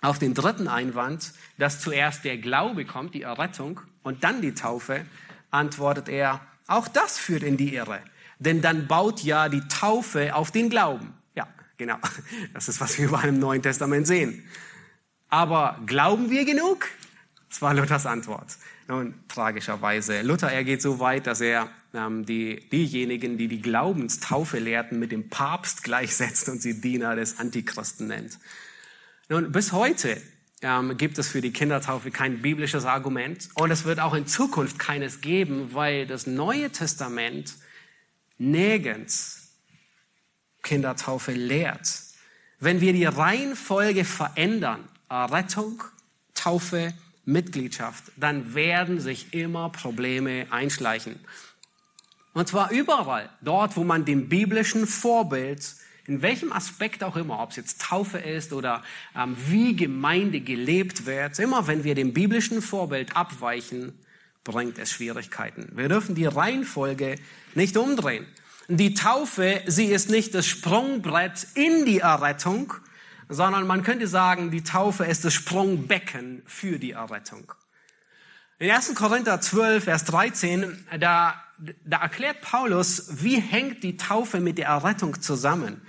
auf 0.00 0.18
den 0.18 0.34
dritten 0.34 0.66
Einwand, 0.66 1.32
dass 1.58 1.80
zuerst 1.80 2.24
der 2.24 2.38
Glaube 2.38 2.84
kommt, 2.84 3.14
die 3.14 3.22
Errettung 3.22 3.80
und 4.02 4.24
dann 4.24 4.42
die 4.42 4.54
Taufe, 4.54 5.06
antwortet 5.52 6.08
er, 6.08 6.40
auch 6.66 6.88
das 6.88 7.18
führt 7.18 7.44
in 7.44 7.56
die 7.56 7.74
Irre. 7.74 8.00
Denn 8.44 8.60
dann 8.60 8.88
baut 8.88 9.22
ja 9.22 9.48
die 9.48 9.62
Taufe 9.68 10.34
auf 10.34 10.50
den 10.50 10.68
Glauben. 10.68 11.14
Ja, 11.36 11.46
genau. 11.76 11.96
Das 12.54 12.68
ist, 12.68 12.80
was 12.80 12.98
wir 12.98 13.06
über 13.06 13.22
im 13.22 13.38
Neuen 13.38 13.62
Testament 13.62 14.06
sehen. 14.06 14.44
Aber 15.28 15.78
glauben 15.86 16.30
wir 16.30 16.44
genug? 16.44 16.88
Das 17.48 17.62
war 17.62 17.72
Luthers 17.72 18.04
Antwort. 18.04 18.56
Nun, 18.88 19.14
tragischerweise. 19.28 20.22
Luther, 20.22 20.50
er 20.50 20.64
geht 20.64 20.82
so 20.82 20.98
weit, 20.98 21.26
dass 21.28 21.40
er 21.40 21.68
ähm, 21.94 22.26
die, 22.26 22.68
diejenigen, 22.70 23.38
die 23.38 23.46
die 23.46 23.62
Glaubenstaufe 23.62 24.58
lehrten, 24.58 24.98
mit 24.98 25.12
dem 25.12 25.28
Papst 25.28 25.84
gleichsetzt 25.84 26.48
und 26.48 26.60
sie 26.60 26.80
Diener 26.80 27.14
des 27.14 27.38
Antichristen 27.38 28.08
nennt. 28.08 28.38
Nun, 29.28 29.52
bis 29.52 29.72
heute 29.72 30.20
ähm, 30.62 30.96
gibt 30.96 31.16
es 31.18 31.28
für 31.28 31.40
die 31.40 31.52
Kindertaufe 31.52 32.10
kein 32.10 32.42
biblisches 32.42 32.86
Argument 32.86 33.48
und 33.54 33.70
es 33.70 33.84
wird 33.84 34.00
auch 34.00 34.14
in 34.14 34.26
Zukunft 34.26 34.80
keines 34.80 35.20
geben, 35.20 35.74
weil 35.74 36.06
das 36.06 36.26
Neue 36.26 36.70
Testament 36.70 37.54
nirgends 38.50 39.52
Kindertaufe 40.62 41.32
lehrt. 41.32 42.02
Wenn 42.60 42.80
wir 42.80 42.92
die 42.92 43.04
Reihenfolge 43.04 44.04
verändern, 44.04 44.88
Errettung, 45.08 45.82
Taufe, 46.34 46.94
Mitgliedschaft, 47.24 48.04
dann 48.16 48.54
werden 48.54 49.00
sich 49.00 49.34
immer 49.34 49.70
Probleme 49.70 50.46
einschleichen. 50.50 51.18
Und 52.32 52.48
zwar 52.48 52.70
überall, 52.70 53.28
dort, 53.42 53.76
wo 53.76 53.84
man 53.84 54.04
dem 54.04 54.28
biblischen 54.28 54.86
Vorbild, 54.86 55.74
in 56.06 56.22
welchem 56.22 56.52
Aspekt 56.52 57.04
auch 57.04 57.16
immer, 57.16 57.40
ob 57.40 57.50
es 57.50 57.56
jetzt 57.56 57.82
Taufe 57.82 58.18
ist 58.18 58.52
oder 58.52 58.82
ähm, 59.16 59.36
wie 59.46 59.76
Gemeinde 59.76 60.40
gelebt 60.40 61.06
wird, 61.06 61.38
immer 61.38 61.66
wenn 61.66 61.84
wir 61.84 61.94
dem 61.94 62.12
biblischen 62.12 62.62
Vorbild 62.62 63.16
abweichen, 63.16 63.92
bringt 64.44 64.78
es 64.78 64.90
Schwierigkeiten. 64.90 65.68
Wir 65.72 65.88
dürfen 65.88 66.14
die 66.14 66.26
Reihenfolge 66.26 67.16
nicht 67.54 67.76
umdrehen. 67.76 68.26
Die 68.68 68.94
Taufe, 68.94 69.62
sie 69.66 69.86
ist 69.86 70.08
nicht 70.08 70.34
das 70.34 70.46
Sprungbrett 70.46 71.46
in 71.54 71.84
die 71.84 72.00
Errettung, 72.00 72.74
sondern 73.28 73.66
man 73.66 73.82
könnte 73.82 74.06
sagen, 74.06 74.50
die 74.50 74.62
Taufe 74.62 75.04
ist 75.04 75.24
das 75.24 75.34
Sprungbecken 75.34 76.42
für 76.44 76.78
die 76.78 76.92
Errettung. 76.92 77.52
In 78.58 78.70
1. 78.70 78.94
Korinther 78.94 79.40
12, 79.40 79.84
Vers 79.84 80.04
13, 80.04 80.86
da, 81.00 81.34
da 81.84 81.98
erklärt 81.98 82.40
Paulus, 82.40 83.22
wie 83.22 83.40
hängt 83.40 83.82
die 83.82 83.96
Taufe 83.96 84.40
mit 84.40 84.58
der 84.58 84.66
Errettung 84.66 85.20
zusammen. 85.20 85.80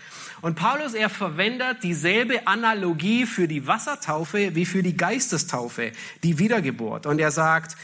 Und 0.42 0.56
Paulus, 0.56 0.94
er 0.94 1.10
verwendet 1.10 1.84
dieselbe 1.84 2.48
Analogie 2.48 3.26
für 3.26 3.48
die 3.48 3.66
Wassertaufe 3.66 4.56
wie 4.56 4.66
für 4.66 4.84
die 4.84 4.98
Geistestaufe, 4.98 5.94
die 6.22 6.38
Wiedergeburt. 6.38 7.06
Und 7.06 7.20
er 7.20 7.32
sagt, 7.32 7.78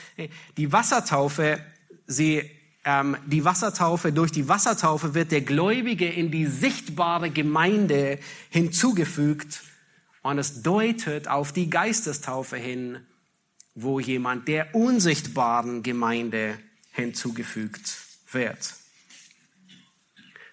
die 0.57 0.71
Wassertaufe, 0.71 1.59
sie 2.05 2.49
ähm, 2.85 3.17
die 3.25 3.45
Wassertaufe, 3.45 4.11
durch 4.11 4.31
die 4.31 4.47
Wassertaufe 4.47 5.13
wird 5.13 5.31
der 5.31 5.41
Gläubige 5.41 6.07
in 6.07 6.31
die 6.31 6.45
sichtbare 6.45 7.29
Gemeinde 7.29 8.19
hinzugefügt 8.49 9.61
und 10.21 10.37
es 10.37 10.61
deutet 10.61 11.27
auf 11.27 11.51
die 11.51 11.69
Geistestaufe 11.69 12.57
hin, 12.57 12.99
wo 13.75 13.99
jemand 13.99 14.47
der 14.47 14.75
unsichtbaren 14.75 15.83
Gemeinde 15.83 16.57
hinzugefügt 16.91 17.97
wird. 18.31 18.75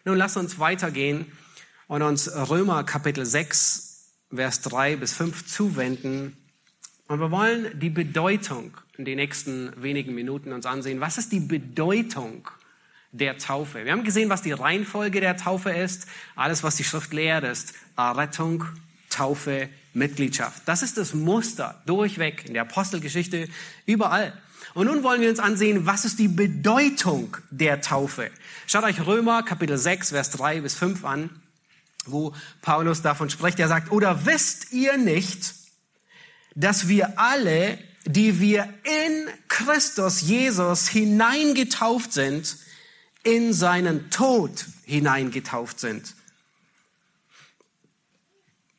Nun 0.05 0.17
lass 0.17 0.37
uns 0.37 0.59
weitergehen 0.59 1.27
und 1.89 2.03
uns 2.03 2.31
Römer 2.33 2.85
Kapitel 2.85 3.27
6, 3.27 4.13
Vers 4.35 4.61
3 4.63 4.97
bis 4.97 5.15
5 5.15 5.47
zuwenden. 5.47 6.37
Und 7.09 7.21
wir 7.21 7.31
wollen 7.31 7.79
die 7.79 7.91
Bedeutung 7.91 8.77
in 8.97 9.05
den 9.05 9.17
nächsten 9.17 9.73
wenigen 9.81 10.15
Minuten 10.15 10.53
uns 10.53 10.67
ansehen. 10.67 11.01
Was 11.01 11.19
ist 11.19 11.33
die 11.33 11.41
Bedeutung 11.41 12.49
der 13.13 13.39
Taufe? 13.39 13.85
Wir 13.85 13.93
haben 13.93 14.05
gesehen, 14.05 14.29
was 14.29 14.43
die 14.43 14.53
Reihenfolge 14.53 15.21
der 15.21 15.37
Taufe 15.37 15.71
ist. 15.71 16.07
Alles, 16.35 16.63
was 16.63 16.77
die 16.77 16.85
Schrift 16.85 17.13
lehrt, 17.13 17.45
ist 17.45 17.75
Errettung, 17.97 18.65
Taufe, 19.11 19.69
Mitgliedschaft. 19.93 20.63
Das 20.67 20.83
ist 20.83 20.99
das 20.99 21.15
Muster 21.15 21.83
durchweg 21.87 22.45
in 22.47 22.55
der 22.55 22.63
Apostelgeschichte 22.63 23.49
überall. 23.87 24.33
Und 24.77 24.89
nun 24.89 25.03
wollen 25.03 25.23
wir 25.23 25.31
uns 25.31 25.39
ansehen, 25.39 25.87
was 25.87 26.05
ist 26.05 26.19
die 26.19 26.29
Bedeutung 26.29 27.37
der 27.51 27.81
Taufe. 27.81 28.31
Schaut 28.67 28.85
euch 28.85 29.07
Römer 29.07 29.43
Kapitel 29.43 29.79
6, 29.79 30.11
Vers 30.11 30.31
3 30.33 30.61
bis 30.61 30.75
5 30.75 31.03
an, 31.05 31.31
wo 32.05 32.35
Paulus 32.61 33.01
davon 33.01 33.31
spricht. 33.31 33.59
Er 33.59 33.69
sagt, 33.69 33.91
oder 33.91 34.27
wisst 34.27 34.73
ihr 34.73 34.99
nicht, 34.99 35.55
dass 36.55 36.89
wir 36.89 37.19
alle 37.19 37.79
die 38.07 38.41
wir 38.41 38.69
in 38.85 39.29
Christus 39.49 40.21
Jesus 40.21 40.89
hineingetauft 40.89 42.13
sind, 42.13 42.57
in 43.25 43.53
seinen 43.53 44.11
Tod 44.11 44.67
hineingetauft 44.85 45.81
sind. 45.81 46.15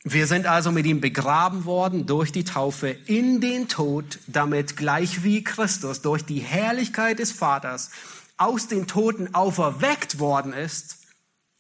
Wir 0.10 0.26
sind 0.26 0.45
also 0.45 0.72
mit 0.72 0.86
ihm 0.86 1.01
begraben 1.01 1.66
worden 1.66 2.05
durch 2.05 2.32
die 2.32 2.45
Taufe 2.45 2.88
in 2.88 3.41
den 3.41 3.68
Tod, 3.68 4.20
damit 4.28 4.78
gleich 4.78 5.24
wie 5.24 5.43
Christus 5.43 6.01
durch 6.01 6.24
die 6.24 6.39
Herrlichkeit 6.39 7.20
des 7.20 7.34
Vaters 7.34 7.89
aus 8.38 8.70
den 8.70 8.88
Toten 8.88 9.36
auferweckt 9.36 10.18
worden 10.18 10.53
ist, 10.53 10.99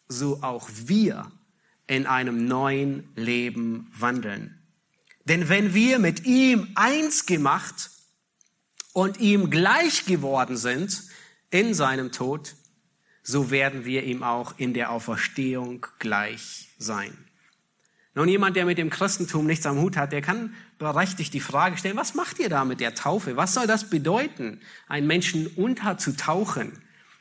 so 0.07 0.43
auch 0.43 0.69
wir 0.73 1.29
in 1.87 2.05
einem 2.05 2.47
neuen 2.47 3.09
Leben 3.17 3.91
wandeln. 3.93 4.57
Denn 5.25 5.49
wenn 5.49 5.73
wir 5.73 5.99
mit 5.99 6.25
ihm 6.25 6.69
eins 6.75 7.25
gemacht 7.25 7.89
und 8.93 9.19
ihm 9.19 9.49
gleich 9.49 10.05
geworden 10.05 10.55
sind 10.55 11.03
in 11.49 11.73
seinem 11.73 12.13
Tod, 12.13 12.55
so 13.23 13.51
werden 13.51 13.83
wir 13.83 14.03
ihm 14.03 14.23
auch 14.23 14.53
in 14.57 14.73
der 14.73 14.91
Auferstehung 14.91 15.85
gleich 15.99 16.69
sein. 16.77 17.27
Nun, 18.17 18.27
jemand, 18.27 18.55
der 18.55 18.65
mit 18.65 18.79
dem 18.79 18.89
Christentum 18.89 19.45
nichts 19.45 19.67
am 19.67 19.77
Hut 19.77 19.95
hat, 19.95 20.11
der 20.11 20.23
kann 20.23 20.55
berechtigt 20.79 21.35
die 21.35 21.39
Frage 21.39 21.77
stellen, 21.77 21.97
was 21.97 22.15
macht 22.15 22.39
ihr 22.39 22.49
da 22.49 22.65
mit 22.65 22.79
der 22.79 22.95
Taufe? 22.95 23.37
Was 23.37 23.53
soll 23.53 23.67
das 23.67 23.91
bedeuten, 23.91 24.59
einen 24.87 25.05
Menschen 25.05 25.45
unterzutauchen? 25.45 26.71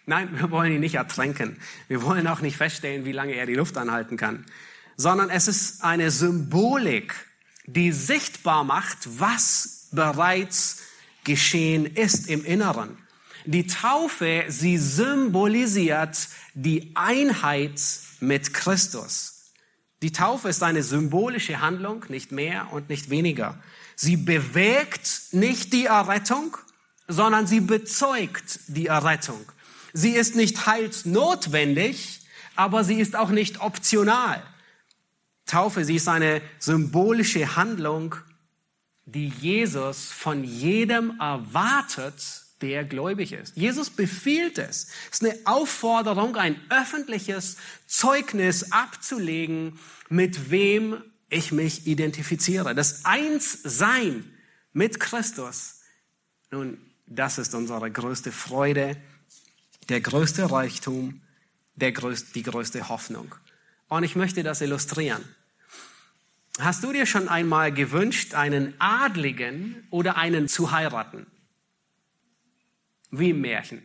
Nein, 0.06 0.30
wir 0.38 0.50
wollen 0.50 0.72
ihn 0.72 0.80
nicht 0.80 0.94
ertränken. 0.94 1.58
Wir 1.86 2.02
wollen 2.02 2.26
auch 2.26 2.40
nicht 2.40 2.56
feststellen, 2.56 3.04
wie 3.04 3.12
lange 3.12 3.34
er 3.34 3.44
die 3.44 3.54
Luft 3.54 3.76
anhalten 3.76 4.16
kann, 4.16 4.46
sondern 4.96 5.28
es 5.28 5.48
ist 5.48 5.84
eine 5.84 6.10
Symbolik 6.10 7.14
die 7.66 7.92
sichtbar 7.92 8.64
macht, 8.64 8.98
was 9.18 9.88
bereits 9.92 10.78
geschehen 11.24 11.84
ist 11.84 12.28
im 12.28 12.42
Inneren. 12.42 12.96
Die 13.44 13.66
Taufe, 13.66 14.44
sie 14.48 14.78
symbolisiert 14.78 16.16
die 16.54 16.92
Einheit 16.94 17.80
mit 18.20 18.54
Christus. 18.54 19.35
Die 20.02 20.12
Taufe 20.12 20.48
ist 20.48 20.62
eine 20.62 20.82
symbolische 20.82 21.60
Handlung, 21.60 22.04
nicht 22.08 22.32
mehr 22.32 22.72
und 22.72 22.88
nicht 22.88 23.08
weniger. 23.08 23.58
Sie 23.94 24.16
bewegt 24.16 25.32
nicht 25.32 25.72
die 25.72 25.86
Errettung, 25.86 26.56
sondern 27.08 27.46
sie 27.46 27.60
bezeugt 27.60 28.60
die 28.66 28.86
Errettung. 28.86 29.40
Sie 29.92 30.10
ist 30.10 30.36
nicht 30.36 30.66
heilsnotwendig, 30.66 32.20
aber 32.56 32.84
sie 32.84 33.00
ist 33.00 33.16
auch 33.16 33.30
nicht 33.30 33.60
optional. 33.60 34.42
Taufe, 35.46 35.84
sie 35.84 35.96
ist 35.96 36.08
eine 36.08 36.42
symbolische 36.58 37.56
Handlung, 37.56 38.16
die 39.06 39.28
Jesus 39.28 40.10
von 40.10 40.44
jedem 40.44 41.18
erwartet, 41.20 42.45
der 42.60 42.84
gläubig 42.84 43.32
ist. 43.32 43.56
Jesus 43.56 43.90
befiehlt 43.90 44.58
es. 44.58 44.88
Es 45.10 45.20
ist 45.20 45.24
eine 45.24 45.38
Aufforderung, 45.44 46.36
ein 46.36 46.60
öffentliches 46.70 47.56
Zeugnis 47.86 48.72
abzulegen, 48.72 49.78
mit 50.08 50.50
wem 50.50 51.02
ich 51.28 51.52
mich 51.52 51.86
identifiziere. 51.86 52.74
Das 52.74 53.04
Einssein 53.04 54.24
mit 54.72 55.00
Christus. 55.00 55.80
Nun, 56.50 56.78
das 57.06 57.38
ist 57.38 57.54
unsere 57.54 57.90
größte 57.90 58.32
Freude, 58.32 58.96
der 59.88 60.00
größte 60.00 60.50
Reichtum, 60.50 61.20
der 61.74 61.92
größte, 61.92 62.32
die 62.32 62.42
größte 62.42 62.88
Hoffnung. 62.88 63.34
Und 63.88 64.02
ich 64.02 64.16
möchte 64.16 64.42
das 64.42 64.60
illustrieren. 64.60 65.24
Hast 66.58 66.82
du 66.82 66.92
dir 66.92 67.04
schon 67.04 67.28
einmal 67.28 67.70
gewünscht, 67.70 68.34
einen 68.34 68.74
Adligen 68.80 69.86
oder 69.90 70.16
einen 70.16 70.48
zu 70.48 70.70
heiraten? 70.70 71.26
Wie 73.10 73.30
im 73.30 73.40
Märchen. 73.40 73.82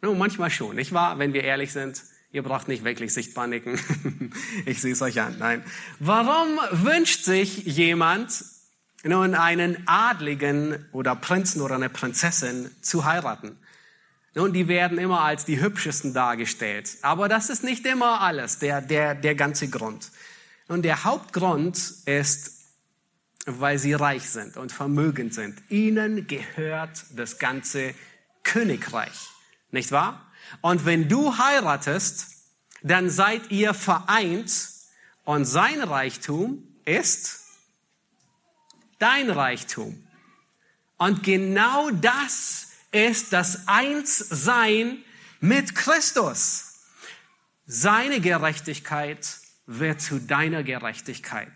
Nun, 0.00 0.18
manchmal 0.18 0.50
schon, 0.50 0.76
nicht 0.76 0.92
wahr? 0.92 1.18
Wenn 1.18 1.32
wir 1.32 1.44
ehrlich 1.44 1.72
sind, 1.72 2.02
ihr 2.30 2.42
braucht 2.42 2.68
nicht 2.68 2.84
wirklich 2.84 3.14
sichtbar 3.14 3.46
nicken. 3.46 3.80
ich 4.66 4.80
sehe 4.80 4.92
es 4.92 5.02
euch 5.02 5.20
an. 5.20 5.36
Nein. 5.38 5.64
Warum 5.98 6.58
wünscht 6.72 7.24
sich 7.24 7.64
jemand 7.64 8.44
nun 9.02 9.34
einen 9.34 9.86
Adligen 9.86 10.84
oder 10.92 11.16
Prinzen 11.16 11.62
oder 11.62 11.76
eine 11.76 11.88
Prinzessin 11.88 12.70
zu 12.82 13.04
heiraten? 13.04 13.58
Nun, 14.34 14.52
die 14.52 14.66
werden 14.66 14.98
immer 14.98 15.20
als 15.20 15.44
die 15.44 15.60
hübschesten 15.60 16.12
dargestellt. 16.12 16.98
Aber 17.02 17.28
das 17.28 17.50
ist 17.50 17.62
nicht 17.62 17.86
immer 17.86 18.20
alles, 18.20 18.58
der, 18.58 18.80
der, 18.80 19.14
der 19.14 19.36
ganze 19.36 19.68
Grund. 19.68 20.10
Und 20.66 20.82
der 20.82 21.04
Hauptgrund 21.04 21.78
ist, 22.04 22.53
weil 23.46 23.78
sie 23.78 23.92
reich 23.92 24.28
sind 24.28 24.56
und 24.56 24.72
vermögend 24.72 25.34
sind. 25.34 25.62
Ihnen 25.68 26.26
gehört 26.26 27.04
das 27.14 27.38
ganze 27.38 27.94
Königreich. 28.42 29.28
Nicht 29.70 29.92
wahr? 29.92 30.30
Und 30.60 30.84
wenn 30.84 31.08
du 31.08 31.36
heiratest, 31.38 32.28
dann 32.82 33.10
seid 33.10 33.50
ihr 33.50 33.74
vereint 33.74 34.52
und 35.24 35.44
sein 35.46 35.82
Reichtum 35.82 36.62
ist 36.84 37.40
dein 38.98 39.30
Reichtum. 39.30 40.06
Und 40.96 41.22
genau 41.22 41.90
das 41.90 42.68
ist 42.92 43.32
das 43.32 43.66
Einssein 43.66 45.02
mit 45.40 45.74
Christus. 45.74 46.74
Seine 47.66 48.20
Gerechtigkeit 48.20 49.38
wird 49.66 50.00
zu 50.00 50.20
deiner 50.20 50.62
Gerechtigkeit. 50.62 51.50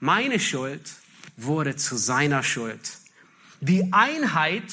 Meine 0.00 0.40
Schuld 0.40 0.90
wurde 1.36 1.76
zu 1.76 1.96
seiner 1.96 2.42
Schuld. 2.42 2.80
Die 3.60 3.92
Einheit 3.92 4.72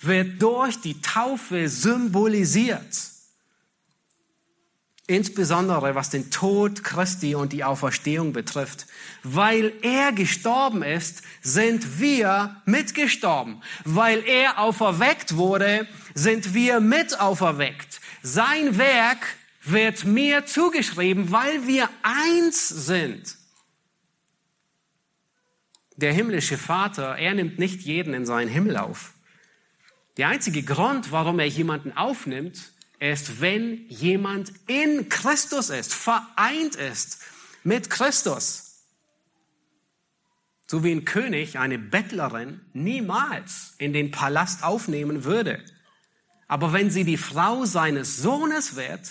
wird 0.00 0.42
durch 0.42 0.80
die 0.80 1.00
Taufe 1.00 1.68
symbolisiert. 1.68 3.08
Insbesondere 5.06 5.94
was 5.94 6.10
den 6.10 6.30
Tod 6.32 6.82
Christi 6.82 7.36
und 7.36 7.52
die 7.52 7.62
Auferstehung 7.62 8.32
betrifft. 8.32 8.86
Weil 9.22 9.72
er 9.80 10.12
gestorben 10.12 10.82
ist, 10.82 11.22
sind 11.40 12.00
wir 12.00 12.60
mitgestorben. 12.66 13.62
Weil 13.84 14.24
er 14.26 14.58
auferweckt 14.58 15.36
wurde, 15.36 15.86
sind 16.14 16.52
wir 16.52 16.80
mit 16.80 17.20
auferweckt. 17.20 18.00
Sein 18.22 18.76
Werk 18.76 19.24
wird 19.62 20.04
mir 20.04 20.46
zugeschrieben, 20.46 21.30
weil 21.30 21.66
wir 21.68 21.88
eins 22.02 22.68
sind. 22.68 23.38
Der 25.98 26.12
himmlische 26.12 26.56
Vater, 26.56 27.16
er 27.16 27.34
nimmt 27.34 27.58
nicht 27.58 27.80
jeden 27.80 28.14
in 28.14 28.24
seinen 28.24 28.48
Himmel 28.48 28.76
auf. 28.76 29.14
Der 30.16 30.28
einzige 30.28 30.62
Grund, 30.62 31.10
warum 31.10 31.40
er 31.40 31.46
jemanden 31.46 31.90
aufnimmt, 31.96 32.72
ist, 33.00 33.40
wenn 33.40 33.84
jemand 33.88 34.52
in 34.68 35.08
Christus 35.08 35.70
ist, 35.70 35.92
vereint 35.92 36.76
ist 36.76 37.20
mit 37.64 37.90
Christus. 37.90 38.84
So 40.68 40.84
wie 40.84 40.92
ein 40.92 41.04
König 41.04 41.58
eine 41.58 41.80
Bettlerin 41.80 42.60
niemals 42.74 43.74
in 43.78 43.92
den 43.92 44.12
Palast 44.12 44.62
aufnehmen 44.62 45.24
würde. 45.24 45.60
Aber 46.46 46.72
wenn 46.72 46.90
sie 46.90 47.02
die 47.02 47.16
Frau 47.16 47.64
seines 47.64 48.18
Sohnes 48.18 48.76
wird, 48.76 49.10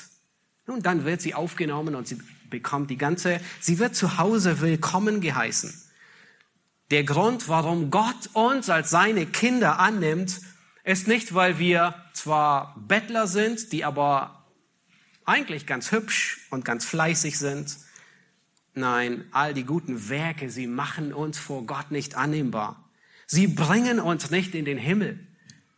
nun, 0.67 0.81
dann 0.81 1.03
wird 1.03 1.21
sie 1.21 1.33
aufgenommen 1.33 1.95
und 1.95 2.07
sie 2.07 2.17
bekommt 2.49 2.89
die 2.89 2.97
ganze, 2.97 3.41
sie 3.59 3.77
wird 3.77 3.93
zu 3.93 4.17
Hause 4.17 4.61
willkommen 4.61 5.19
geheißen. 5.19 5.86
Der 6.91 7.03
Grund, 7.03 7.49
warum 7.49 7.91
Gott 7.91 8.29
uns 8.33 8.69
als 8.69 8.89
seine 8.89 9.25
Kinder 9.25 9.79
annimmt, 9.79 10.39
ist 10.83 11.07
nicht, 11.07 11.33
weil 11.33 11.59
wir 11.59 11.95
zwar 12.13 12.75
Bettler 12.87 13.27
sind, 13.27 13.73
die 13.73 13.83
aber 13.83 14.45
eigentlich 15.25 15.67
ganz 15.67 15.91
hübsch 15.91 16.47
und 16.49 16.63
ganz 16.63 16.85
fleißig 16.85 17.37
sind. 17.37 17.77
Nein, 18.73 19.25
all 19.31 19.53
die 19.53 19.65
guten 19.65 20.07
Werke, 20.07 20.49
sie 20.49 20.67
machen 20.67 21.13
uns 21.13 21.37
vor 21.37 21.65
Gott 21.65 21.91
nicht 21.91 22.15
annehmbar. 22.15 22.89
Sie 23.25 23.47
bringen 23.47 23.99
uns 23.99 24.31
nicht 24.31 24.55
in 24.55 24.63
den 24.63 24.77
Himmel. 24.77 25.19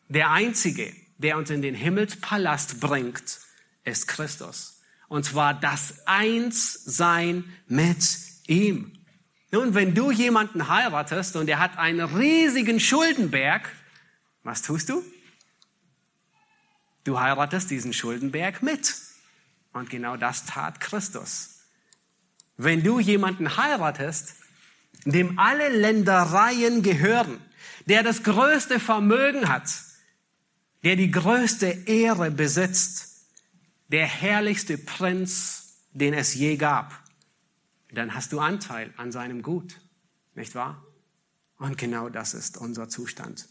Der 0.10 0.30
Einzige, 0.30 0.94
der 1.18 1.38
uns 1.38 1.50
in 1.50 1.64
den 1.64 1.74
Himmelspalast 1.74 2.80
bringt, 2.80 3.40
ist 3.84 4.08
Christus. 4.08 4.82
Und 5.08 5.26
zwar 5.26 5.56
das 5.56 6.06
Einssein 6.06 7.46
mit 7.68 7.98
ihm. 8.46 8.99
Nun, 9.52 9.74
wenn 9.74 9.96
du 9.96 10.12
jemanden 10.12 10.70
heiratest 10.70 11.36
und 11.36 11.50
er 11.50 11.60
hat 11.60 11.78
einen 11.78 12.02
riesigen 12.02 12.80
Schuldenberg, 12.80 13.68
was 14.44 14.62
tust 14.62 14.90
du? 14.90 15.04
Du 17.04 17.20
heiratest 17.20 17.72
diesen 17.72 17.94
Schuldenberg 17.94 18.62
mit. 18.62 18.96
Und 19.74 19.90
genau 19.90 20.18
das 20.18 20.46
tat 20.46 20.80
Christus. 20.80 21.62
Wenn 22.58 22.84
du 22.84 23.00
jemanden 23.00 23.58
heiratest, 23.58 24.36
dem 25.06 25.40
alle 25.40 25.70
Ländereien 25.70 26.84
gehören, 26.84 27.40
der 27.86 28.04
das 28.04 28.24
größte 28.24 28.80
Vermögen 28.80 29.50
hat, 29.50 29.70
der 30.84 30.96
die 30.96 31.12
größte 31.12 31.68
Ehre 31.88 32.32
besitzt, 32.32 33.26
der 33.88 34.06
herrlichste 34.06 34.78
Prinz, 34.78 35.78
den 35.94 36.14
es 36.14 36.34
je 36.36 36.58
gab, 36.58 36.94
dann 37.92 38.14
hast 38.14 38.32
du 38.32 38.40
Anteil 38.40 38.94
an 38.98 39.12
seinem 39.12 39.42
Gut, 39.42 39.80
nicht 40.36 40.56
wahr? 40.56 40.84
Und 41.58 41.78
genau 41.78 42.10
das 42.10 42.34
ist 42.34 42.58
unser 42.58 42.88
Zustand. 42.90 43.48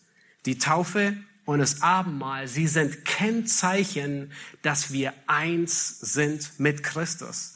Die 0.47 0.59
Taufe 0.59 1.17
und 1.45 1.59
das 1.59 1.83
Abendmahl, 1.83 2.47
sie 2.47 2.67
sind 2.67 3.05
Kennzeichen, 3.05 4.33
dass 4.63 4.93
wir 4.93 5.13
eins 5.27 5.99
sind 6.01 6.59
mit 6.59 6.83
Christus. 6.83 7.55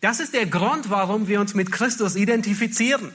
Das 0.00 0.20
ist 0.20 0.34
der 0.34 0.46
Grund, 0.46 0.90
warum 0.90 1.28
wir 1.28 1.40
uns 1.40 1.54
mit 1.54 1.72
Christus 1.72 2.14
identifizieren. 2.14 3.12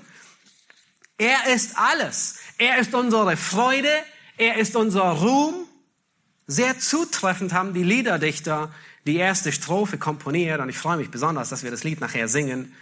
Er 1.17 1.53
ist 1.53 1.77
alles. 1.77 2.39
Er 2.57 2.79
ist 2.79 2.93
unsere 2.93 3.37
Freude. 3.37 3.91
Er 4.37 4.57
ist 4.57 4.75
unser 4.75 5.03
Ruhm. 5.03 5.53
Sehr 6.47 6.79
zutreffend 6.79 7.53
haben 7.53 7.73
die 7.73 7.83
Liederdichter 7.83 8.73
die 9.05 9.17
erste 9.17 9.51
Strophe 9.51 9.97
komponiert 9.97 10.59
und 10.59 10.69
ich 10.69 10.77
freue 10.77 10.97
mich 10.97 11.11
besonders, 11.11 11.49
dass 11.49 11.63
wir 11.63 11.71
das 11.71 11.83
Lied 11.83 11.99
nachher 11.99 12.27
singen, 12.27 12.73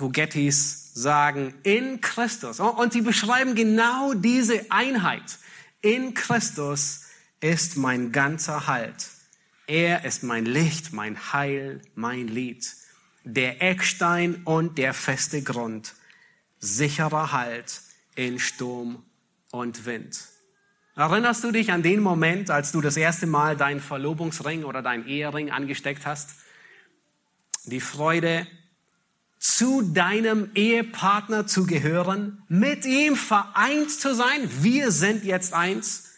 wo 0.00 0.08
Gettys 0.08 0.92
sagen, 0.94 1.54
in 1.62 2.00
Christus. 2.00 2.60
Und 2.60 2.92
sie 2.92 3.02
beschreiben 3.02 3.54
genau 3.54 4.14
diese 4.14 4.70
Einheit. 4.70 5.38
In 5.80 6.14
Christus 6.14 7.06
ist 7.40 7.76
mein 7.76 8.12
ganzer 8.12 8.66
Halt. 8.66 9.08
Er 9.66 10.04
ist 10.04 10.22
mein 10.22 10.44
Licht, 10.44 10.92
mein 10.92 11.32
Heil, 11.32 11.80
mein 11.94 12.28
Lied. 12.28 12.74
Der 13.24 13.62
Eckstein 13.62 14.42
und 14.44 14.78
der 14.78 14.94
feste 14.94 15.42
Grund. 15.42 15.94
Sicherer 16.58 17.32
Halt 17.32 17.80
in 18.14 18.38
Sturm 18.38 19.02
und 19.50 19.86
Wind. 19.86 20.18
Erinnerst 20.96 21.44
du 21.44 21.50
dich 21.50 21.72
an 21.72 21.82
den 21.82 22.00
Moment, 22.00 22.50
als 22.50 22.72
du 22.72 22.80
das 22.80 22.96
erste 22.96 23.26
Mal 23.26 23.56
deinen 23.56 23.80
Verlobungsring 23.80 24.64
oder 24.64 24.82
deinen 24.82 25.06
Ehering 25.06 25.50
angesteckt 25.50 26.04
hast? 26.04 26.30
Die 27.64 27.80
Freude, 27.80 28.46
zu 29.40 29.80
deinem 29.80 30.50
Ehepartner 30.54 31.46
zu 31.46 31.66
gehören, 31.66 32.42
mit 32.48 32.84
ihm 32.84 33.16
vereint 33.16 33.90
zu 33.90 34.14
sein. 34.14 34.48
Wir 34.60 34.92
sind 34.92 35.24
jetzt 35.24 35.54
eins. 35.54 36.10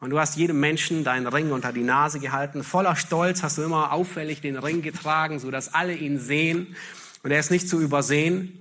Und 0.00 0.10
du 0.10 0.20
hast 0.20 0.36
jedem 0.36 0.60
Menschen 0.60 1.02
deinen 1.02 1.26
Ring 1.26 1.50
unter 1.50 1.72
die 1.72 1.82
Nase 1.82 2.20
gehalten. 2.20 2.62
Voller 2.62 2.94
Stolz 2.94 3.42
hast 3.42 3.56
du 3.56 3.62
immer 3.62 3.90
auffällig 3.90 4.42
den 4.42 4.58
Ring 4.58 4.82
getragen, 4.82 5.40
so 5.40 5.50
dass 5.50 5.72
alle 5.72 5.94
ihn 5.94 6.20
sehen. 6.20 6.76
Und 7.22 7.30
er 7.30 7.40
ist 7.40 7.50
nicht 7.50 7.70
zu 7.70 7.80
übersehen. 7.80 8.60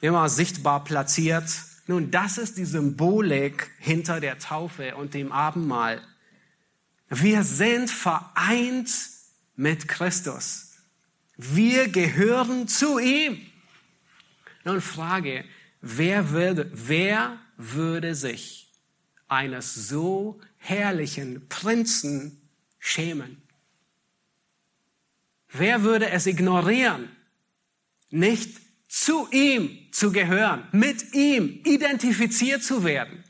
Immer 0.00 0.28
sichtbar 0.28 0.82
platziert. 0.82 1.44
Nun, 1.86 2.10
das 2.10 2.38
ist 2.38 2.58
die 2.58 2.64
Symbolik 2.64 3.70
hinter 3.78 4.18
der 4.18 4.40
Taufe 4.40 4.96
und 4.96 5.14
dem 5.14 5.30
Abendmahl. 5.30 6.02
Wir 7.08 7.44
sind 7.44 7.88
vereint 7.88 8.90
mit 9.54 9.86
Christus. 9.86 10.69
Wir 11.42 11.88
gehören 11.88 12.68
zu 12.68 12.98
ihm. 12.98 13.46
Nun 14.64 14.82
Frage, 14.82 15.46
wer 15.80 16.30
würde, 16.30 16.70
wer 16.74 17.38
würde 17.56 18.14
sich 18.14 18.70
eines 19.26 19.74
so 19.74 20.38
herrlichen 20.58 21.48
Prinzen 21.48 22.42
schämen? 22.78 23.40
Wer 25.48 25.82
würde 25.82 26.10
es 26.10 26.26
ignorieren, 26.26 27.08
nicht 28.10 28.60
zu 28.88 29.26
ihm 29.30 29.90
zu 29.92 30.12
gehören, 30.12 30.68
mit 30.72 31.14
ihm 31.14 31.62
identifiziert 31.64 32.62
zu 32.62 32.84
werden? 32.84 33.24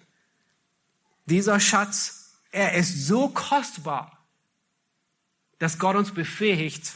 Dieser 1.26 1.61
Schatz, 1.61 2.40
er 2.50 2.74
ist 2.74 3.06
so 3.06 3.28
kostbar, 3.28 4.26
dass 5.61 5.78
Gott 5.78 5.94
uns 5.94 6.12
befähigt, 6.12 6.92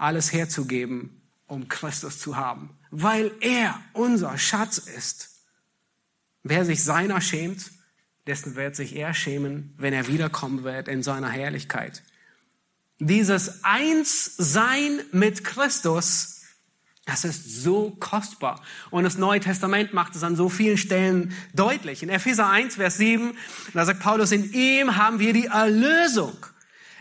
alles 0.00 0.32
herzugeben, 0.32 1.20
um 1.46 1.68
Christus 1.68 2.18
zu 2.18 2.36
haben, 2.36 2.70
weil 2.90 3.32
er 3.40 3.80
unser 3.92 4.38
Schatz 4.38 4.78
ist. 4.78 5.30
Wer 6.42 6.64
sich 6.64 6.82
seiner 6.82 7.20
schämt, 7.20 7.70
dessen 8.26 8.56
wird 8.56 8.76
sich 8.76 8.96
er 8.96 9.12
schämen, 9.12 9.74
wenn 9.76 9.92
er 9.92 10.08
wiederkommen 10.08 10.64
wird 10.64 10.88
in 10.88 11.02
seiner 11.02 11.28
Herrlichkeit. 11.28 12.02
Dieses 12.98 13.64
Einssein 13.64 15.00
mit 15.12 15.44
Christus, 15.44 16.42
das 17.04 17.24
ist 17.24 17.62
so 17.62 17.90
kostbar. 17.98 18.62
Und 18.90 19.04
das 19.04 19.18
Neue 19.18 19.40
Testament 19.40 19.92
macht 19.92 20.14
es 20.14 20.22
an 20.22 20.36
so 20.36 20.48
vielen 20.48 20.76
Stellen 20.78 21.32
deutlich. 21.54 22.02
In 22.02 22.08
Epheser 22.08 22.48
1, 22.48 22.76
Vers 22.76 22.98
7, 22.98 23.32
da 23.74 23.84
sagt 23.84 24.00
Paulus, 24.00 24.32
in 24.32 24.52
ihm 24.52 24.96
haben 24.96 25.18
wir 25.18 25.32
die 25.32 25.46
Erlösung. 25.46 26.36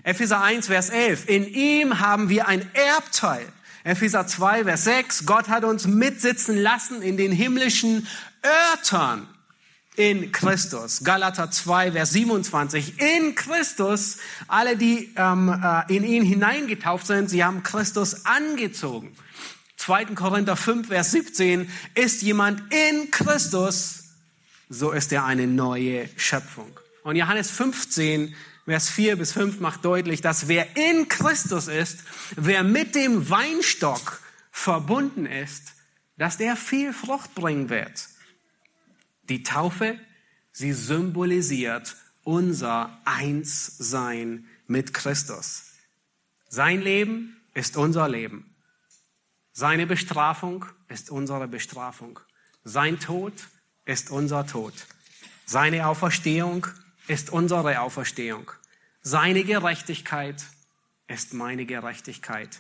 Epheser 0.04 0.42
1, 0.42 0.68
Vers 0.68 0.90
11, 0.90 1.28
in 1.28 1.46
ihm 1.46 2.00
haben 2.00 2.30
wir 2.30 2.48
ein 2.48 2.68
Erbteil. 2.74 3.46
Epheser 3.84 4.28
2, 4.28 4.66
Vers 4.66 4.84
6, 4.84 5.26
Gott 5.26 5.48
hat 5.48 5.64
uns 5.64 5.88
mitsitzen 5.88 6.58
lassen 6.58 7.02
in 7.02 7.18
den 7.18 7.32
himmlischen 7.32 8.08
Örtern 8.44 9.28
in 10.00 10.32
Christus. 10.32 11.04
Galater 11.04 11.52
2, 11.52 11.92
Vers 11.92 12.12
27. 12.12 13.00
In 13.00 13.36
Christus, 13.36 14.18
alle, 14.48 14.78
die 14.78 15.14
ähm, 15.18 15.62
äh, 15.62 15.94
in 15.94 16.06
ihn 16.06 16.24
hineingetauft 16.24 17.06
sind, 17.06 17.30
sie 17.30 17.44
haben 17.44 17.64
Christus 17.64 18.26
angezogen. 18.26 19.16
2. 19.78 20.06
Korinther 20.16 20.56
5, 20.56 20.88
Vers 20.88 21.12
17. 21.12 21.70
Ist 21.96 22.22
jemand 22.22 22.62
in 22.74 23.12
Christus, 23.12 24.04
so 24.70 24.92
ist 24.92 25.12
er 25.12 25.26
eine 25.26 25.48
neue 25.48 26.10
Schöpfung. 26.16 26.72
Und 27.04 27.18
Johannes 27.18 27.52
15, 27.52 28.34
Vers 28.70 28.92
4 28.92 29.16
bis 29.16 29.32
5 29.32 29.62
macht 29.62 29.84
deutlich, 29.84 30.22
dass 30.22 30.48
wer 30.48 30.78
in 30.78 31.08
Christus 31.08 31.68
ist, 31.68 32.04
wer 32.36 32.62
mit 32.64 32.94
dem 32.94 33.28
Weinstock 33.28 34.22
verbunden 34.52 35.26
ist, 35.26 35.74
dass 36.18 36.38
der 36.38 36.56
viel 36.56 36.94
Frucht 36.94 37.34
bringen 37.34 37.72
wird. 37.72 38.10
Die 39.24 39.42
Taufe, 39.42 40.00
sie 40.52 40.74
symbolisiert 40.74 41.96
unser 42.24 42.96
Einssein 43.06 44.46
mit 44.68 44.94
Christus. 44.94 45.72
Sein 46.48 46.80
Leben 46.80 47.42
ist 47.56 47.76
unser 47.76 48.08
Leben. 48.08 48.56
Seine 49.52 49.88
Bestrafung 49.88 50.66
ist 50.90 51.10
unsere 51.10 51.48
Bestrafung. 51.48 52.20
Sein 52.64 53.00
Tod 53.00 53.34
ist 53.86 54.12
unser 54.12 54.46
Tod. 54.46 54.76
Seine 55.48 55.88
Auferstehung 55.88 56.68
ist 56.68 56.89
unsere 57.32 57.82
Auferstehung. 57.82 58.52
Seine 59.02 59.44
Gerechtigkeit 59.44 60.44
ist 61.08 61.34
meine 61.34 61.66
Gerechtigkeit. 61.66 62.60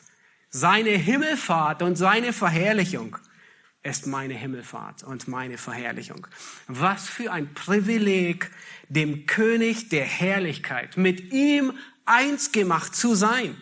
Seine 0.49 0.89
Himmelfahrt 0.89 1.83
und 1.83 1.95
seine 1.95 2.33
Verherrlichung 2.33 3.17
ist 3.83 4.07
meine 4.07 4.33
Himmelfahrt 4.33 5.03
und 5.03 5.27
meine 5.27 5.57
Verherrlichung. 5.57 6.25
Was 6.67 7.07
für 7.07 7.31
ein 7.31 7.53
Privileg, 7.53 8.49
dem 8.87 9.27
König 9.27 9.89
der 9.89 10.05
Herrlichkeit, 10.05 10.97
mit 10.97 11.31
ihm 11.31 11.73
eins 12.05 12.51
gemacht 12.51 12.95
zu 12.95 13.13
sein. 13.13 13.55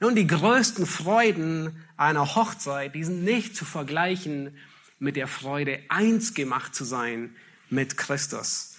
Nun, 0.00 0.16
die 0.16 0.26
größten 0.26 0.86
Freuden 0.86 1.84
einer 1.96 2.34
Hochzeit, 2.34 2.94
die 2.94 3.04
sind 3.04 3.22
nicht 3.22 3.54
zu 3.54 3.64
vergleichen 3.64 4.56
mit 4.98 5.16
der 5.16 5.28
Freude, 5.28 5.80
eins 5.90 6.32
gemacht 6.32 6.74
zu 6.74 6.84
sein 6.84 7.36
mit 7.68 7.96
Christus. 7.98 8.71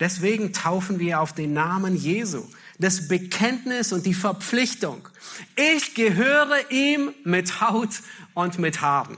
Deswegen 0.00 0.52
taufen 0.52 0.98
wir 0.98 1.20
auf 1.20 1.32
den 1.32 1.52
Namen 1.52 1.94
Jesu. 1.94 2.44
Das 2.78 3.06
Bekenntnis 3.06 3.92
und 3.92 4.06
die 4.06 4.14
Verpflichtung. 4.14 5.08
Ich 5.56 5.94
gehöre 5.94 6.70
ihm 6.70 7.14
mit 7.24 7.60
Haut 7.60 8.00
und 8.34 8.58
mit 8.58 8.80
Haaren. 8.80 9.16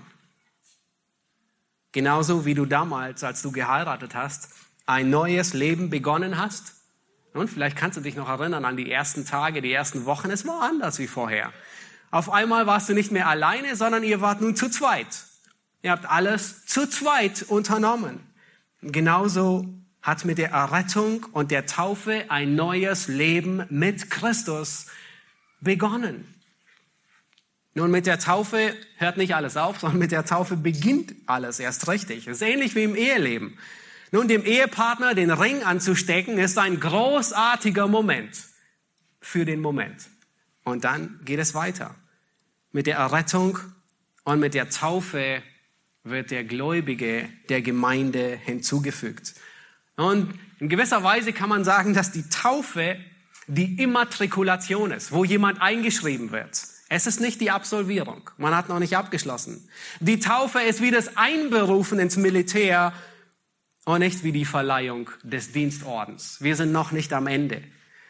Genauso 1.92 2.44
wie 2.44 2.52
du 2.52 2.66
damals, 2.66 3.24
als 3.24 3.40
du 3.40 3.52
geheiratet 3.52 4.14
hast, 4.14 4.50
ein 4.84 5.08
neues 5.08 5.54
Leben 5.54 5.88
begonnen 5.88 6.36
hast. 6.36 6.74
Und 7.32 7.48
vielleicht 7.48 7.76
kannst 7.76 7.96
du 7.96 8.02
dich 8.02 8.16
noch 8.16 8.28
erinnern 8.28 8.66
an 8.66 8.76
die 8.76 8.90
ersten 8.90 9.24
Tage, 9.24 9.62
die 9.62 9.72
ersten 9.72 10.04
Wochen. 10.04 10.30
Es 10.30 10.46
war 10.46 10.62
anders 10.62 10.98
wie 10.98 11.06
vorher. 11.06 11.52
Auf 12.10 12.30
einmal 12.30 12.66
warst 12.66 12.88
du 12.90 12.94
nicht 12.94 13.12
mehr 13.12 13.28
alleine, 13.28 13.76
sondern 13.76 14.04
ihr 14.04 14.20
wart 14.20 14.42
nun 14.42 14.56
zu 14.56 14.68
zweit. 14.68 15.06
Ihr 15.82 15.90
habt 15.90 16.06
alles 16.06 16.66
zu 16.66 16.86
zweit 16.86 17.42
unternommen. 17.42 18.20
Genauso 18.82 19.66
hat 20.06 20.24
mit 20.24 20.38
der 20.38 20.50
Errettung 20.50 21.24
und 21.32 21.50
der 21.50 21.66
Taufe 21.66 22.26
ein 22.28 22.54
neues 22.54 23.08
Leben 23.08 23.64
mit 23.70 24.08
Christus 24.08 24.86
begonnen. 25.60 26.32
Nun, 27.74 27.90
mit 27.90 28.06
der 28.06 28.20
Taufe 28.20 28.72
hört 28.98 29.16
nicht 29.16 29.34
alles 29.34 29.56
auf, 29.56 29.80
sondern 29.80 29.98
mit 29.98 30.12
der 30.12 30.24
Taufe 30.24 30.56
beginnt 30.56 31.12
alles 31.26 31.58
erst 31.58 31.88
richtig. 31.88 32.28
Es 32.28 32.40
ist 32.40 32.48
ähnlich 32.48 32.76
wie 32.76 32.84
im 32.84 32.94
Eheleben. 32.94 33.58
Nun, 34.12 34.28
dem 34.28 34.44
Ehepartner 34.44 35.16
den 35.16 35.32
Ring 35.32 35.64
anzustecken, 35.64 36.38
ist 36.38 36.56
ein 36.56 36.78
großartiger 36.78 37.88
Moment 37.88 38.44
für 39.20 39.44
den 39.44 39.60
Moment. 39.60 40.06
Und 40.62 40.84
dann 40.84 41.18
geht 41.24 41.40
es 41.40 41.52
weiter. 41.52 41.96
Mit 42.70 42.86
der 42.86 42.98
Errettung 42.98 43.58
und 44.22 44.38
mit 44.38 44.54
der 44.54 44.70
Taufe 44.70 45.42
wird 46.04 46.30
der 46.30 46.44
Gläubige 46.44 47.28
der 47.48 47.60
Gemeinde 47.60 48.36
hinzugefügt. 48.36 49.34
Und 49.96 50.38
in 50.60 50.68
gewisser 50.68 51.02
Weise 51.02 51.32
kann 51.32 51.48
man 51.48 51.64
sagen, 51.64 51.94
dass 51.94 52.12
die 52.12 52.28
Taufe 52.28 52.96
die 53.46 53.80
Immatrikulation 53.82 54.90
ist, 54.90 55.12
wo 55.12 55.24
jemand 55.24 55.60
eingeschrieben 55.60 56.32
wird. 56.32 56.62
Es 56.88 57.06
ist 57.06 57.20
nicht 57.20 57.40
die 57.40 57.50
Absolvierung. 57.50 58.30
Man 58.36 58.54
hat 58.54 58.68
noch 58.68 58.78
nicht 58.78 58.96
abgeschlossen. 58.96 59.68
Die 60.00 60.20
Taufe 60.20 60.60
ist 60.60 60.80
wie 60.80 60.90
das 60.90 61.16
Einberufen 61.16 61.98
ins 61.98 62.16
Militär 62.16 62.92
und 63.84 64.00
nicht 64.00 64.22
wie 64.22 64.32
die 64.32 64.44
Verleihung 64.44 65.10
des 65.22 65.52
Dienstordens. 65.52 66.38
Wir 66.40 66.56
sind 66.56 66.72
noch 66.72 66.92
nicht 66.92 67.12
am 67.12 67.26
Ende. 67.26 67.62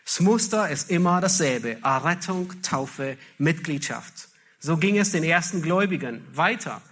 Das 0.05 0.21
Muster 0.21 0.69
ist 0.69 0.91
immer 0.91 1.21
dasselbe. 1.21 1.79
Errettung, 1.83 2.53
Taufe, 2.63 3.17
Mitgliedschaft. 3.39 4.29
So 4.59 4.77
ging 4.77 4.99
es 4.99 5.11
den 5.13 5.25
ersten 5.25 5.63
Gläubigen 5.63 6.27
weiter. 6.33 6.83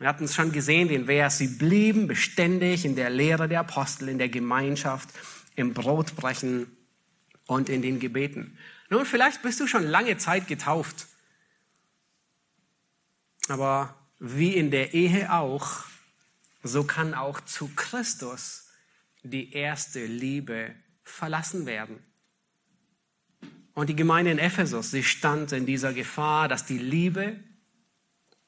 Wir 0.00 0.08
hatten 0.08 0.24
es 0.24 0.34
schon 0.34 0.50
gesehen, 0.50 0.88
den 0.88 1.04
Vers. 1.04 1.36
Sie 1.36 1.46
blieben 1.46 2.06
beständig 2.06 2.86
in 2.86 2.96
der 2.96 3.10
Lehre 3.10 3.48
der 3.48 3.60
Apostel, 3.60 4.08
in 4.08 4.16
der 4.16 4.30
Gemeinschaft, 4.30 5.10
im 5.56 5.74
Brotbrechen 5.74 6.74
und 7.46 7.68
in 7.68 7.82
den 7.82 8.00
Gebeten. 8.00 8.56
Nun, 8.88 9.04
vielleicht 9.04 9.42
bist 9.42 9.60
du 9.60 9.66
schon 9.66 9.84
lange 9.84 10.16
Zeit 10.16 10.48
getauft. 10.48 11.06
Aber 13.48 13.94
wie 14.18 14.54
in 14.54 14.70
der 14.70 14.94
Ehe 14.94 15.34
auch, 15.34 15.84
so 16.62 16.84
kann 16.84 17.12
auch 17.12 17.42
zu 17.42 17.68
Christus 17.76 18.70
die 19.22 19.52
erste 19.52 20.06
Liebe 20.06 20.74
verlassen 21.04 21.66
werden. 21.66 22.02
Und 23.74 23.88
die 23.90 23.96
Gemeinde 23.96 24.30
in 24.30 24.38
Ephesus, 24.38 24.92
sie 24.92 25.04
stand 25.04 25.52
in 25.52 25.66
dieser 25.66 25.92
Gefahr, 25.92 26.48
dass 26.48 26.64
die 26.64 26.78
Liebe 26.78 27.38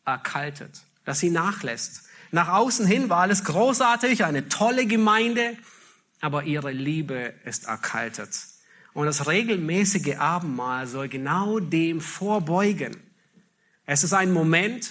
erkaltet, 0.06 0.82
dass 1.04 1.20
sie 1.20 1.30
nachlässt. 1.30 2.02
Nach 2.30 2.48
außen 2.48 2.86
hin 2.86 3.10
war 3.10 3.18
alles 3.18 3.44
großartig, 3.44 4.24
eine 4.24 4.48
tolle 4.48 4.86
Gemeinde, 4.86 5.56
aber 6.20 6.44
ihre 6.44 6.70
Liebe 6.70 7.34
ist 7.44 7.66
erkaltet. 7.66 8.30
Und 8.94 9.06
das 9.06 9.26
regelmäßige 9.26 10.16
Abendmahl 10.18 10.86
soll 10.86 11.08
genau 11.08 11.60
dem 11.60 12.00
vorbeugen. 12.00 12.96
Es 13.86 14.04
ist 14.04 14.12
ein 14.12 14.32
Moment, 14.32 14.90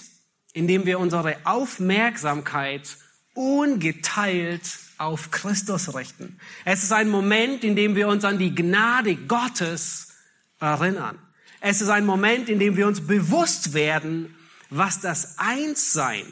in 0.52 0.68
dem 0.68 0.84
wir 0.84 0.98
unsere 0.98 1.36
Aufmerksamkeit 1.44 2.96
ungeteilt 3.34 4.62
auf 4.98 5.30
Christus 5.30 5.94
richten. 5.94 6.38
Es 6.64 6.82
ist 6.82 6.92
ein 6.92 7.08
Moment, 7.08 7.64
in 7.64 7.74
dem 7.74 7.94
wir 7.96 8.08
uns 8.08 8.24
an 8.24 8.38
die 8.38 8.54
Gnade 8.54 9.16
Gottes 9.16 10.12
erinnern. 10.60 11.18
Es 11.60 11.80
ist 11.80 11.88
ein 11.88 12.04
Moment, 12.04 12.48
in 12.48 12.58
dem 12.58 12.76
wir 12.76 12.86
uns 12.86 13.06
bewusst 13.06 13.72
werden, 13.72 14.34
was 14.74 15.00
das 15.00 15.38
Einssein 15.38 16.24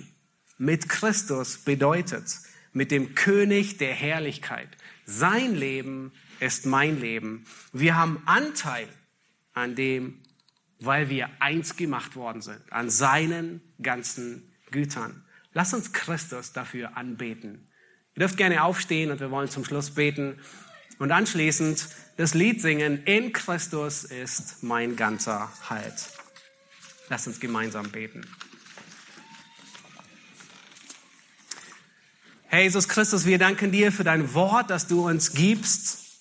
mit 0.57 0.89
Christus 0.89 1.59
bedeutet, 1.59 2.39
mit 2.73 2.91
dem 2.91 3.15
König 3.15 3.77
der 3.77 3.93
Herrlichkeit. 3.93 4.69
Sein 5.05 5.55
Leben 5.55 6.13
ist 6.41 6.65
mein 6.65 6.99
Leben. 6.99 7.45
Wir 7.75 7.97
haben 7.97 8.23
Anteil 8.25 8.89
an 9.53 9.75
dem, 9.75 10.23
weil 10.79 11.11
wir 11.11 11.29
eins 11.41 11.77
gemacht 11.77 12.17
worden 12.17 12.41
sind, 12.41 12.61
an 12.71 12.89
seinen 12.89 13.61
ganzen 13.83 14.51
Gütern. 14.71 15.23
Lass 15.53 15.75
uns 15.75 15.93
Christus 15.93 16.55
dafür 16.55 16.97
anbeten. 16.97 17.69
Ihr 18.15 18.21
dürft 18.21 18.39
gerne 18.39 18.63
aufstehen 18.65 19.11
und 19.11 19.21
wir 19.21 19.31
wollen 19.31 19.51
zum 19.51 19.67
Schluss 19.67 19.91
beten 19.91 20.41
und 20.99 21.13
anschließend 21.13 21.89
das 22.17 22.33
Lied 22.33 22.63
singen, 22.63 23.03
in 23.05 23.35
Christus 23.35 24.05
ist 24.05 24.63
mein 24.63 24.97
ganzer 24.97 25.53
Halt. 25.69 26.20
Lass 27.11 27.27
uns 27.27 27.41
gemeinsam 27.41 27.91
beten. 27.91 28.25
Herr 32.45 32.63
Jesus 32.63 32.89
Christus, 32.89 33.27
wir 33.27 33.37
danken 33.37 33.73
dir 33.73 33.91
für 33.91 34.05
dein 34.05 34.33
Wort, 34.33 34.71
das 34.71 34.87
du 34.87 35.09
uns 35.09 35.33
gibst. 35.33 36.21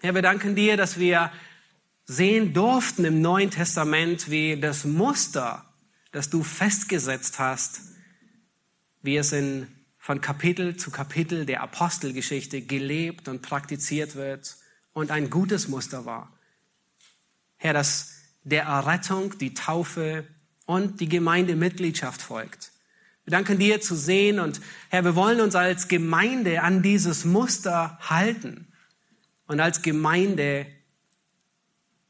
Herr, 0.00 0.14
wir 0.14 0.20
danken 0.20 0.54
dir, 0.54 0.76
dass 0.76 0.98
wir 0.98 1.32
sehen 2.04 2.52
durften 2.52 3.06
im 3.06 3.22
Neuen 3.22 3.50
Testament, 3.50 4.30
wie 4.30 4.60
das 4.60 4.84
Muster, 4.84 5.64
das 6.12 6.28
du 6.28 6.42
festgesetzt 6.42 7.38
hast, 7.38 7.80
wie 9.00 9.16
es 9.16 9.32
in, 9.32 9.66
von 9.96 10.20
Kapitel 10.20 10.76
zu 10.76 10.90
Kapitel 10.90 11.46
der 11.46 11.62
Apostelgeschichte 11.62 12.60
gelebt 12.60 13.28
und 13.28 13.40
praktiziert 13.40 14.14
wird 14.14 14.58
und 14.92 15.10
ein 15.10 15.30
gutes 15.30 15.68
Muster 15.68 16.04
war. 16.04 16.38
Herr, 17.56 17.72
dass 17.72 18.17
der 18.48 18.64
Errettung 18.64 19.38
die 19.38 19.54
Taufe 19.54 20.26
und 20.66 21.00
die 21.00 21.08
Gemeindemitgliedschaft 21.08 22.20
folgt. 22.22 22.72
Wir 23.24 23.32
danken 23.32 23.58
dir 23.58 23.80
zu 23.80 23.94
sehen 23.94 24.38
und 24.40 24.60
Herr, 24.88 25.04
wir 25.04 25.14
wollen 25.14 25.40
uns 25.40 25.54
als 25.54 25.88
Gemeinde 25.88 26.62
an 26.62 26.82
dieses 26.82 27.24
Muster 27.24 27.98
halten 28.00 28.68
und 29.46 29.60
als 29.60 29.82
Gemeinde 29.82 30.66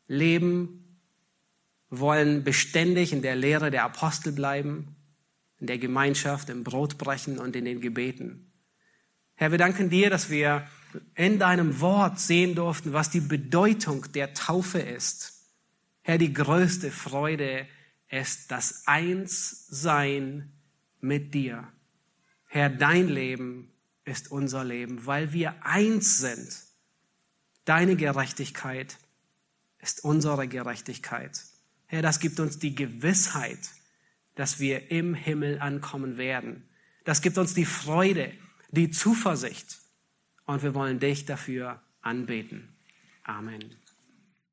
leben, 0.07 0.99
wollen 1.91 2.45
beständig 2.45 3.13
in 3.13 3.23
der 3.23 3.35
Lehre 3.35 3.71
der 3.71 3.85
Apostel 3.85 4.33
bleiben, 4.33 4.97
in 5.59 5.67
der 5.67 5.79
Gemeinschaft, 5.79 6.51
im 6.51 6.63
Brotbrechen 6.63 7.39
und 7.39 7.57
in 7.57 7.65
den 7.65 7.81
Gebeten. 7.81 8.53
Herr, 9.35 9.51
wir 9.51 9.59
danken 9.59 9.91
dir, 9.91 10.11
dass 10.11 10.31
wir 10.31 10.67
in 11.15 11.39
deinem 11.39 11.81
Wort 11.81 12.21
sehen 12.21 12.55
durften, 12.55 12.93
was 12.93 13.11
die 13.11 13.21
Bedeutung 13.21 14.11
der 14.13 14.35
Taufe 14.35 14.79
ist. 14.79 15.38
Herr, 16.09 16.17
die 16.17 16.33
größte 16.33 16.91
Freude 16.91 17.69
ist 18.09 18.51
das 18.51 18.87
Einssein 18.87 20.51
mit 21.03 21.35
dir. 21.35 21.71
Herr, 22.47 22.71
dein 22.71 23.09
Leben 23.09 23.75
ist 24.07 24.31
unser 24.31 24.65
Leben, 24.65 25.05
weil 25.05 25.35
wir 25.35 25.67
eins 25.67 26.17
sind. 26.17 26.63
Deine 27.67 27.95
Gerechtigkeit 27.95 28.97
ist 29.81 30.03
unsere 30.03 30.49
Gerechtigkeit. 30.49 31.45
Herr, 31.85 32.01
das 32.01 32.21
gibt 32.21 32.41
uns 32.41 32.59
die 32.59 32.75
Gewissheit, 32.75 33.61
dass 34.35 34.61
wir 34.61 34.91
im 34.91 35.13
Himmel 35.13 35.61
ankommen 35.61 36.17
werden. 36.17 36.67
Das 37.05 37.21
gibt 37.21 37.37
uns 37.37 37.53
die 37.53 37.67
Freude, 37.67 38.33
die 38.71 38.91
Zuversicht. 38.91 39.79
Und 40.47 40.63
wir 40.63 40.73
wollen 40.73 41.01
dich 41.01 41.27
dafür 41.27 41.83
anbeten. 42.01 42.75
Amen. 43.25 43.77